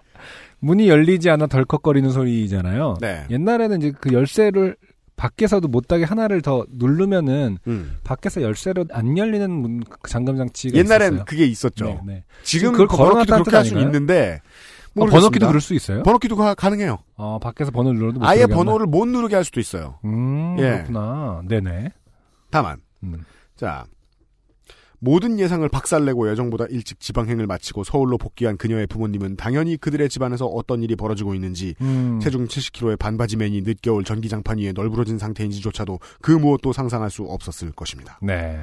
[0.61, 0.67] 네.
[0.67, 2.97] 문이 열리지 않아 덜컥거리는 소리잖아요.
[3.01, 3.27] 네.
[3.31, 4.77] 옛날에는 이제 그 열쇠를
[5.17, 7.97] 밖에서도 못하게 하나를 더 누르면은 음.
[8.05, 11.25] 밖에서 열쇠로 안 열리는 문 잠금 장치가 옛날엔 있었어요.
[11.25, 11.85] 그게 있었죠.
[11.87, 12.25] 네, 네.
[12.43, 13.85] 지금 그걸 번호키도 걸어놨다는 그렇게 할 아닌가요?
[13.87, 14.41] 있는데
[14.95, 15.07] 어.
[15.07, 16.03] 번호키도 그럴 수 있어요?
[16.03, 16.99] 번호키도 가, 가능해요.
[17.17, 19.99] 어, 밖에서 번호를 눌러도 못 아예 번호를 못 누르게 할 수도 있어요.
[20.05, 20.63] 음, 예.
[20.63, 21.43] 그렇구나.
[21.49, 21.93] 네네.
[22.51, 23.25] 다만 음.
[23.57, 23.85] 자
[25.01, 30.83] 모든 예상을 박살내고 예정보다 일찍 지방행을 마치고 서울로 복귀한 그녀의 부모님은 당연히 그들의 집안에서 어떤
[30.83, 32.21] 일이 벌어지고 있는지 음.
[32.23, 38.19] 체중 70kg의 반바지맨이 늦겨울 전기장판 위에 널브러진 상태인지조차도 그 무엇도 상상할 수 없었을 것입니다.
[38.23, 38.59] 네.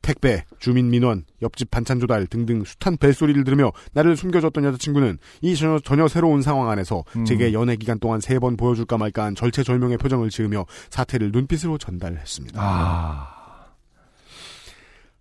[0.00, 6.06] 택배, 주민민원, 옆집 반찬 조달 등등 숱한 벨소리를 들으며 나를 숨겨줬던 여자친구는 이 전혀, 전혀
[6.06, 7.24] 새로운 상황 안에서 음.
[7.24, 12.60] 제게 연애 기간 동안 세 번 보여줄까 말까한 절체절명의 표정을 지으며 사태를 눈빛으로 전달했습니다.
[12.62, 13.37] 아.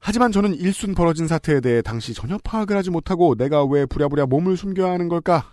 [0.07, 4.55] 하지만 저는 일순 벌어진 사태에 대해 당시 전혀 파악을 하지 못하고 내가 왜 부랴부랴 몸을
[4.55, 5.39] 숨겨야 하는 걸까?
[5.39, 5.43] 하,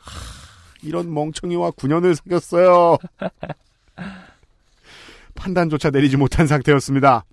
[0.81, 2.97] 이런 멍청이와 9년을 사귀었어요.
[5.35, 7.25] 판단조차 내리지 못한 상태였습니다.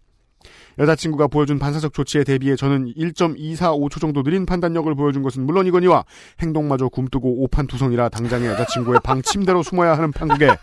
[0.79, 6.05] 여자친구가 보여준 반사적 조치에 대비해 저는 1.245초 정도 느린 판단력을 보여준 것은 물론이거니와
[6.39, 10.57] 행동마저 굼뜨고 오판투성이라 당장의 여자친구의 방 침대로 숨어야 하는 판국에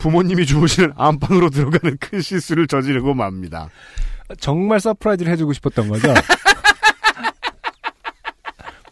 [0.00, 3.68] 부모님이 주무시는 안방으로 들어가는 큰 실수를 저지르고 맙니다.
[4.40, 6.12] 정말 surprise를 해주고 싶었던 거죠.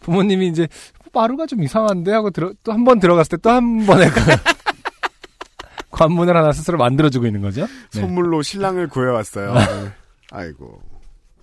[0.00, 0.66] 부모님이 이제
[1.12, 4.20] 마루가 좀 이상한데 하고 들어 또 한 번 들어갔을 때 또 한 번에 그
[5.90, 7.66] 관문을 하나 스스로 만들어주고 있는 거죠.
[7.92, 8.00] 네.
[8.00, 9.54] 선물로 신랑을 구해왔어요.
[9.54, 9.92] 네.
[10.30, 10.80] 아이고.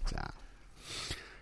[0.06, 0.18] 자.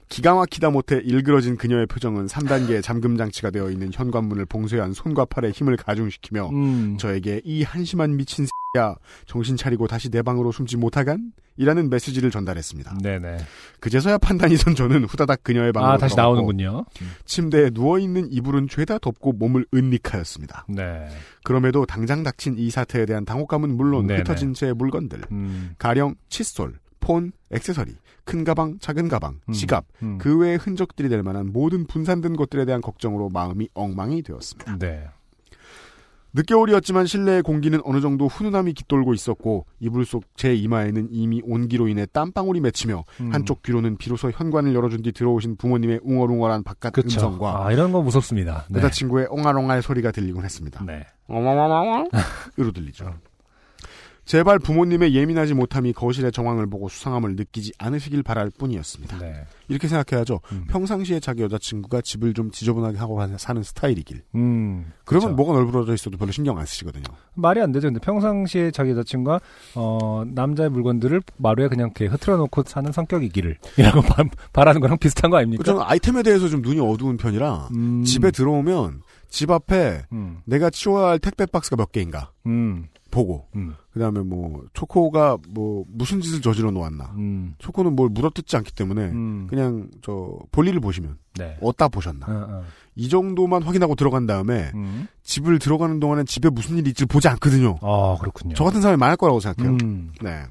[0.10, 5.52] 기가 막히다 못해 일그러진 그녀의 표정은 3단계의 잠금 장치가 되어 있는 현관문을 봉쇄한 손과 팔의
[5.52, 6.98] 힘을 가중시키며 음.
[6.98, 8.46] 저에게 이 한심한 미친
[8.78, 8.96] 야
[9.26, 11.32] 정신 차리고 다시 내 방으로 숨지 못하간?
[11.58, 12.98] 이라는 메시지를 전달했습니다.
[13.02, 13.38] 네네.
[13.80, 16.86] 그제서야 판단이 선 저는 후다닥 그녀의 방으로 아 다시 나오는군요.
[17.24, 20.66] 침대에 누워 있는 이불은 죄다 덮고 몸을 은닉하였습니다.
[20.68, 21.08] 네.
[21.44, 24.20] 그럼에도 당장 닥친 이 사태에 대한 당혹감은 물론 네네.
[24.20, 25.76] 흩어진 채 물건들, 음.
[25.78, 27.96] 가령 칫솔, 폰, 액세서리,
[28.26, 30.18] 큰 가방, 작은 가방, 음, 지갑, 음.
[30.18, 34.78] 그 외의 흔적들이 될 만한 모든 분산된 것들에 대한 걱정으로 마음이 엉망이 되었습니다.
[34.80, 35.08] 네.
[36.38, 42.06] 늦겨울이었지만 실내의 공기는 어느 정도 훈훈함이 깃돌고 있었고 이불 속 제 이마에는 이미 온기로 인해
[42.12, 43.34] 땀방울이 맺히며 음.
[43.34, 47.08] 한쪽 귀로는 비로소 현관을 열어준 뒤 들어오신 부모님의 웅얼웅얼한 바깥 그쵸.
[47.28, 48.66] 음성과 아 이런 거 무섭습니다.
[48.70, 48.80] 네.
[48.80, 50.84] 여자친구의 옹알옹알 소리가 들리곤 했습니다.
[50.84, 51.06] 네.
[52.60, 53.14] 으로 들리죠.
[54.26, 59.20] 제발 부모님의 예민하지 못함이 거실의 정황을 보고 수상함을 느끼지 않으시길 바랄 뿐이었습니다.
[59.20, 59.46] 네.
[59.68, 60.42] 이렇게 생각해야죠.
[60.52, 60.66] 음.
[60.68, 64.24] 평상시에 자기 여자친구가 집을 좀 지저분하게 하고 사는 스타일이길.
[64.36, 64.92] 음.
[65.06, 65.36] 그러면 그쵸.
[65.36, 67.04] 뭐가 널브러져 있어도 별로 신경 안 쓰시거든요.
[67.36, 67.88] 말이 안 되죠.
[67.88, 69.40] 근데 평상시에 자기 여자친구가
[69.76, 74.24] 어 남자의 물건들을 마루에 그냥 이렇게 흐트러 놓고 사는 성격이기를 이라고 바,
[74.54, 75.64] 바라는 거랑 비슷한 거 아닙니까?
[75.64, 78.04] 저는 아이템에 대해서 좀 눈이 어두운 편이라 음.
[78.04, 80.42] 집에 들어오면 집 앞에 음.
[80.46, 82.88] 내가 치워야 할 택배 박스가 몇 개인가 음.
[83.12, 83.74] 보고 음.
[83.94, 87.56] 그다음에 뭐 초코가 뭐 무슨 짓을 저질러 놓았나 음.
[87.60, 89.48] 초코는 뭘 물어뜯지 않기 때문에 음.
[89.50, 91.58] 그냥 저 볼일을 보시면 네.
[91.62, 92.64] 어디다 보셨나 어, 어.
[92.96, 95.08] 이 정도만 확인하고 들어간 다음에 음.
[95.24, 97.78] 집을 들어가는 동안엔 집에 무슨 일이 있지 보지 않거든요.
[97.82, 98.54] 아 그렇군요.
[98.56, 99.78] 저 같은 사람이 많을 거라고 생각해요.
[99.82, 100.12] 음.
[100.22, 100.44] 네.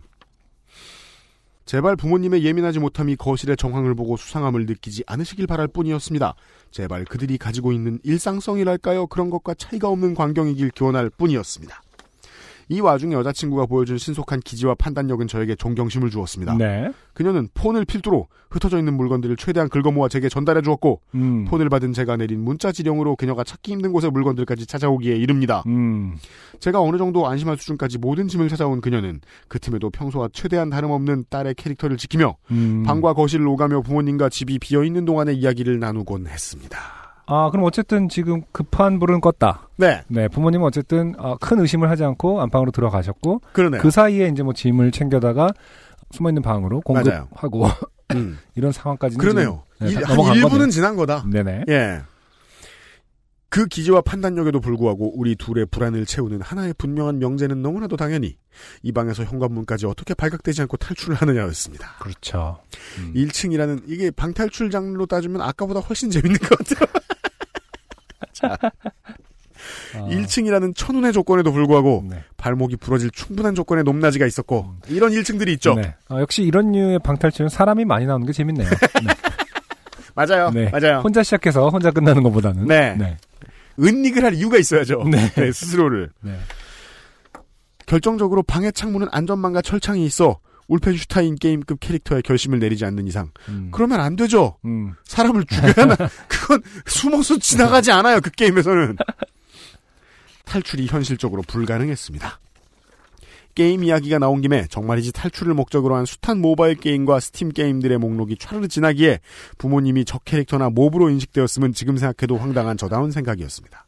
[1.64, 6.34] 제발 부모님의 예민하지 못함이 거실의 정황을 보고 수상함을 느끼지 않으시길 바랄 뿐이었습니다.
[6.70, 9.06] 제발 그들이 가지고 있는 일상성이랄까요?
[9.06, 11.83] 그런 것과 차이가 없는 광경이길 기원할 뿐이었습니다.
[12.68, 16.56] 이 와중에 여자친구가 보여준 신속한 기지와 판단력은 저에게 존경심을 주었습니다.
[16.56, 16.90] 네.
[17.12, 21.44] 그녀는 폰을 필두로 흩어져 있는 물건들을 최대한 긁어모아 제게 전달해 주었고 음.
[21.46, 25.62] 폰을 받은 제가 내린 문자 지령으로 그녀가 찾기 힘든 곳의 물건들까지 찾아오기에 이릅니다.
[25.66, 26.16] 음.
[26.60, 31.54] 제가 어느 정도 안심할 수준까지 모든 짐을 찾아온 그녀는 그 틈에도 평소와 최대한 다름없는 딸의
[31.54, 32.84] 캐릭터를 지키며 음.
[32.86, 37.03] 방과 거실을 오가며 부모님과 집이 비어 있는 동안의 이야기를 나누곤 했습니다.
[37.26, 39.60] 아 그럼 어쨌든 지금 급한 불은 껐다.
[39.76, 40.02] 네.
[40.08, 43.80] 네, 부모님은 어쨌든 어, 큰 의심을 하지 않고 안방으로 들어가셨고 그러네요.
[43.80, 45.48] 그 사이에 이제 뭐 짐을 챙겨다가
[46.10, 46.80] 숨어 있는 방으로.
[46.82, 47.66] 공급하고
[48.14, 48.38] 음.
[48.54, 49.62] 이런 상황까지는 그러네요.
[49.78, 50.68] 좀, 네, 일- 한 넘어간 1분은 거네요.
[50.70, 51.24] 지난 거다.
[51.30, 51.64] 네네.
[51.68, 52.02] 예.
[53.48, 58.36] 그 기지와 판단력에도 불구하고 우리 둘의 불안을 채우는 하나의 분명한 명제는 너무나도 당연히
[58.82, 61.88] 이 방에서 현관문까지 어떻게 발각되지 않고 탈출을 하느냐였습니다.
[62.00, 62.58] 그렇죠.
[62.98, 63.12] 음.
[63.14, 66.88] 1층이라는 이게 방탈출 장르로 따지면 아까보다 훨씬 재밌는 것 같아요.
[68.34, 68.56] 자,
[69.94, 72.22] 아, 1층이라는 천운의 조건에도 불구하고 네.
[72.36, 75.74] 발목이 부러질 충분한 조건의 높낮이가 있었고 이런 1층들이 있죠.
[75.74, 75.94] 네.
[76.08, 78.68] 아, 역시 이런 류의 방탈출은 사람이 많이 나오는 게 재밌네요.
[79.04, 79.14] 네.
[80.14, 80.50] 맞아요.
[80.50, 80.70] 네.
[80.70, 81.00] 맞아요.
[81.00, 82.66] 혼자 시작해서 혼자 끝나는 것보다는.
[82.66, 82.94] 네.
[82.96, 83.16] 네.
[83.80, 85.04] 은닉을 할 이유가 있어야죠.
[85.10, 85.30] 네.
[85.34, 86.10] 네, 스스로를.
[86.20, 86.36] 네.
[87.86, 93.68] 결정적으로 방의 창문은 안전망과 철창이 있어 Wolfenstein 게임급 캐릭터의 결심을 내리지 않는 이상 음.
[93.72, 94.56] 그러면 안 되죠.
[94.64, 94.94] 음.
[95.04, 95.96] 사람을 죽여야 하나
[96.28, 98.20] 그건 숨어서 지나가지 않아요.
[98.20, 98.96] 그 게임에서는
[100.44, 102.40] 탈출이 현실적으로 불가능했습니다.
[103.54, 108.68] 게임 이야기가 나온 김에 정말이지 탈출을 목적으로 한 숱한 모바일 게임과 스팀 게임들의 목록이 촤르르
[108.68, 109.20] 지나기에
[109.58, 113.86] 부모님이 적 캐릭터나 mob으로 인식되었으면 지금 생각해도 황당한 저다운 생각이었습니다.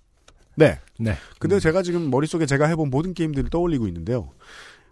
[0.54, 0.78] 네.
[0.98, 1.16] 네.
[1.38, 4.30] 근데 제가 지금 머릿속에 제가 해본 모든 게임들을 떠올리고 있는데요.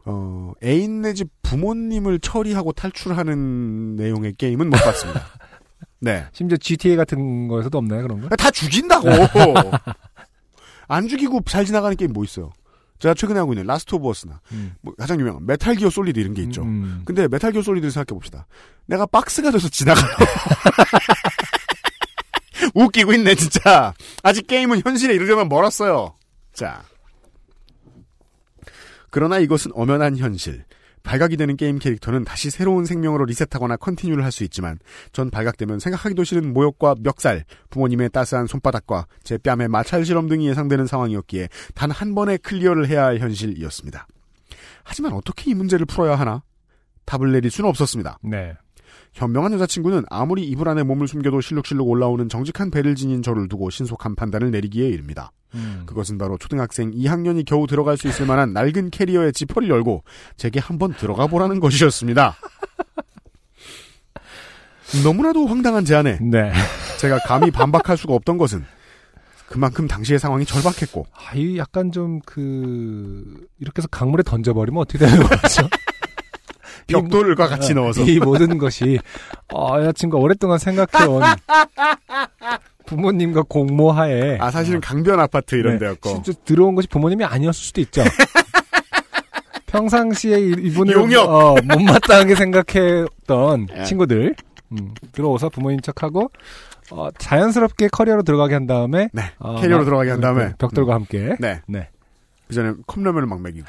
[0.07, 5.27] 어, 애인 내지 부모님을 처리하고 탈출하는 내용의 게임은 못 봤습니다.
[6.01, 6.27] 네.
[6.33, 8.29] 심지어 GTA 같은 거에서도 없나요, 그런 거?
[8.37, 9.09] 다 죽인다고!
[10.89, 12.53] 안 죽이고 잘 지나가는 게임 뭐 있어요?
[12.99, 14.75] 제가 최근에 하고 있는 Last of Us나, 음.
[14.83, 16.63] 뭐 가장 유명한 Metal Gear Solid 이런 게 있죠.
[16.63, 17.03] 음.
[17.05, 18.47] 근데 Metal Gear Solid를 생각해 봅시다.
[18.87, 20.05] 내가 박스가 돼서 지나가요.
[22.75, 23.95] 웃기고 있네, 진짜.
[24.23, 26.15] 아직 게임은 현실에 이르려면 멀었어요.
[26.53, 26.83] 자.
[29.15, 30.65] 그러나 이것은 엄연한 현실.
[31.05, 34.81] 발각이 되는 게임 캐릭터는 다시 새로운 생명으로 리셋하거나 continue를 할 수 있지만
[35.13, 40.87] 전 발각되면 생각하기도 싫은 모욕과 멱살, 부모님의 따스한 손바닥과 제 뺨의 마찰 실험 등이 예상되는
[40.89, 44.05] 상황이었기에 단 한 번의 clear를 해야 할 현실이었습니다.
[44.83, 46.43] 하지만 어떻게 이 문제를 풀어야 하나?
[47.05, 48.19] 답을 내릴 수는 없었습니다.
[48.25, 48.55] 네.
[49.13, 54.17] 현명한 여자친구는 아무리 이불 안에 몸을 숨겨도 실룩실룩 올라오는 정직한 배를 지닌 저를 두고 신속한
[54.17, 55.31] 판단을 내리기에 이릅니다.
[55.87, 60.03] 그것은 바로 초등학생 2학년이 겨우 들어갈 수 있을 만한 낡은 캐리어의 지퍼를 열고
[60.37, 62.37] 제게 한번 들어가 보라는 것이었습니다.
[65.03, 66.53] 너무나도 황당한 제안에 네.
[66.99, 68.65] 제가 감히 반박할 수가 없던 것은
[69.49, 75.23] 그만큼 당시의 상황이 절박했고 아, 이 약간 좀 그 이렇게 해서 강물에 던져버리면 어떻게 되는
[75.23, 75.69] 거죠?
[76.87, 78.99] 벽돌과 같이 이, 넣어서 이 모든 것이
[79.53, 81.23] 어, 여자친구가 오랫동안 생각해온
[82.87, 87.81] 부모님과 공모하에 아 사실은 강변 아파트 이런 네, 데였고 진짜 들어온 것이 부모님이 아니었을 수도
[87.81, 88.03] 있죠.
[89.67, 91.29] 평상시에 이- 이분을 용역!
[91.29, 93.85] 어, 못마땅하게 생각했던 예.
[93.85, 94.35] 친구들
[94.73, 96.31] 음, 들어오셔서 부모님 척하고
[96.91, 101.35] 어, 자연스럽게 캐리어로 들어가게 한 다음에 네, 어, 캐리어로 막- 들어가게 한 다음에 벽돌과 함께
[101.41, 101.61] 네.
[101.67, 101.89] 네.
[102.47, 103.67] 그 전에 컵라면을 막 먹이고.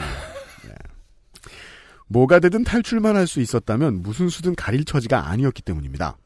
[0.67, 0.73] 네.
[2.07, 6.17] 뭐가 되든 탈출만 할 수 있었다면 무슨 수든 가릴 처지가 아니었기 때문입니다.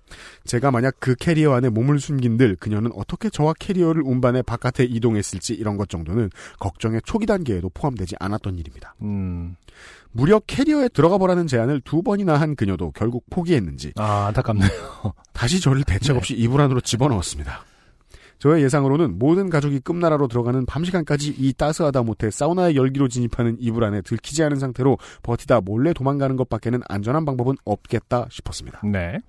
[0.45, 5.77] 제가 만약 그 캐리어 안에 몸을 숨긴들 그녀는 어떻게 저와 캐리어를 운반해 바깥에 이동했을지 이런
[5.77, 6.29] 것 정도는
[6.59, 8.95] 걱정의 초기 단계에도 포함되지 않았던 일입니다.
[9.01, 9.55] 음.
[10.11, 14.69] 무려 캐리어에 들어가 보라는 제안을 두 번이나 한 그녀도 결국 포기했는지 아 안타깝네요.
[15.33, 17.65] 다시 저를 대책 없이 이불 안으로 집어넣었습니다.
[18.39, 23.83] 저의 예상으로는 모든 가족이 끝나라로 들어가는 밤 시간까지 이 따스하다 못해 사우나의 열기로 진입하는 이불
[23.83, 28.81] 안에 들키지 않은 상태로 버티다 몰래 도망가는 것밖에는 안전한 방법은 없겠다 싶었습니다.
[28.85, 29.19] 네.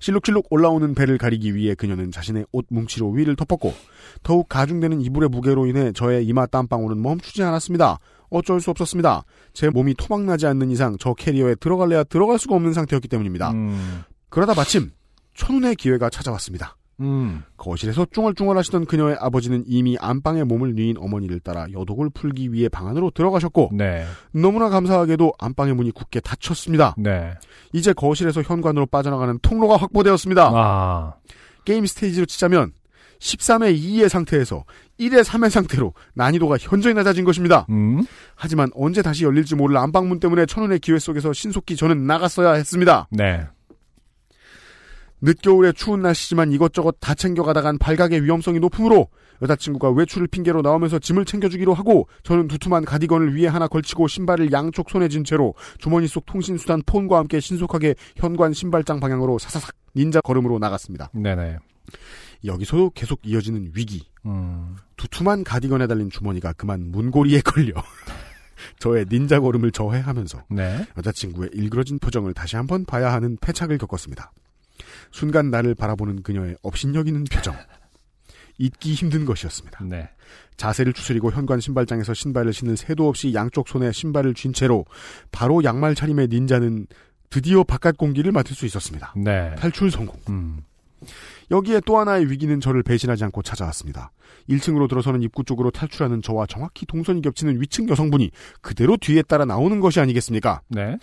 [0.00, 3.74] 실룩실룩 올라오는 배를 가리기 위해 그녀는 자신의 옷 뭉치로 위를 덮었고
[4.22, 7.98] 더욱 가중되는 이불의 무게로 인해 저의 이마 땀방울은 멈추지 않았습니다.
[8.30, 9.24] 어쩔 수 없었습니다.
[9.52, 13.52] 제 몸이 토막나지 않는 이상 저 캐리어에 들어갈래야 들어갈 수가 없는 상태였기 때문입니다.
[14.28, 14.90] 그러다 마침
[15.34, 16.76] 천운의 기회가 찾아왔습니다.
[17.00, 17.42] 음.
[17.56, 22.88] 거실에서 쭝얼쭝얼 하시던 그녀의 아버지는 이미 안방에 몸을 뉘인 어머니를 따라 여독을 풀기 위해 방
[22.88, 24.04] 안으로 들어가셨고 네.
[24.32, 26.94] 너무나 감사하게도 안방의 문이 굳게 닫혔습니다.
[26.98, 27.34] 네.
[27.72, 30.50] 이제 거실에서 현관으로 빠져나가는 통로가 확보되었습니다.
[30.54, 31.14] 아.
[31.64, 32.72] 게임 스테이지로 치자면
[33.18, 34.64] 13의 2의 상태에서
[35.00, 37.66] 1의 3의 상태로 난이도가 현저히 낮아진 것입니다.
[37.70, 38.04] 음.
[38.34, 43.08] 하지만 언제 다시 열릴지 모를 안방문 때문에 천운의 기회 속에서 신속히 저는 나갔어야 했습니다.
[43.10, 43.46] 네.
[45.24, 49.08] 늦겨울의 추운 날씨지만 이것저것 다 챙겨가다간 발각의 위험성이 높으므로
[49.40, 54.90] 여자친구가 외출을 핑계로 나오면서 짐을 챙겨주기로 하고 저는 두툼한 가디건을 위에 하나 걸치고 신발을 양쪽
[54.90, 60.58] 손에 쥔 채로 주머니 속 통신수단 폰과 함께 신속하게 현관 신발장 방향으로 사사삭 닌자 걸음으로
[60.58, 61.10] 나갔습니다.
[61.14, 61.58] 네네.
[62.44, 64.06] 여기서도 계속 이어지는 위기.
[64.26, 64.76] 음.
[64.96, 67.72] 두툼한 가디건에 달린 주머니가 그만 문고리에 걸려
[68.78, 70.86] 저의 닌자 걸음을 저해하면서 네.
[70.98, 74.32] 여자친구의 일그러진 표정을 다시 한번 봐야 하는 패착을 겪었습니다.
[75.14, 77.54] 순간 나를 바라보는 그녀의 업신여기는 표정.
[78.58, 79.84] 잊기 힘든 것이었습니다.
[79.84, 80.08] 네.
[80.56, 84.84] 자세를 추스리고 현관 신발장에서 신발을 신는 새도 없이 양쪽 손에 신발을 쥔 채로
[85.30, 86.88] 바로 양말 차림의 닌자는
[87.30, 89.14] 드디어 바깥 공기를 맡을 수 있었습니다.
[89.16, 89.54] 네.
[89.54, 90.16] 탈출 성공.
[90.30, 90.64] 음.
[91.52, 94.10] 여기에 또 하나의 위기는 저를 배신하지 않고 찾아왔습니다.
[94.48, 98.32] 1층으로 들어서는 입구 쪽으로 탈출하는 저와 정확히 동선이 겹치는 위층 여성분이
[98.62, 100.62] 그대로 뒤에 따라 나오는 것이 아니겠습니까?
[100.68, 100.98] 네.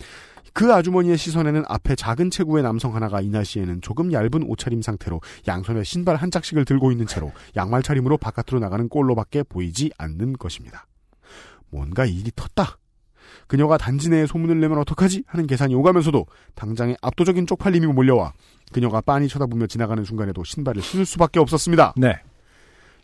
[0.52, 5.82] 그 아주머니의 시선에는 앞에 작은 체구의 남성 하나가 이 날씨에는 조금 얇은 옷차림 상태로 양손에
[5.84, 10.86] 신발 한 짝씩을 들고 있는 채로 양말 차림으로 바깥으로 나가는 꼴로밖에 보이지 않는 것입니다.
[11.70, 12.76] 뭔가 일이 텄다.
[13.46, 15.24] 그녀가 단지 내에 소문을 내면 어떡하지?
[15.26, 18.32] 하는 계산이 오가면서도 당장의 압도적인 쪽팔림이 몰려와
[18.72, 21.94] 그녀가 빤히 쳐다보며 지나가는 순간에도 신발을 신을 수밖에 없었습니다.
[21.96, 22.20] 네.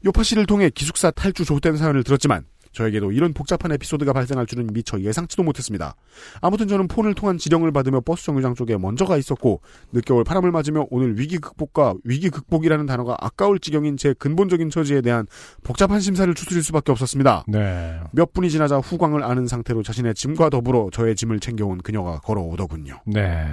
[0.04, 5.00] 요파 씨를 통해 기숙사 탈주 조된 사연을 들었지만 저에게도 이런 복잡한 에피소드가 발생할 줄은 미처
[5.00, 5.94] 예상치도 못했습니다.
[6.40, 9.60] 아무튼 저는 폰을 통한 지령을 받으며 버스 정류장 쪽에 먼저 가 있었고
[9.92, 15.26] 늦겨울 바람을 맞으며 오늘 위기 극복과 위기 극복이라는 단어가 아까울 지경인 제 근본적인 처지에 대한
[15.62, 17.44] 복잡한 심사를 추스릴 수밖에 없었습니다.
[17.48, 18.00] 네.
[18.12, 23.00] 몇 분이 지나자 후광을 아는 상태로 자신의 짐과 더불어 저의 짐을 챙겨온 그녀가 걸어오더군요.
[23.06, 23.46] 네.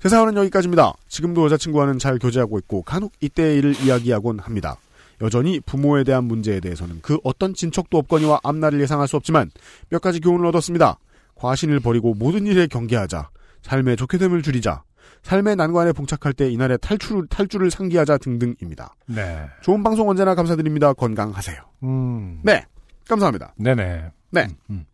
[0.00, 0.94] 제 사연은 여기까지입니다.
[1.08, 4.78] 지금도 여자친구와는 잘 교제하고 있고 간혹 이때의 일을 이야기하곤 합니다.
[5.20, 9.50] 여전히 부모에 대한 문제에 대해서는 그 어떤 진척도 없거니와 앞날을 예상할 수 없지만
[9.88, 10.98] 몇 가지 교훈을 얻었습니다.
[11.34, 13.30] 과신을 버리고 모든 일에 경계하자.
[13.62, 14.82] 삶의 좋게 됨을 줄이자.
[15.22, 18.94] 삶의 난관에 봉착할 때 이날의 탈출, 탈주를 상기하자 등등입니다.
[19.06, 19.46] 네.
[19.62, 20.92] 좋은 방송 언제나 감사드립니다.
[20.94, 21.60] 건강하세요.
[21.82, 22.40] 음.
[22.42, 22.64] 네.
[23.08, 23.54] 감사합니다.
[23.56, 24.10] 네네.
[24.30, 24.48] 네.
[24.70, 24.86] 음.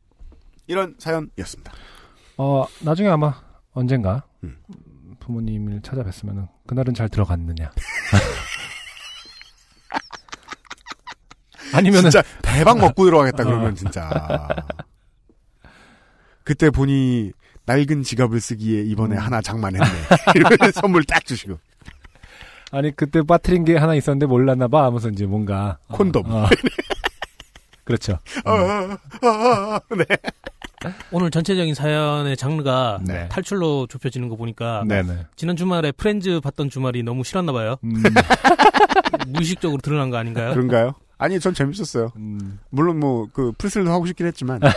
[0.66, 1.72] 이런 사연이었습니다.
[2.38, 3.34] 어, 나중에 아마
[3.72, 4.56] 언젠가 음.
[5.20, 7.70] 부모님을 찾아뵀으면 그날은 잘 들어갔느냐.
[11.72, 13.74] 아니면은 진짜 대박 먹고 들어가겠다 그러면 어.
[13.74, 14.48] 진짜.
[16.44, 17.32] 그때 보니
[17.66, 19.20] 낡은 지갑을 쓰기에 이번에 음.
[19.20, 19.84] 하나 장만했네.
[20.36, 21.58] 이러면 선물 딱 주시고.
[22.72, 26.30] 아니 그때 빠트린 게 하나 있었는데 몰랐나 봐 하면서 이제 뭔가 어, 콘돔.
[26.30, 26.46] 어.
[27.84, 28.18] 그렇죠.
[28.44, 30.04] 어, 어, 어, 어, 네.
[31.10, 33.28] 오늘 전체적인 사연의 장르가 네.
[33.28, 35.26] 탈출로 좁혀지는 거 보니까 네네.
[35.36, 37.76] 지난 주말에 프렌즈 봤던 주말이 너무 싫었나 봐요.
[37.84, 38.02] 음.
[39.28, 40.52] 무의식적으로 드러난 거 아닌가요?
[40.52, 40.94] 그런가요?
[41.18, 42.12] 아니, 전 재밌었어요.
[42.16, 42.58] 음.
[42.70, 44.60] 물론 뭐, 그, 프리슬도 하고 싶긴 했지만.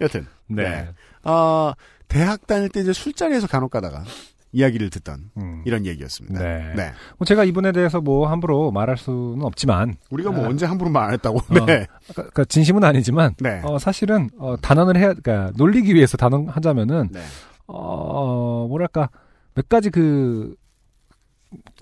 [0.00, 0.26] 여튼.
[0.48, 0.88] 네.
[1.22, 1.74] 아,
[2.08, 4.04] 대학 다닐 때 이제 술자리에서 간혹 가다가
[4.54, 5.30] 이야기를 듣던
[5.64, 6.38] 이런 얘기였습니다.
[6.40, 6.74] 네.
[6.76, 6.92] 네.
[7.16, 11.04] 뭐 제가 이분에 대해서 뭐 함부로 말할 수는 없지만 우리가 뭐 아, 언제 함부로 말
[11.04, 11.38] 안 했다고.
[11.38, 11.86] 어, 네.
[12.12, 13.62] 그러니까 진심은 아니지만 네.
[13.64, 17.20] 어, 사실은 어, 단언을 해야 그러니까 놀리기 위해서 단언하자면은 네.
[17.66, 19.08] 어 뭐랄까
[19.54, 20.54] 몇 가지 그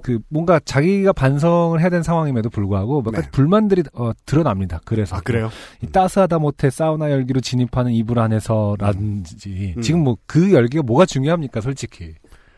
[0.02, 4.80] 그 뭔가 자기가 반성을 해야 되는 상황임에도 불구하고 몇 가지 불만들이 어, 드러납니다.
[4.84, 5.18] 그래서 네.
[5.18, 5.50] 아, 그래요?
[5.82, 9.82] 이 따스하다 못해 사우나 열기로 진입하는 이불 안에서라든지 음.
[9.82, 12.14] 지금 뭐 그 열기가 뭐가 중요합니까, 솔직히.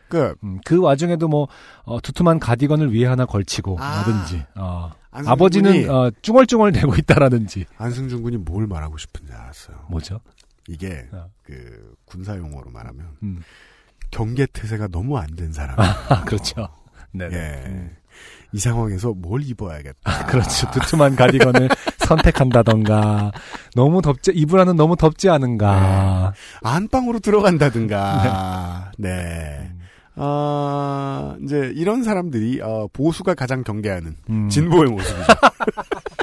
[0.09, 1.47] 그, 음, 그 와중에도 뭐
[1.85, 4.03] 어, 두툼한 가디건을 위에 하나 걸치고 아.
[4.05, 9.77] 라든지 어, 안승준이- 아버지는 어, 쭝얼쭝얼 대고 있다라든지 안승준 군이 뭘 말하고 싶은지 알았어요.
[9.89, 10.19] 뭐죠?
[10.67, 11.07] 이게
[11.41, 13.41] 그 군사 용어로 말하면 음.
[14.11, 15.75] 경계 태세가 너무 안 된 사람.
[15.79, 16.67] 아, 그렇죠.
[17.13, 17.29] 네.
[17.31, 17.89] 예.
[18.51, 20.27] 이 상황에서 뭘 입어야겠다.
[20.27, 20.69] 그렇죠.
[20.71, 21.69] 두툼한 가디건을
[22.05, 23.31] 선택한다던가
[23.75, 26.33] 너무 덥지 이불 안은 너무 덥지 않은가.
[26.61, 28.91] 안방으로 들어간다든가.
[28.99, 29.71] 네.
[30.15, 34.49] 아, 이제 이런 사람들이 어, 보수가 가장 경계하는 음.
[34.49, 35.23] 진보의 모습이죠.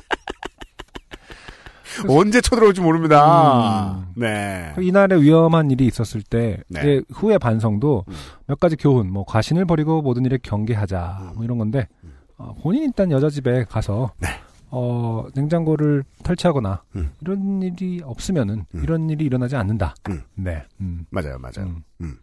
[2.08, 3.96] 언제 쳐들어올지 모릅니다.
[3.96, 4.12] 음.
[4.16, 4.74] 네.
[4.78, 6.80] 이날에 위험한 일이 있었을 때 네.
[6.84, 8.14] 의 후의 반성도 음.
[8.46, 11.88] 몇 가지 교훈, 뭐 과신을 버리고 모든 일에 경계하자, 뭐 이런 건데
[12.36, 14.28] 어, 본인 이 일단 여자 집에 가서 네.
[14.70, 17.10] 어, 냉장고를 탈취하거나 음.
[17.20, 19.94] 이런 일이 없으면은 이런 일이 일어나지 않는다.
[20.34, 21.04] 네, 음.
[21.10, 21.74] 맞아요, 맞아요.
[22.00, 22.16] 음.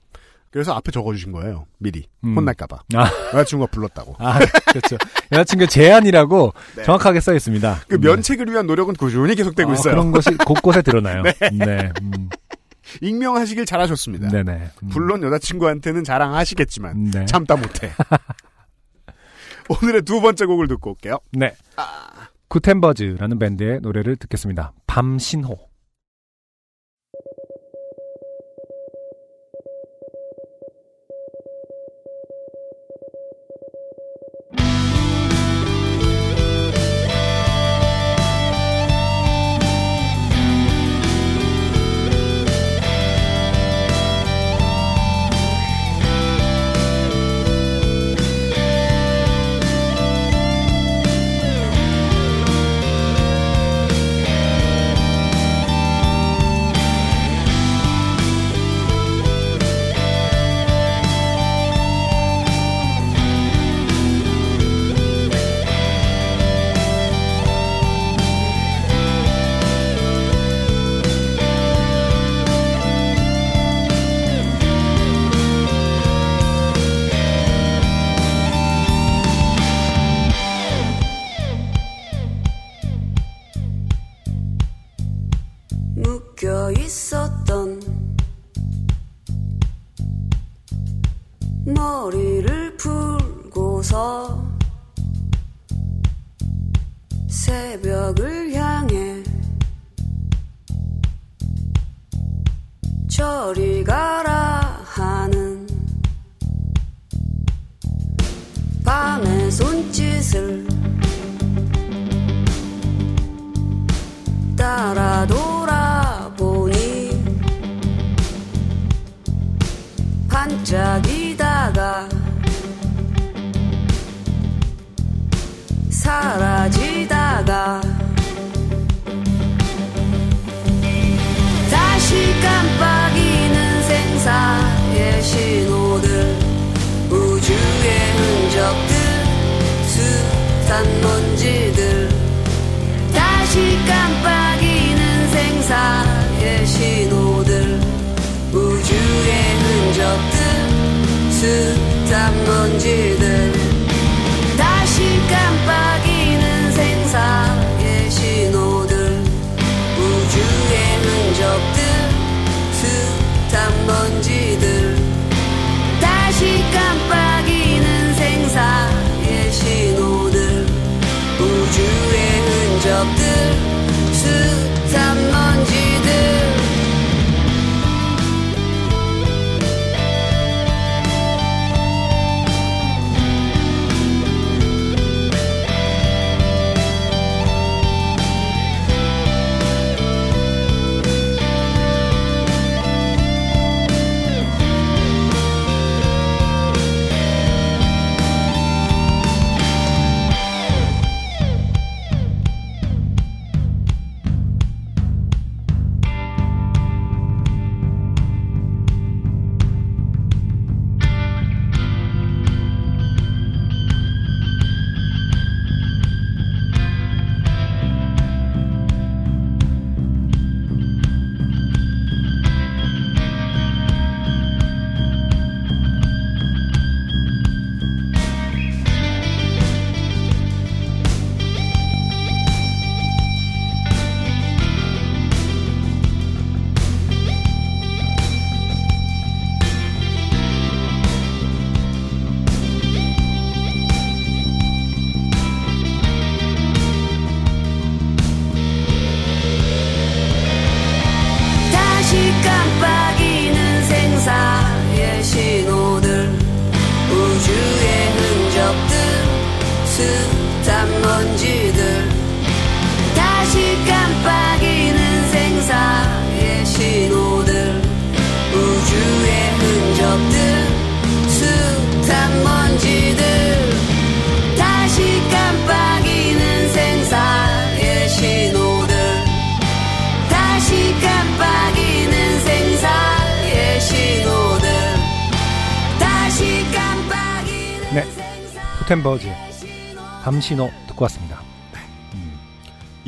[0.58, 1.68] 그래서 앞에 적어주신 거예요.
[1.78, 2.36] 미리 음.
[2.36, 2.80] 혼날까봐.
[2.96, 3.12] 아.
[3.28, 4.16] 여자친구가 불렀다고.
[4.18, 4.98] 아, 그렇죠.
[5.32, 6.84] 여자친구 제안이라고 네.
[6.84, 7.82] 정확하게 써 있습니다.
[7.88, 9.94] 그 면책을 위한 노력은 꾸준히 계속되고 어, 있어요.
[9.94, 11.22] 그런 것이 곳곳에 드러나요.
[11.40, 11.50] 네.
[11.52, 11.92] 네.
[12.02, 12.30] 음.
[13.02, 14.30] 익명하시길 잘하셨습니다.
[14.30, 14.52] 네네.
[14.82, 14.90] 음.
[14.92, 17.26] 물론 여자친구한테는 자랑하시겠지만 네.
[17.28, 17.92] 참다 못해.
[19.70, 21.20] 오늘의 두 번째 곡을 듣고 올게요.
[21.34, 21.54] 네.
[22.48, 24.74] 구텐버즈라는 밴드의 노래를 듣겠습니다.
[24.88, 25.56] 밤신호.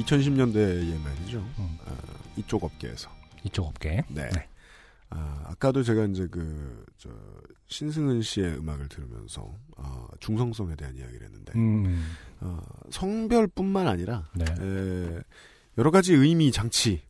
[0.09, 1.45] 2010년대에 말이죠.
[1.85, 1.95] 아,
[2.35, 3.09] 이쪽 업계에서.
[3.43, 4.03] 이쪽 업계.
[4.09, 4.29] 네.
[5.09, 7.09] 아, 아까도 제가 이제 그, 저,
[7.67, 12.15] 신승은 씨의 음악을 들으면서, 아, 중성성에 대한 이야기를 했는데, 음.
[12.41, 12.59] 어,
[12.89, 14.45] 성별뿐만 아니라, 네.
[14.45, 15.19] 에,
[15.77, 17.01] 여러 가지 의미, 장치,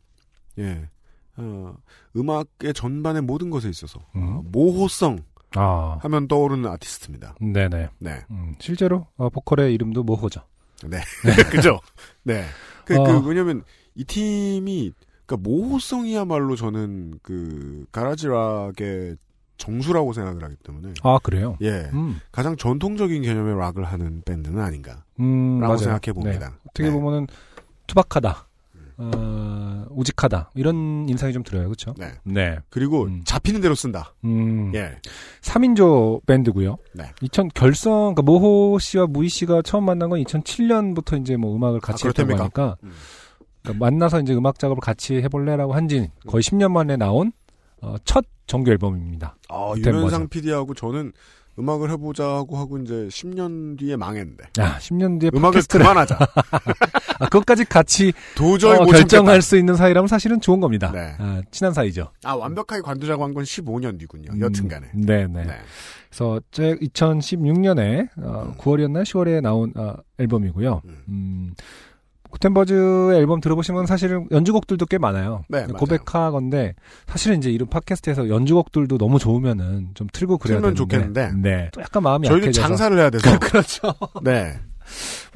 [0.58, 0.88] 예,
[1.36, 1.76] 어,
[2.16, 5.24] 음악의 전반의 모든 것에 있어서, 어, 모호성,
[5.56, 5.98] 아.
[6.02, 7.34] 하면 떠오르는 아티스트입니다.
[7.40, 7.88] 네네.
[7.98, 8.24] 네.
[8.30, 10.42] 음, 실제로 어, 보컬의 이름도 모호죠.
[10.86, 11.00] 네.
[11.50, 11.80] 그죠?
[12.22, 12.44] 네.
[12.90, 13.20] 그, 어.
[13.22, 13.62] 그, 왜냐면,
[13.94, 14.92] 이 팀이,
[15.26, 19.16] 그니까, 모호성이야말로 저는, 그, 가라지락의
[19.56, 20.94] 정수라고 생각을 하기 때문에.
[21.02, 21.56] 아 그래요?
[21.60, 21.90] 예.
[21.92, 22.18] 음.
[22.32, 25.04] 가장 전통적인 개념의 락을 하는 밴드는 아닌가.
[25.20, 25.76] 음, 라고.
[25.76, 26.48] 생각해 봅니다.
[26.48, 26.54] 네.
[26.70, 27.26] 어떻게 보면은
[27.86, 28.48] 투박하다,
[29.00, 31.94] 어, 우직하다 이런 인상이 좀 들어요, 그렇죠?
[31.96, 32.12] 네.
[32.22, 32.58] 네.
[32.68, 34.14] 그리고 잡히는 대로 쓴다.
[34.24, 34.72] 음.
[34.74, 34.96] 예.
[35.40, 36.76] 3인조 밴드고요.
[36.94, 37.04] 네.
[37.22, 42.06] 2000 결성 그러니까 모호 씨와 무희 씨가 처음 만난 건 2007년부터 이제 뭐 음악을 같이
[42.06, 42.62] 아, 했다고 그렇답니까?
[42.62, 42.76] 하니까
[43.62, 47.32] 그러니까 만나서 이제 음악 작업을 같이 해볼래라고 한지 거의 10년 만에 나온
[47.80, 49.36] 어, 첫 정규 앨범입니다.
[49.48, 50.28] 아, 된 유면상 거죠.
[50.28, 51.12] PD하고 저는
[51.58, 54.44] 음악을 해보자고 하고 이제 10년 뒤에 망했는데.
[54.58, 56.18] 아, 10년 뒤에 음악을 팟캐스트를- 그만하자.
[57.20, 59.40] 아, 그것까지 같이 도저히 어, 못 결정할 참겠다.
[59.42, 60.90] 수 있는 사이라면 사실은 좋은 겁니다.
[60.92, 61.14] 네.
[61.18, 62.10] 아, 친한 사이죠.
[62.24, 64.30] 아, 완벽하게 관두자고 한 건 15년 뒤군요.
[64.40, 64.86] 여튼 간에.
[64.94, 65.46] 음, 네네.
[66.08, 70.82] 그래서 제 2016년에 어, 9월이었나 10월에 나온 어, 앨범이고요.
[71.08, 71.54] 음.
[72.30, 75.42] 구텐버즈의 앨범 들어보시면 사실은 연주곡들도 꽤 많아요.
[75.48, 75.74] 네, 맞아요.
[75.74, 76.74] 고백하건데
[77.06, 80.76] 사실은 이제 이런 팟캐스트에서 연주곡들도 너무 좋으면은 좀 틀고 그래야 되는데.
[80.76, 81.32] 좋겠는데.
[81.36, 81.70] 네.
[81.72, 82.66] 또 약간 마음이 저희도 약해져서.
[82.68, 83.36] 장사를 해야 돼서.
[83.40, 83.92] 그렇죠.
[84.22, 84.58] 네.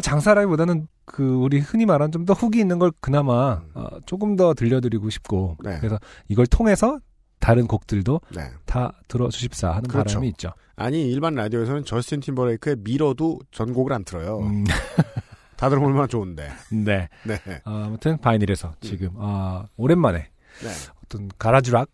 [0.03, 3.71] 장사라기보다는 그 우리 흔히 말하는 좀 더 훅이 있는 걸 그나마 음.
[3.75, 5.77] 어, 조금 더 들려드리고 싶고 네.
[5.79, 5.99] 그래서
[6.29, 6.99] 이걸 통해서
[7.39, 8.43] 다른 곡들도 네.
[8.65, 10.15] 다 들어주십사 하는 그렇죠.
[10.15, 10.51] 바람이 있죠.
[10.77, 14.39] 아니, 일반 라디오에서는 저스틴 팀버레이크의 미러도 전곡을 안 틀어요.
[14.39, 14.65] 음.
[15.57, 16.49] 다 들어보면 얼마나 좋은데.
[16.71, 17.09] 네.
[17.25, 17.35] 네.
[17.65, 20.19] 어, 아무튼 바이닐에서 지금 아, 오랜만에
[20.63, 20.69] 네.
[21.05, 21.89] 어떤 가라주락,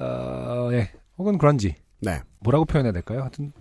[0.00, 1.74] 어, 예, 혹은 그런지.
[2.00, 2.20] 네.
[2.40, 3.20] 뭐라고 표현해야 될까요?
[3.22, 3.52] 하여튼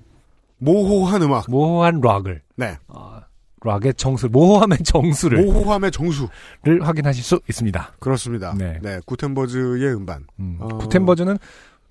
[0.59, 1.49] 모호한 음악.
[1.49, 2.41] 모호한 락을.
[2.55, 2.77] 네.
[2.87, 3.19] 어,
[3.63, 5.43] 락의 정수, 모호함의 정수를.
[5.43, 6.27] 모호함의 정수.
[6.63, 7.93] 를 확인하실 수 있습니다.
[7.99, 8.53] 그렇습니다.
[8.57, 8.79] 네.
[8.81, 8.99] 네.
[9.05, 10.25] 구텐버즈의 음반.
[10.39, 11.37] 음, 어, 구텐버즈는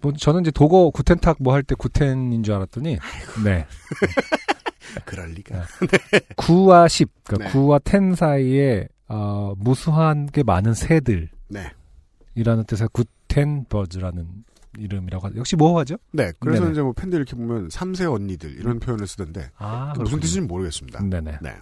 [0.00, 2.98] 뭐 저는 이제 독어 구텐탁 뭐 할 때 구텐인 줄 알았더니
[3.44, 3.66] 네.
[5.04, 5.64] 그럴 리가.
[6.36, 7.58] 구와 10, 그러니까 네.
[7.58, 11.28] 9와 10 사이에 어, 무수한 게 많은 새들.
[11.48, 11.70] 네.
[12.34, 14.26] 이라는 뜻의 구텐버즈라는
[14.78, 15.38] 이름이라고 하죠.
[15.38, 15.96] 역시 모호하죠?
[16.12, 16.32] 네.
[16.38, 16.72] 그래서 네네.
[16.72, 19.50] 이제 뭐 팬들 이렇게 보면 3세 언니들 이런 표현을 쓰던데.
[19.56, 20.20] 아, 그 무슨.
[20.20, 21.02] 뜻인지 모르겠습니다.
[21.02, 21.38] 네네.
[21.40, 21.56] 네.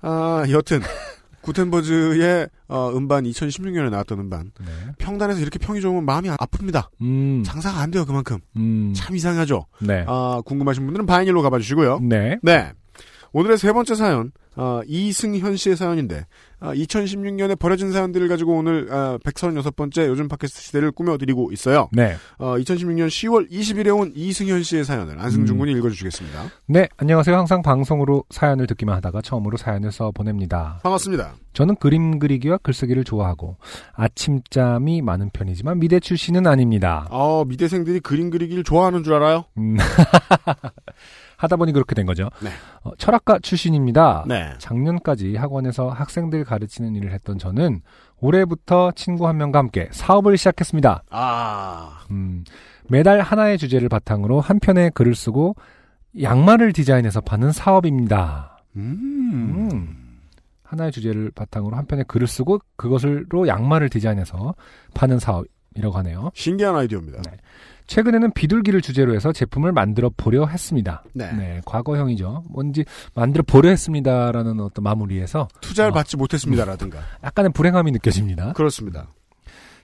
[0.00, 0.80] 아, 여튼
[1.42, 4.52] 구텐버즈의 어, 음반 2016년에 나왔던 음반.
[4.60, 4.66] 네.
[4.98, 6.88] 평단에서 이렇게 평이 좋으면 마음이 아픕니다.
[7.02, 7.42] 음.
[7.44, 8.38] 장사가 안 돼요, 그만큼.
[8.56, 8.92] 음.
[8.96, 9.66] 참 이상하죠.
[9.80, 10.04] 네.
[10.08, 12.00] 아, 궁금하신 분들은 바이닐로 가봐 주시고요.
[12.00, 12.38] 네.
[12.42, 12.72] 네.
[13.32, 16.26] 오늘의 세 번째 사연, 아, 이승현 씨의 사연인데,
[16.60, 21.88] 아, 2016년에 버려진 사연들을 가지고 오늘, 아, 136번째 요즘 팟캐스트 시대를 꾸며드리고 있어요.
[21.92, 22.14] 네.
[22.38, 25.58] 어, 2016년 10월 20일에 온 이승현 씨의 사연을 안승준 음.
[25.60, 26.50] 군이 읽어주시겠습니다.
[26.66, 27.34] 네, 안녕하세요.
[27.34, 30.80] 항상 방송으로 사연을 듣기만 하다가 처음으로 사연을 써 보냅니다.
[30.82, 31.34] 반갑습니다.
[31.54, 33.56] 저는 그림 그리기와 글쓰기를 좋아하고
[33.94, 37.06] 아침잠이 많은 편이지만 미대 출신은 아닙니다.
[37.10, 39.44] 어, 미대생들이 그림 그리기를 좋아하는 줄 알아요?
[39.56, 39.76] 음.
[41.42, 42.28] 하다 보니 그렇게 된 거죠.
[42.40, 42.50] 네.
[42.84, 44.24] 어, 철학과 출신입니다.
[44.28, 44.52] 네.
[44.58, 47.80] 작년까지 학원에서 학생들 가르치는 일을 했던 저는
[48.20, 51.02] 올해부터 친구 한 명과 함께 사업을 시작했습니다.
[51.10, 52.04] 아.
[52.12, 52.44] 음,
[52.88, 55.56] 매달 하나의 주제를 바탕으로 한 편의 글을 쓰고
[56.20, 58.58] 양말을 디자인해서 파는 사업입니다.
[58.76, 60.20] 음.
[60.62, 64.54] 하나의 주제를 바탕으로 한 편의 글을 쓰고 그것으로 양말을 디자인해서
[64.94, 66.30] 파는 사업이라고 하네요.
[66.34, 67.20] 신기한 아이디어입니다.
[67.92, 71.04] 최근에는 비둘기를 주제로 해서 제품을 만들어 보려 했습니다.
[71.12, 71.60] 네.
[71.66, 72.44] 과거형이죠.
[72.48, 77.00] 뭔지 만들어 보려 했습니다라는 어떤 마무리에서 투자를 어, 받지 못했습니다라든가.
[77.22, 78.54] 약간의 불행함이 느껴집니다.
[78.54, 79.08] 그렇습니다.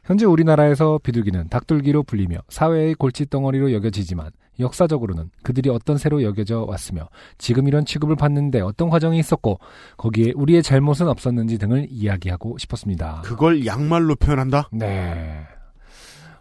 [0.04, 7.68] 현재 우리나라에서 비둘기는 닭둘기로 불리며 사회의 골칫덩어리로 여겨지지만 역사적으로는 그들이 어떤 새로 여겨져 왔으며 지금
[7.68, 9.60] 이런 취급을 받는데 어떤 과정이 있었고
[9.98, 13.20] 거기에 우리의 잘못은 없었는지 등을 이야기하고 싶었습니다.
[13.22, 14.70] 그걸 양말로 표현한다?
[14.72, 15.42] 네.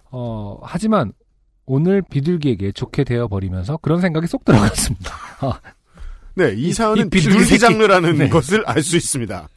[0.10, 1.12] 어, 하지만
[1.68, 5.12] 오늘 비둘기에게 좋게 되어 버리면서 그런 생각이 쏙 들어갔습니다.
[5.46, 5.60] 아,
[6.34, 7.60] 네, 이 이- 사연은 이 비둘기 비둘기.
[7.60, 8.30] 장르라는 네.
[8.30, 9.48] 것을 알 수 있습니다.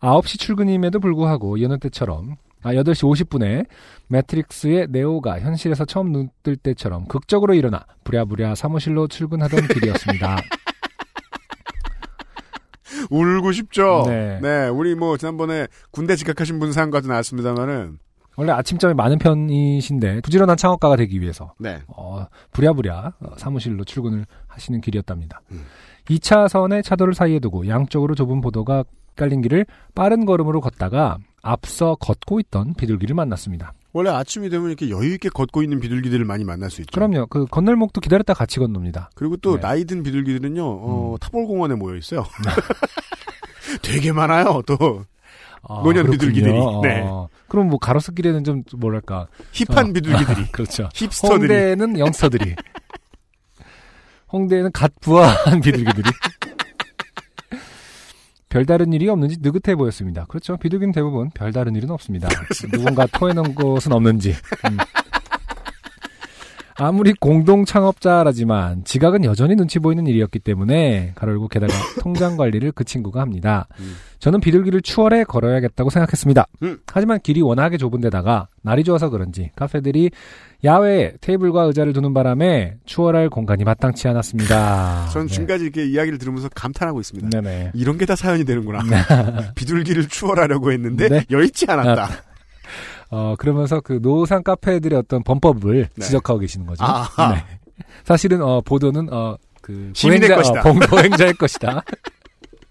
[0.00, 3.66] 9시 출근임에도 불구하고 여느 때처럼 아 8시 50분에
[4.08, 10.36] 매트릭스의 네오가 현실에서 처음 눈 뜰 때처럼 극적으로 일어나 부랴부랴 사무실로 출근하던 길이었습니다.
[13.10, 14.04] 울고 싶죠?
[14.06, 14.38] 네.
[14.42, 14.68] 네.
[14.68, 17.98] 우리 뭐, 지난번에 군대 직학하신 분 사연과도 나왔습니다만은,
[18.36, 21.80] 원래 아침잠이 많은 편이신데 부지런한 창업가가 되기 위해서 네.
[21.88, 25.40] 어, 부랴부랴 어, 사무실로 출근을 하시는 길이었답니다.
[26.08, 28.84] 2차선에 차도를 사이에 두고 양쪽으로 좁은 보도가
[29.16, 33.72] 깔린 길을 빠른 걸음으로 걷다가 앞서 걷고 있던 비둘기를 만났습니다.
[33.92, 36.90] 원래 아침이 되면 이렇게 여유 있게 걷고 있는 비둘기들을 많이 만날 수 있죠.
[36.92, 37.26] 그럼요.
[37.28, 39.08] 그 건널목도 기다렸다 같이 건넙니다.
[39.14, 39.60] 그리고 또 네.
[39.62, 42.26] 나이 든 비둘기들은요, 어, 타볼공원에 모여 있어요.
[43.80, 45.04] 되게 많아요, 또.
[45.68, 46.12] 아, 노년 그렇군요.
[46.12, 46.52] 비둘기들이.
[46.82, 47.02] 네.
[47.06, 50.46] 어, 그럼 뭐 가로수길에는 좀 뭐랄까 힙한 비둘기들이.
[50.52, 50.88] 그렇죠.
[50.94, 51.38] 힙스터들이.
[51.38, 52.54] 홍대는 영스터들이.
[54.32, 56.10] 홍대는 갓 부화한 비둘기들이.
[58.48, 60.24] 별다른 일이 없는지 느긋해 보였습니다.
[60.26, 60.56] 그렇죠.
[60.56, 62.28] 비둘기는 대부분 별다른 일은 없습니다.
[62.72, 64.30] 누군가 토해놓은 곳은 없는지.
[64.70, 64.76] 음.
[66.78, 73.20] 아무리 공동 창업자라지만 지각은 여전히 눈치 보이는 일이었기 때문에 가로열고 게다가 통장 관리를 그 친구가
[73.20, 73.66] 합니다.
[74.18, 76.46] 저는 비둘기를 추월해 걸어야겠다고 생각했습니다.
[76.62, 76.78] 음.
[76.92, 80.10] 하지만 길이 워낙에 좁은 데다가 날이 좋아서 그런지 카페들이
[80.64, 85.08] 야외에 테이블과 의자를 두는 바람에 추월할 공간이 마땅치 않았습니다.
[85.12, 85.32] 전 네.
[85.34, 87.28] 지금까지 이렇게 이야기를 들으면서 감탄하고 있습니다.
[87.28, 87.72] 네네.
[87.74, 88.80] 이런 게 다 사연이 되는구나.
[89.56, 91.24] 비둘기를 추월하려고 했는데 네.
[91.30, 92.04] 여의치 않았다.
[92.04, 92.08] 아,
[93.16, 96.04] 어, 그러면서 그 노상 카페들의 어떤 범법을 네.
[96.04, 96.84] 지적하고 계시는 거죠.
[96.84, 97.44] 네.
[98.04, 100.60] 사실은 어, 보도는 어, 그 시민의 보행자, 것이다.
[100.60, 101.82] 어, 보- 보행자의 것이다.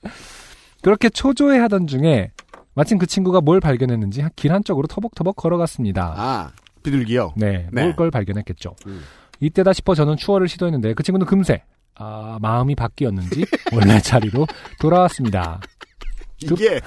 [0.83, 2.31] 그렇게 초조해 하던 중에
[2.75, 6.13] 마침 그 친구가 뭘 발견했는지 길 한쪽으로 터벅터벅 걸어갔습니다.
[6.15, 6.51] 아,
[6.83, 7.33] 비둘기요?
[7.37, 7.81] 네, 네.
[7.83, 8.75] 뭘걸 발견했겠죠.
[8.85, 9.01] 음.
[9.39, 11.63] 이때다 싶어 저는 추월을 시도했는데 그 친구는 금세
[11.95, 14.45] 아, 마음이 바뀌었는지 원래 자리로
[14.79, 15.59] 돌아왔습니다.
[16.43, 16.85] 이게 그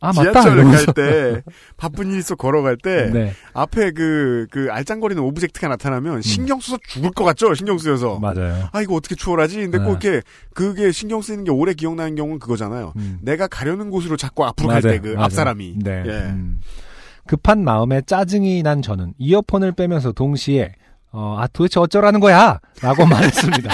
[0.00, 0.92] 아, 맞다, 지하철 이러면서.
[0.92, 1.42] 갈때
[1.76, 3.32] 바쁜 일 있어 걸어갈 때 네.
[3.52, 8.20] 앞에 그그 알짱거리는 object가 나타나면 신경 써서 죽을 것 같죠 신경 쓰여서 음.
[8.20, 8.68] 맞아요.
[8.72, 9.84] 아 이거 어떻게 추월하지 근데 네.
[9.84, 10.22] 꼭 이렇게
[10.54, 12.92] 그게 신경 쓰이는 게 오래 기억나는 경우는 그거잖아요
[13.22, 15.02] 내가 가려는 곳으로 자꾸 앞으로 갈때 음.
[15.02, 15.14] 그.
[15.18, 16.02] 앞 사람이 네.
[16.06, 16.10] 예.
[16.10, 16.60] 음.
[17.26, 20.74] 급한 마음에 짜증이 난 저는 이어폰을 빼면서 동시에
[21.10, 22.58] 어, 아 도대체 어쩌라는 거야?
[22.82, 23.72] 라고 말했습니다.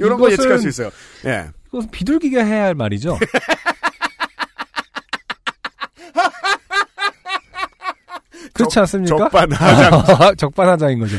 [0.00, 0.90] 이런 거 예측할 수 있어요
[1.26, 1.46] 예
[1.78, 3.16] 이것은 비둘기가 해야 할 말이죠.
[8.52, 9.16] 그렇지 않습니까?
[9.16, 10.34] 적반하장.
[10.36, 11.16] 적반하장인 거죠.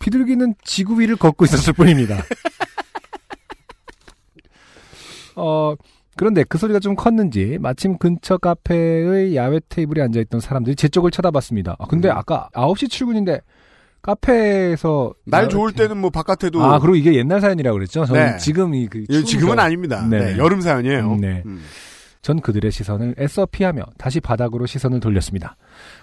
[0.00, 2.18] 비둘기는 지구 위를 걷고 있었을 뿐입니다.
[5.36, 5.74] 어,
[6.16, 11.76] 그런데 그 소리가 좀 컸는지 마침 근처 카페의 야외 테이블에 앉아있던 사람들이 제 쪽을 쳐다봤습니다.
[11.78, 11.88] 아, 음.
[11.88, 13.42] 근데 아까 9시 출근인데
[14.06, 18.04] 카페에서 날 좋을 테- 때는 뭐 바깥에도 아, 그리고 이게 옛날 사연이라고 그랬죠?
[18.06, 18.36] 저는 네.
[18.38, 19.04] 지금 이 그.
[19.10, 19.58] 예, 지금은.
[19.58, 20.06] 아닙니다.
[20.08, 21.12] 네, 여름 사연이에요.
[21.12, 21.42] 음, 네.
[21.44, 21.62] 음.
[22.22, 25.56] 전 그들의 시선을 애써 피하며 다시 바닥으로 시선을 돌렸습니다.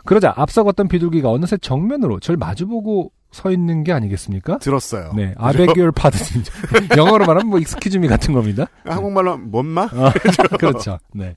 [0.05, 4.59] 그러자 앞서 걷던 비둘기가 어느새 정면으로 절 마주보고 서 있는 게 아니겠습니까?
[4.59, 5.11] 들었어요.
[5.15, 5.33] 네.
[5.37, 6.17] 아베기얼 파드.
[6.95, 8.67] 영어로 말하면 뭐 excuse me 같은 겁니다.
[8.85, 9.83] 한국말로 하면 뭐 인마?
[9.85, 10.11] 어,
[10.59, 10.99] 그렇죠.
[11.13, 11.35] 네.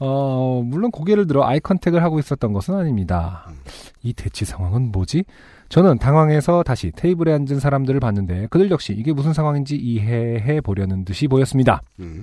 [0.00, 3.46] 어, 물론 고개를 들어 eye contact을 하고 있었던 것은 아닙니다.
[4.02, 5.24] 이 대치 상황은 뭐지?
[5.72, 11.26] 저는 당황해서 다시 테이블에 앉은 사람들을 봤는데 그들 역시 이게 무슨 상황인지 이해해 보려는 듯이
[11.28, 11.80] 보였습니다.
[11.98, 12.22] 음.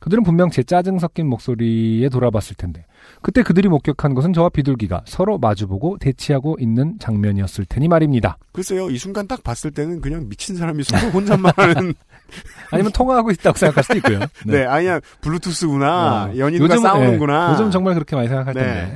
[0.00, 2.84] 그들은 분명 제 짜증 섞인 목소리에 돌아봤을 텐데
[3.22, 8.36] 그때 그들이 목격한 것은 저와 비둘기가 서로 마주보고 대치하고 있는 장면이었을 테니 말입니다.
[8.52, 11.94] 글쎄요, 이 순간 딱 봤을 때는 그냥 미친 사람이 서로 혼잣말 하는.
[12.70, 14.20] 아니면 통화하고 있다고 생각할 수도 있고요.
[14.46, 16.24] 네, 아니야, 블루투스구나.
[16.34, 17.46] 어, 연인과 요즘은- 싸우는구나.
[17.46, 18.60] 네, 요즘 정말 그렇게 많이 생각할 네.
[18.60, 18.94] 텐데.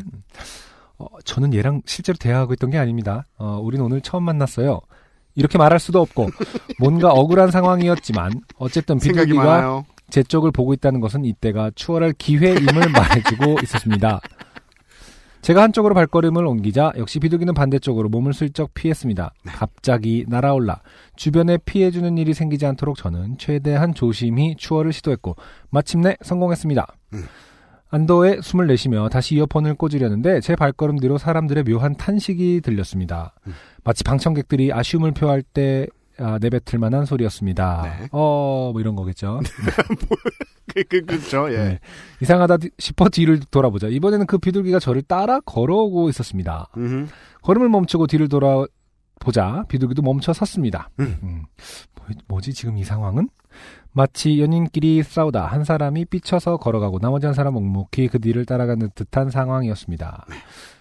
[0.99, 3.27] 어, 저는 얘랑 실제로 대화하고 있던 게 아닙니다.
[3.37, 4.81] 어, 우린 오늘 처음 만났어요.
[5.35, 6.29] 이렇게 말할 수도 없고
[6.79, 9.43] 뭔가 억울한 상황이었지만 어쨌든 비둘기가.
[10.11, 14.21] 제 쪽을 보고 있다는 것은 이때가 추월할 기회임을 말해주고 있었습니다.
[15.41, 19.35] 제가 한쪽으로 발걸음을 옮기자 역시 비둘기는 반대쪽으로 몸을 슬쩍 피했습니다.
[19.45, 20.81] 갑자기 날아올라
[21.17, 25.37] 주변에 피해주는 일이 생기지 않도록 저는 최대한 조심히 추월을 시도했고
[25.69, 26.87] 마침내 성공했습니다.
[27.91, 33.35] 안도에 숨을 내쉬며 다시 이어폰을 꽂으려는데 제 발걸음 뒤로 사람들의 묘한 탄식이 들렸습니다.
[33.85, 35.87] 마치 방청객들이 아쉬움을 표할 때
[36.19, 38.09] 아, 내뱉을 만한 소리였습니다.
[38.13, 39.41] 어, 뭐 이런 거겠죠.
[40.73, 41.57] 그, 그, 그쵸, 예.
[41.57, 41.81] 네.
[42.21, 43.89] 이상하다 싶어 뒤를 돌아보자.
[43.89, 46.69] 이번에는 그 비둘기가 저를 따라 걸어오고 있었습니다.
[46.77, 47.09] 음흠.
[47.43, 50.91] 걸음을 멈추고 뒤를 돌아보자 비둘기도 멈춰 섰습니다.
[51.01, 51.19] 음.
[51.23, 51.43] 음.
[52.29, 53.29] 뭐, 지 지금 이 상황은?
[53.97, 59.31] 마치 연인끼리 싸우다 한 사람이 삐쳐서 걸어가고 나머지 한 사람 묵묵히 그 뒤를 따라가는 듯한
[59.31, 60.27] 상황이었습니다.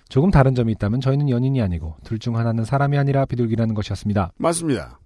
[0.10, 4.32] 조금 다른 점이 있다면 저희는 연인이 아니고 둘 중 하나는 사람이 아니라 비둘기라는 것이었습니다.
[4.38, 5.00] 맞습니다.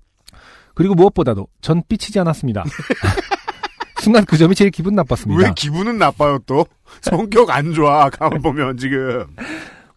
[0.74, 2.64] 그리고 무엇보다도 전 삐치지 않았습니다.
[4.02, 5.44] 순간 그 점이 제일 기분 나빴습니다.
[5.44, 6.66] 왜 기분은 나빠요, 또?
[7.02, 9.26] 성격 안 좋아, 가만 보면, 지금.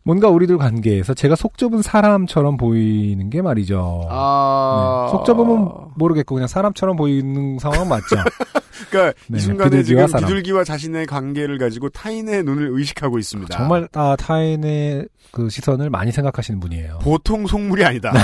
[0.02, 4.08] 뭔가 우리들 관계에서 제가 속 좁은 사람처럼 보이는 게 말이죠.
[4.10, 5.06] 아.
[5.06, 8.16] 네, 속 좁으면 모르겠고 그냥 사람처럼 보이는 상황 맞죠.
[8.90, 10.20] 그러니까 네, 이 순간에 비둘기와 지금.
[10.20, 13.54] 비둘기와 자신의 관계를 가지고 타인의 눈을 의식하고 있습니다.
[13.56, 17.00] 정말 아, 타인의 그 시선을 많이 생각하시는 분이에요.
[17.02, 18.12] 보통 속물이 아니다.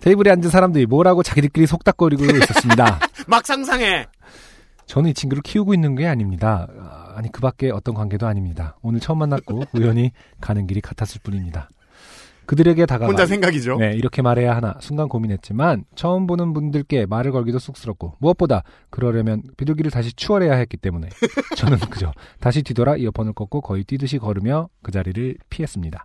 [0.00, 2.98] 테이블에 앉은 사람들이 뭐라고 자기들끼리 속닥거리고 있었습니다.
[3.28, 4.06] 막 상상해.
[4.86, 6.66] 저는 이 친구를 키우고 있는 게 아닙니다.
[7.12, 8.76] 아, 아니 그 밖에 어떤 관계도 아닙니다.
[8.82, 11.68] 오늘 처음 만났고 우연히 가는 길이 같았을 뿐입니다.
[12.46, 13.76] 그들에게 다가가 혼자 생각이죠.
[13.76, 19.90] 네, 이렇게 말해야 하나 순간 고민했지만 처음 보는 분들께 말을 걸기도 쑥스럽고 무엇보다 그러려면 비둘기를
[19.92, 21.08] 다시 추월해야 했기 때문에
[21.56, 26.04] 저는 그저 다시 뒤돌아 이어폰을 꽂고 거의 뛰듯이 걸으며 그 자리를 피했습니다.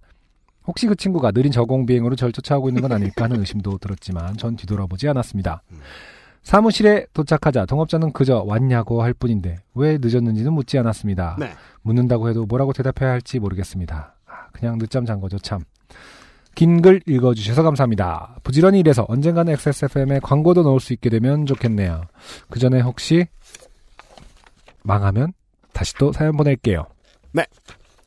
[0.67, 4.55] 혹시 그 친구가 느린 저공 비행으로 절 쫓아오고 있는 건 아닐까 하는 의심도 들었지만 전
[4.57, 5.63] 뒤돌아보지 않았습니다.
[6.47, 11.35] 사무실에 도착하자 동업자는 그저 왔냐고 할 뿐인데 왜 늦었는지는 묻지 않았습니다.
[11.37, 11.51] 네.
[11.81, 14.15] 묻는다고 해도 뭐라고 대답해야 할지 모르겠습니다.
[14.25, 15.59] 아, 그냥 늦잠 잔 거죠 참.
[16.55, 18.37] 긴 글 읽어주셔서 감사합니다.
[18.43, 22.03] 부지런히 일해서 언젠가는 XSFM에 광고도 넣을 수 있게 되면 좋겠네요.
[22.49, 23.27] 그 전에 혹시
[24.83, 25.33] 망하면
[25.73, 26.85] 다시 또 사연 보낼게요.
[27.33, 27.45] 네.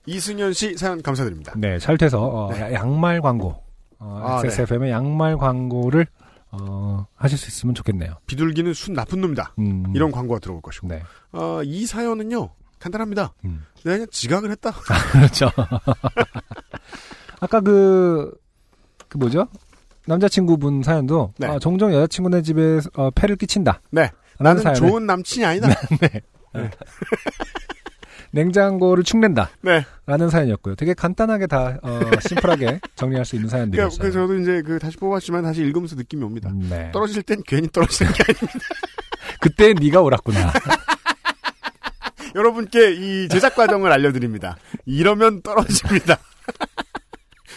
[0.06, 1.52] 이승현 씨 사연 감사드립니다.
[1.58, 3.54] 네, 잘 돼서 어, 양말 광고,
[3.98, 6.06] 어, 아, XSFM의 양말 광고를
[6.52, 8.14] 어, 하실 수 있으면 좋겠네요.
[8.27, 9.55] 비둘기는 순 나쁜 놈이다.
[9.59, 9.93] 음.
[9.94, 10.89] 이런 광고가 들어올 것이고.
[10.89, 11.02] 네.
[11.32, 12.51] 어, 이 사연은요.
[12.78, 13.32] 간단합니다.
[13.44, 13.64] 음.
[13.85, 14.70] 내가 그냥 지각을 했다.
[15.12, 15.51] 그렇죠.
[17.40, 18.32] 아까 그,
[19.09, 19.47] 그 뭐죠?
[20.06, 21.47] 남자친구분 사연도 네.
[21.47, 23.81] 아, 종종 여자친구네 집에 어, 폐를 끼친다.
[23.90, 24.10] 네.
[24.39, 25.68] 나는 사연을- 좋은 남친이 아니다.
[26.01, 26.20] 네.
[28.32, 29.51] 냉장고를 축낸다.
[29.62, 29.85] 네.
[30.07, 30.74] 라는 사연이었고요.
[30.77, 34.01] 되게 간단하게 다 어, 심플하게 정리할 수 있는 그러니까 사연들이었어요.
[34.01, 36.51] 그 저도 이제 그 다시 뽑았지만 다시 읽으면서 느낌이 옵니다.
[36.55, 36.90] 네.
[36.93, 38.61] 떨어질 땐 괜히 떨어지는 게 아닙니다.
[39.40, 40.52] 그때 네가 옳았구나.
[42.35, 44.57] 여러분께 이 제작 과정을 알려드립니다.
[44.86, 46.19] 이러면 떨어집니다.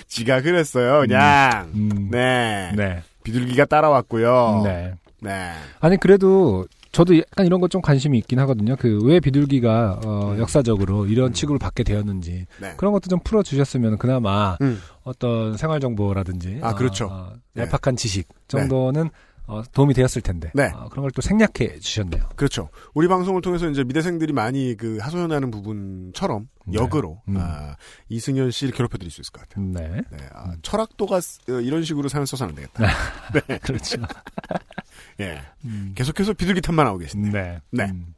[0.07, 1.71] 지각을 했어요, 그냥.
[1.75, 2.09] 음.
[2.11, 2.71] 네.
[2.75, 3.03] 네.
[3.23, 4.61] 비둘기가 따라왔고요.
[4.63, 4.95] 네.
[5.19, 5.51] 네.
[5.79, 8.75] 아니 그래도 저도 약간 이런 것 좀 관심이 있긴 하거든요.
[8.77, 12.61] 그 왜 비둘기가 어, 역사적으로 이런 취급을 받게 되었는지 음.
[12.61, 12.73] 네.
[12.77, 14.79] 그런 것도 좀 풀어주셨으면 그나마 음.
[15.03, 17.07] 어떤 생활 정보라든지 아, 그렇죠.
[17.11, 17.63] 어, 네.
[17.63, 19.09] 얄팍한 지식 정도는
[19.45, 20.71] 어, 도움이 되었을 텐데 네.
[20.73, 22.23] 어, 그런 걸 또 생략해 주셨네요.
[22.37, 22.69] 그렇죠.
[22.93, 26.79] 우리 방송을 통해서 이제 미대생들이 많이 그 하소연하는 부분처럼 네.
[26.79, 27.35] 역으로 음.
[27.37, 27.75] 아,
[28.07, 29.65] 이승현 씨를 괴롭혀 드릴 수 있을 것 같아요.
[29.65, 30.01] 네.
[30.11, 32.85] 네, 아, 철학도가 쓰- 어, 이런 식으로 사연 써서 안 되겠다.
[33.47, 33.57] 네.
[33.59, 33.97] 그렇죠.
[35.23, 35.41] 예.
[35.65, 35.93] 음.
[35.95, 37.31] 계속해서 비둘기 탓만 하고 계신데.
[37.31, 37.59] 네.
[37.71, 37.83] 네.
[37.85, 38.13] 음.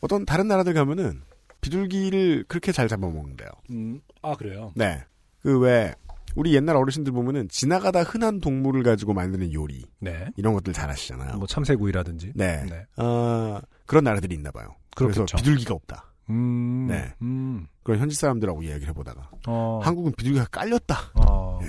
[0.00, 1.22] 어떤 다른 나라들 가면은
[1.60, 3.48] 비둘기를 그렇게 잘 잡아먹는데요.
[3.70, 4.00] 음.
[4.22, 4.72] 아 그래요.
[4.74, 5.04] 네.
[5.42, 5.94] 그 왜
[6.36, 10.26] 우리 옛날 어르신들 보면은 지나가다 흔한 동물을 가지고 만드는 요리 네.
[10.36, 11.38] 이런 것들 잘 하시잖아요.
[11.38, 12.32] 뭐 참새구이라든지.
[12.34, 12.64] 네.
[12.68, 12.86] 네.
[13.02, 14.68] 어, 그런 나라들이 있나 봐요.
[14.94, 15.36] 그래서 그렇겠죠.
[15.38, 16.12] 비둘기가 없다.
[16.28, 16.88] 음.
[16.88, 17.14] 네.
[17.22, 17.66] 음.
[17.82, 19.80] 그런 현지 사람들하고 이야기를 해보다가 어.
[19.82, 21.12] 한국은 비둘기가 깔렸다.
[21.14, 21.58] 어.
[21.62, 21.68] 예.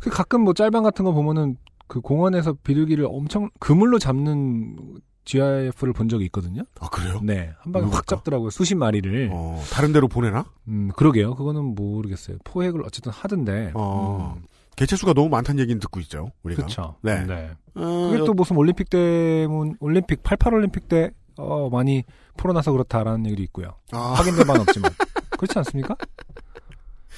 [0.00, 1.56] 그 가끔 뭐 짤방 같은 거 보면은
[1.88, 6.62] 그 공원에서 비둘기를 엄청 그물로 잡는 GIF를 본 적이 있거든요.
[6.80, 7.20] 아 그래요?
[7.22, 8.06] 네, 한 방에 확?
[8.06, 8.50] 잡더라고요.
[8.50, 9.30] 수십 마리를.
[9.32, 10.44] 어, 다른 데로 보내나?
[10.68, 11.34] 음, 그러게요.
[11.34, 12.38] 그거는 모르겠어요.
[12.44, 13.72] 포획을 어쨌든 하던데.
[13.74, 14.42] 어, 음,
[14.76, 16.30] 개체 수가 너무 많다는 얘기는 듣고 있죠.
[16.44, 16.62] 우리가.
[16.62, 16.94] 그렇죠.
[17.02, 17.24] 네.
[17.26, 17.50] 네.
[17.74, 22.04] 어, 그게 또 무슨 올림픽 때문 올림픽 88 올림픽 때 어, 많이
[22.36, 23.74] 풀어놔서 그렇다라는 얘기도 있고요.
[23.92, 24.14] 아.
[24.16, 24.90] 확인된 바는 없지만
[25.30, 25.94] 그렇지 않습니까?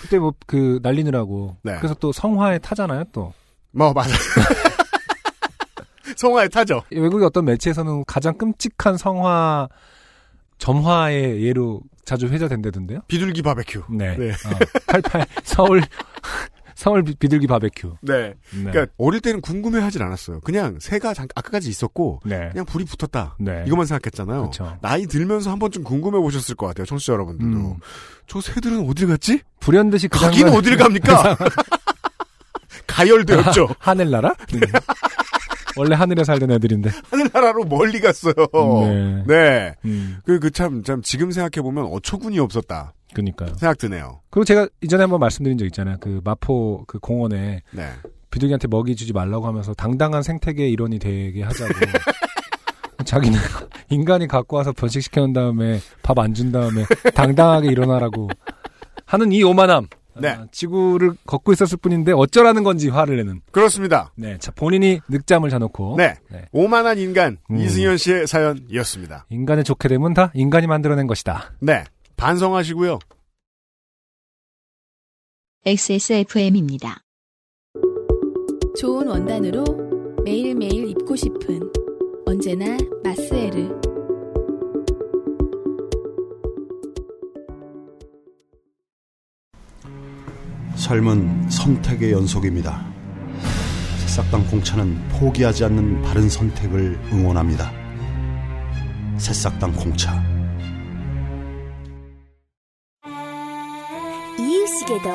[0.02, 1.76] 그때 뭐 그 날리느라고 네.
[1.76, 3.32] 그래서 또 성화에 타잖아요 또
[3.72, 4.10] 뭐 맞아.
[6.16, 6.82] 성화에 타죠.
[6.90, 9.68] 외국의 어떤 매체에서는 가장 끔찍한 성화
[10.58, 13.00] 점화의 예로 자주 회자된다던데요.
[13.08, 13.84] 비둘기 바베큐.
[13.90, 14.16] 네.
[14.16, 14.30] 네.
[14.30, 15.82] 어, 88 서울
[16.74, 17.96] 서울 비- 비둘기 바베큐.
[18.02, 18.34] 네.
[18.54, 18.64] 네.
[18.70, 20.40] 그러니까 어릴 때는 궁금해하진 않았어요.
[20.40, 22.48] 그냥 새가 잠 아까까지 있었고 네.
[22.50, 23.36] 그냥 불이 붙었다.
[23.38, 23.64] 네.
[23.66, 24.44] 이것만 생각했잖아요.
[24.50, 24.76] 그쵸.
[24.82, 26.84] 나이 들면서 한 번쯤 궁금해 보셨을 것 같아요.
[26.86, 27.56] 청취자 여러분들도.
[27.56, 27.76] 음.
[28.26, 29.40] 저 새들은 어딜 갔지?
[29.60, 31.36] 불현듯이 그 가긴 장면- 어딜 갑니까?
[32.90, 33.68] 가열되었죠.
[33.78, 34.34] 하늘나라?
[34.52, 34.60] 네.
[35.76, 36.90] 원래 하늘에 살던 애들인데.
[37.10, 38.34] 하늘나라로 멀리 갔어요.
[38.86, 39.24] 네.
[39.26, 39.74] 네.
[39.84, 42.92] 음, 그, 그 참, 참, 지금 생각해보면 어처구니 없었다.
[43.14, 43.54] 그니까요.
[43.56, 44.20] 생각 드네요.
[44.30, 45.96] 그리고 제가 이전에 한번 말씀드린 적 있잖아요.
[46.00, 47.88] 그 마포 그 공원에 네.
[48.30, 51.72] 비둘기한테 먹이 주지 말라고 하면서 당당한 생태계 일원이 되게 하자고.
[53.04, 53.38] 자기는
[53.88, 56.84] 인간이 갖고 와서 번식시켜 놓은 다음에 밥 안 준 다음에
[57.14, 58.28] 당당하게 일어나라고
[59.06, 59.86] 하는 이 오만함.
[60.20, 60.28] 네.
[60.30, 63.40] 아, 지구를 걷고 있었을 뿐인데 어쩌라는 건지 화를 내는.
[63.50, 64.12] 그렇습니다.
[64.16, 65.94] 네, 자, 본인이 늑잠을 자놓고.
[65.96, 66.14] 네.
[66.30, 66.46] 네.
[66.52, 67.56] 오만한 인간, 음.
[67.56, 69.26] 이승현 씨의 사연이었습니다.
[69.30, 71.52] 인간을 좋게 되면 다 인간이 만들어낸 것이다.
[71.60, 71.84] 네.
[72.16, 72.98] 반성하시고요.
[75.64, 77.02] XSFM입니다.
[78.78, 79.64] 좋은 원단으로
[80.24, 81.60] 매일매일 입고 싶은
[82.24, 82.78] 언제나
[90.90, 92.84] 삶은 선택의 연속입니다.
[93.98, 97.70] 새싹당 공차는 포기하지 않는 바른 선택을 응원합니다.
[99.16, 100.20] 새싹당 공차.
[104.36, 105.08] 이유식에도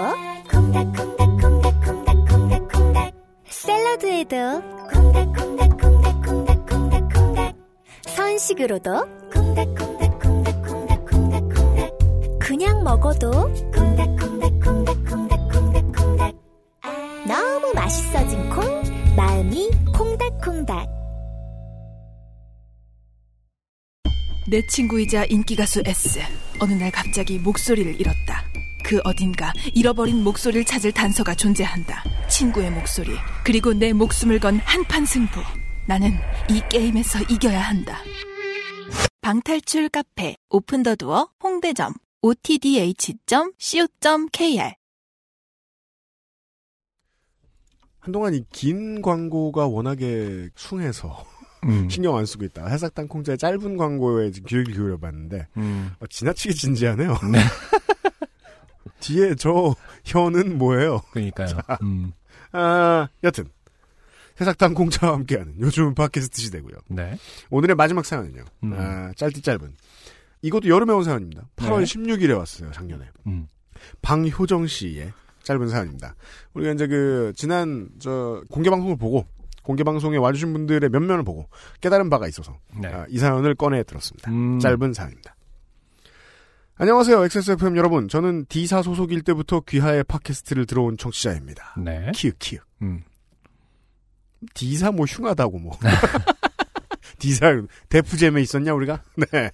[0.50, 3.14] 콩닥콩닥콩닥콩닥콩닥콩닥
[3.50, 4.62] 샐러드에도
[4.94, 7.54] 콩닥콩닥콩닥콩닥콩닥콩닥
[8.08, 11.98] 선식으로도 콩닥콩닥콩닥콩닥콩닥콩닥
[12.40, 14.15] 그냥 먹어도 콩닥콩닥콩닥콩닥콩닥콩닥
[24.56, 26.22] 내 친구이자 인기가수 S.
[26.62, 28.46] 어느 날 갑자기 목소리를 잃었다.
[28.86, 32.02] 그 어딘가 잃어버린 목소리를 찾을 단서가 존재한다.
[32.30, 33.12] 친구의 목소리,
[33.44, 35.42] 그리고 내 목숨을 건 한판 승부.
[35.90, 36.14] 나는
[36.50, 37.98] 이 게임에서 이겨야 한다.
[39.20, 43.26] 방탈출 카페 오픈 더 두어 홍대점 otdh.co.kr
[48.00, 51.26] 한동안 이 긴 광고가 워낙에 숭해서
[51.66, 51.90] 음.
[51.90, 52.68] 신경 안 쓰고 있다.
[52.68, 55.92] 해삭 땅콩자의 짧은 광고에 귀를 기울여봤는데 음.
[56.00, 57.18] 어, 지나치게 진지하네요.
[59.00, 59.76] 뒤에 저
[60.06, 61.02] 혀는 뭐예요?
[61.12, 61.48] 그러니까요.
[61.48, 62.14] 자, 음.
[62.52, 63.46] 아, 여튼
[64.40, 66.76] 해삭 땅콩자와 함께하는 요즘은 팟캐스트 시대고요.
[66.90, 67.18] 네.
[67.50, 68.44] 오늘의 마지막 사연은요.
[68.64, 68.74] 음.
[68.74, 69.76] 아, 짧디 짧은.
[70.42, 71.48] 이것도 여름에 온 사연입니다.
[71.56, 71.86] 8월 네.
[71.86, 73.06] 16일에 왔어요, 작년에.
[73.28, 73.48] 음.
[74.02, 75.14] 방효정 씨의
[75.44, 76.16] 짧은 사연입니다.
[76.54, 79.26] 우리가 이제 그, 지난, 저, 공개 방송을 보고,
[79.66, 81.50] 공개 방송에 와주신 분들의 면면을 보고
[81.82, 82.88] 깨달은 바가 있어서, 네.
[82.88, 84.32] 아, 이 사연을 꺼내 들었습니다.
[84.32, 84.60] 음.
[84.60, 85.36] 짧은 사연입니다.
[86.78, 88.08] 안녕하세요, XSFM 여러분.
[88.08, 91.76] 저는 D사 소속일 때부터 귀하의 팟캐스트를 들어온 청취자입니다.
[91.78, 92.12] 네.
[92.14, 92.62] 키읔, 키읔.
[92.84, 93.04] 음.
[94.54, 95.78] D사 뭐 흉하다고 뭐.
[97.18, 99.02] D사 데프잼에 있었냐 우리가?
[99.32, 99.52] 네.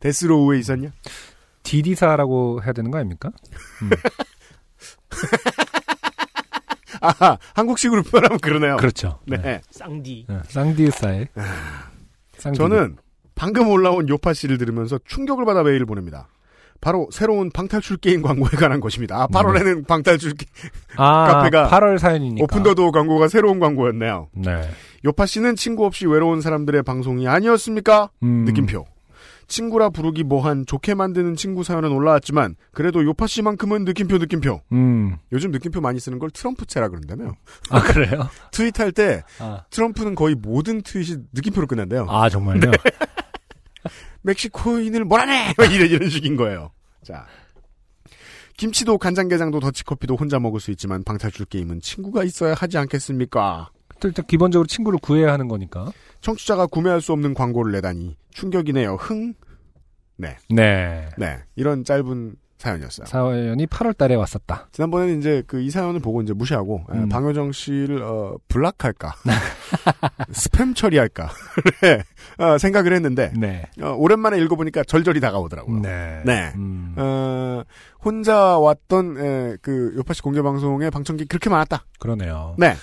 [0.00, 0.90] 데스로우에 있었냐?
[1.62, 3.30] 디디사라고 해야 되는 거 아닙니까?
[3.82, 3.90] 음.
[7.02, 8.76] 아 한국식으로 표현하면 그러네요.
[8.76, 9.18] 그렇죠.
[9.26, 9.60] 네.
[9.70, 10.26] 쌍디.
[10.28, 11.28] 네, 쌍디사의
[12.38, 12.56] 쌍디.
[12.56, 12.96] 저는
[13.34, 16.28] 방금 올라온 요파 씨를 들으면서 충격을 받아 메일을 보냅니다.
[16.80, 19.22] 바로 새로운 방탈출 게임 광고에 관한 것입니다.
[19.22, 20.46] 아, 8월에는 방탈출 게...
[20.96, 22.42] 아, 카페가 8월 사연이니까.
[22.42, 24.28] 오픈더도 광고가 새로운 광고였네요.
[24.32, 24.68] 네.
[25.04, 28.10] 요파 씨는 친구 없이 외로운 사람들의 방송이 아니었습니까?
[28.24, 28.44] 음.
[28.46, 28.84] 느낌표.
[29.52, 34.62] 친구라 부르기 뭐한 좋게 만드는 친구 사연은 올라왔지만 그래도 요파 씨만큼은 느낌표 느낌표.
[34.72, 35.18] 음.
[35.30, 37.34] 요즘 느낌표 많이 쓰는 걸 트럼프체라 그런다며.
[37.68, 38.30] 아, 그래요?
[38.50, 39.64] 트윗할 때 아.
[39.68, 42.06] 트럼프는 거의 모든 트윗이 느낌표로 끝난대요.
[42.08, 42.60] 아, 정말요?
[42.60, 42.70] 네.
[44.22, 45.52] 멕시코인을 몰아내!
[45.70, 46.70] 이런, 이런 식인 거예요.
[47.04, 47.26] 자.
[48.56, 53.70] 김치도 간장게장도 더치커피도 혼자 먹을 수 있지만 방탈출 게임은 친구가 있어야 하지 않겠습니까?
[54.08, 55.90] 일단 기본적으로 친구를 구해야 하는 거니까.
[56.20, 58.94] 청취자가 구매할 수 없는 광고를 내다니 충격이네요.
[58.94, 59.34] 흥.
[60.16, 60.36] 네.
[60.50, 61.08] 네.
[61.18, 61.38] 네.
[61.56, 63.06] 이런 짧은 사연이었어요.
[63.06, 64.68] 사연이 8월 달에 왔었다.
[64.70, 67.08] 지난번에는 이제 그 이 사연을 보고 이제 무시하고 에, 음.
[67.08, 69.14] 방효정 씨를 어, 블락할까
[70.30, 71.28] 스팸 처리할까
[71.82, 72.02] 네,
[72.38, 73.64] 어, 생각을 했는데 네.
[73.80, 75.80] 어, 오랜만에 읽어보니까 절절히 다가오더라고요.
[75.80, 76.22] 네.
[76.24, 76.52] 네.
[76.54, 76.94] 음.
[76.96, 77.62] 어,
[78.04, 81.84] 혼자 왔던 에, 그 요파시 공개 방송에 방청객 그렇게 많았다.
[81.98, 82.54] 그러네요.
[82.58, 82.74] 네.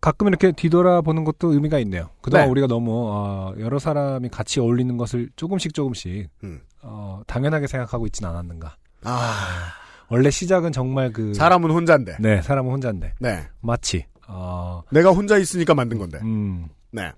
[0.00, 2.10] 가끔 이렇게 뒤돌아보는 것도 의미가 있네요.
[2.20, 2.50] 그동안 네.
[2.50, 6.60] 우리가 너무 어, 여러 사람이 같이 어울리는 것을 조금씩 조금씩 음.
[6.82, 8.76] 어, 당연하게 생각하고 있진 않았는가.
[9.04, 9.72] 아,
[10.08, 12.16] 원래 시작은 정말 그 사람은 혼자인데.
[12.20, 13.46] 네 사람은 혼자인데 네.
[13.60, 16.18] 마치 어, 내가 혼자 있으니까 만든 건데.
[16.22, 17.12] 음, 네.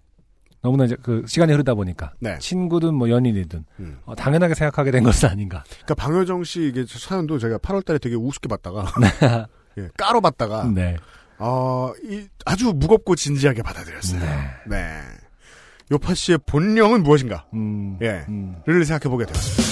[0.63, 2.39] 너무나 이제 그 시간이 흐르다 보니까 네.
[2.39, 3.99] 친구든 뭐 연인이든 음.
[4.05, 5.65] 어, 당연하게 생각하게 된 것은 아닌가.
[5.67, 8.85] 그러니까 방효정 씨 이게 사연도 제가 8월달에 되게 우습게 봤다가
[9.79, 10.97] 예, 까로 봤다가 네.
[11.41, 14.21] 어, 이, 아주 무겁고 진지하게 받아들였어요.
[14.67, 15.01] 네.
[15.91, 17.47] 요파 씨의 본령은 무엇인가?
[17.55, 18.25] 음, 예.
[18.29, 18.57] 음.
[18.67, 19.71] 를 생각해 보게 되었습니다.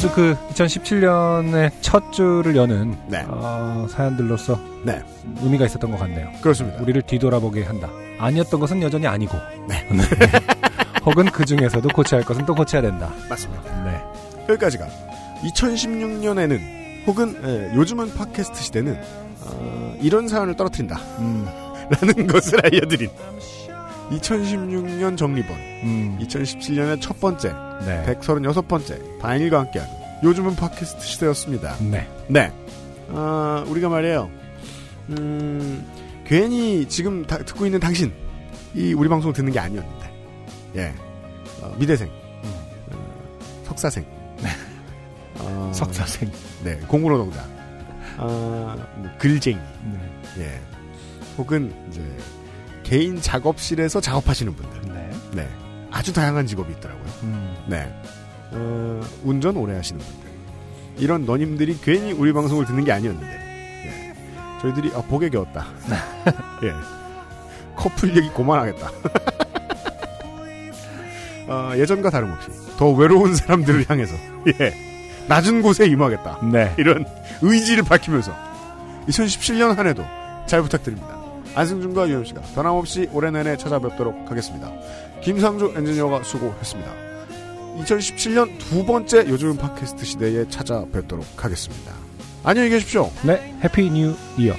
[0.00, 3.24] 저도 그 2017년의 첫 주를 여는 네.
[3.26, 5.02] 어, 사연들로서 네.
[5.42, 6.30] 의미가 있었던 것 같네요.
[6.40, 6.80] 그렇습니다.
[6.80, 7.90] 우리를 뒤돌아보게 한다.
[8.18, 9.36] 아니었던 것은 여전히 아니고.
[9.68, 9.88] 네.
[11.04, 13.12] 혹은 그 중에서도 고쳐야 할 것은 또 고쳐야 된다.
[13.28, 13.84] 맞습니다.
[13.84, 14.00] 네.
[14.48, 14.86] 여기까지가
[15.42, 19.00] 2016년에는 혹은 예, 요즘은 팟캐스트 시대는
[19.52, 20.96] 어, 이런 사연을 떨어뜨린다.
[21.18, 21.46] 음,
[21.90, 23.08] 라는 것을 알려드린
[24.10, 27.52] 2016년 정리본 음, 2017년의 첫 번째
[27.84, 28.04] 네.
[28.20, 31.76] 136번째 바인일과 함께하는 요즘은 팟캐스트 시대였습니다.
[31.80, 32.08] 네.
[32.28, 32.52] 네.
[33.10, 34.28] 아, 우리가 말이에요.
[35.10, 35.86] 음,
[36.26, 38.12] 괜히 지금 다- 듣고 있는 당신,
[38.74, 40.12] 이 우리 방송 듣는 게 아니었는데.
[40.76, 40.92] 예.
[41.62, 44.04] 어, 미대생, 어, 석사생,
[45.38, 46.30] 어, 석사생.
[46.64, 47.42] 네, 공부노동자,
[48.18, 50.10] 아, 뭐 글쟁이, 네.
[50.38, 50.60] 예.
[51.36, 52.02] 혹은 이제
[52.82, 54.92] 개인 작업실에서 작업하시는 분들.
[54.92, 55.10] 네.
[55.32, 55.48] 네.
[55.90, 57.06] 아주 다양한 직업이 있더라고요.
[57.22, 57.94] 음, 네.
[58.50, 60.28] 어, 운전 오래 하시는 분들.
[60.98, 63.26] 이런 너님들이 괜히 우리 방송을 듣는 게 아니었는데.
[63.86, 64.14] 예.
[64.60, 65.66] 저희들이 아, 복에 겨웠다.
[66.64, 66.72] 예.
[67.76, 68.90] 커플 얘기 고만하겠다.
[71.46, 74.14] 어, 예전과 다름없이 더 외로운 사람들을 향해서
[74.60, 74.87] 예.
[75.28, 76.40] 낮은 곳에 임하겠다.
[76.50, 76.74] 네.
[76.78, 77.04] 이런
[77.42, 78.34] 의지를 밝히면서
[79.08, 80.04] 2017년 한 해도
[80.46, 81.18] 잘 부탁드립니다.
[81.54, 84.70] 안승준과 유현 씨가 변함없이 올해 내내 찾아뵙도록 하겠습니다.
[85.22, 86.90] 김상조 엔지니어가 수고했습니다.
[87.80, 91.92] 2017년 두 번째 요즘 팟캐스트 시대에 찾아뵙도록 하겠습니다.
[92.44, 93.10] 안녕히 계십시오.
[93.22, 94.54] 네, Happy New Year.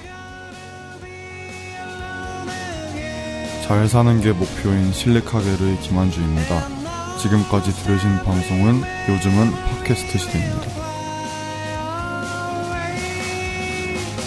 [3.67, 6.78] 잘 사는 게 목표인 실리카게르의 김한주입니다.
[7.19, 10.67] 지금까지 들으신 방송은 요즘은 팟캐스트 시대입니다.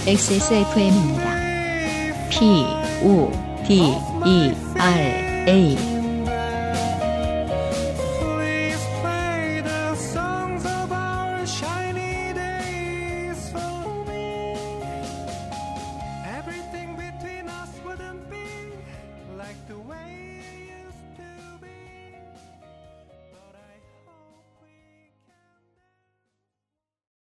[0.06, 1.32] XSFM입니다.
[2.28, 2.66] P,
[3.02, 3.30] O,
[3.66, 3.80] D,
[4.26, 6.01] E, R, A.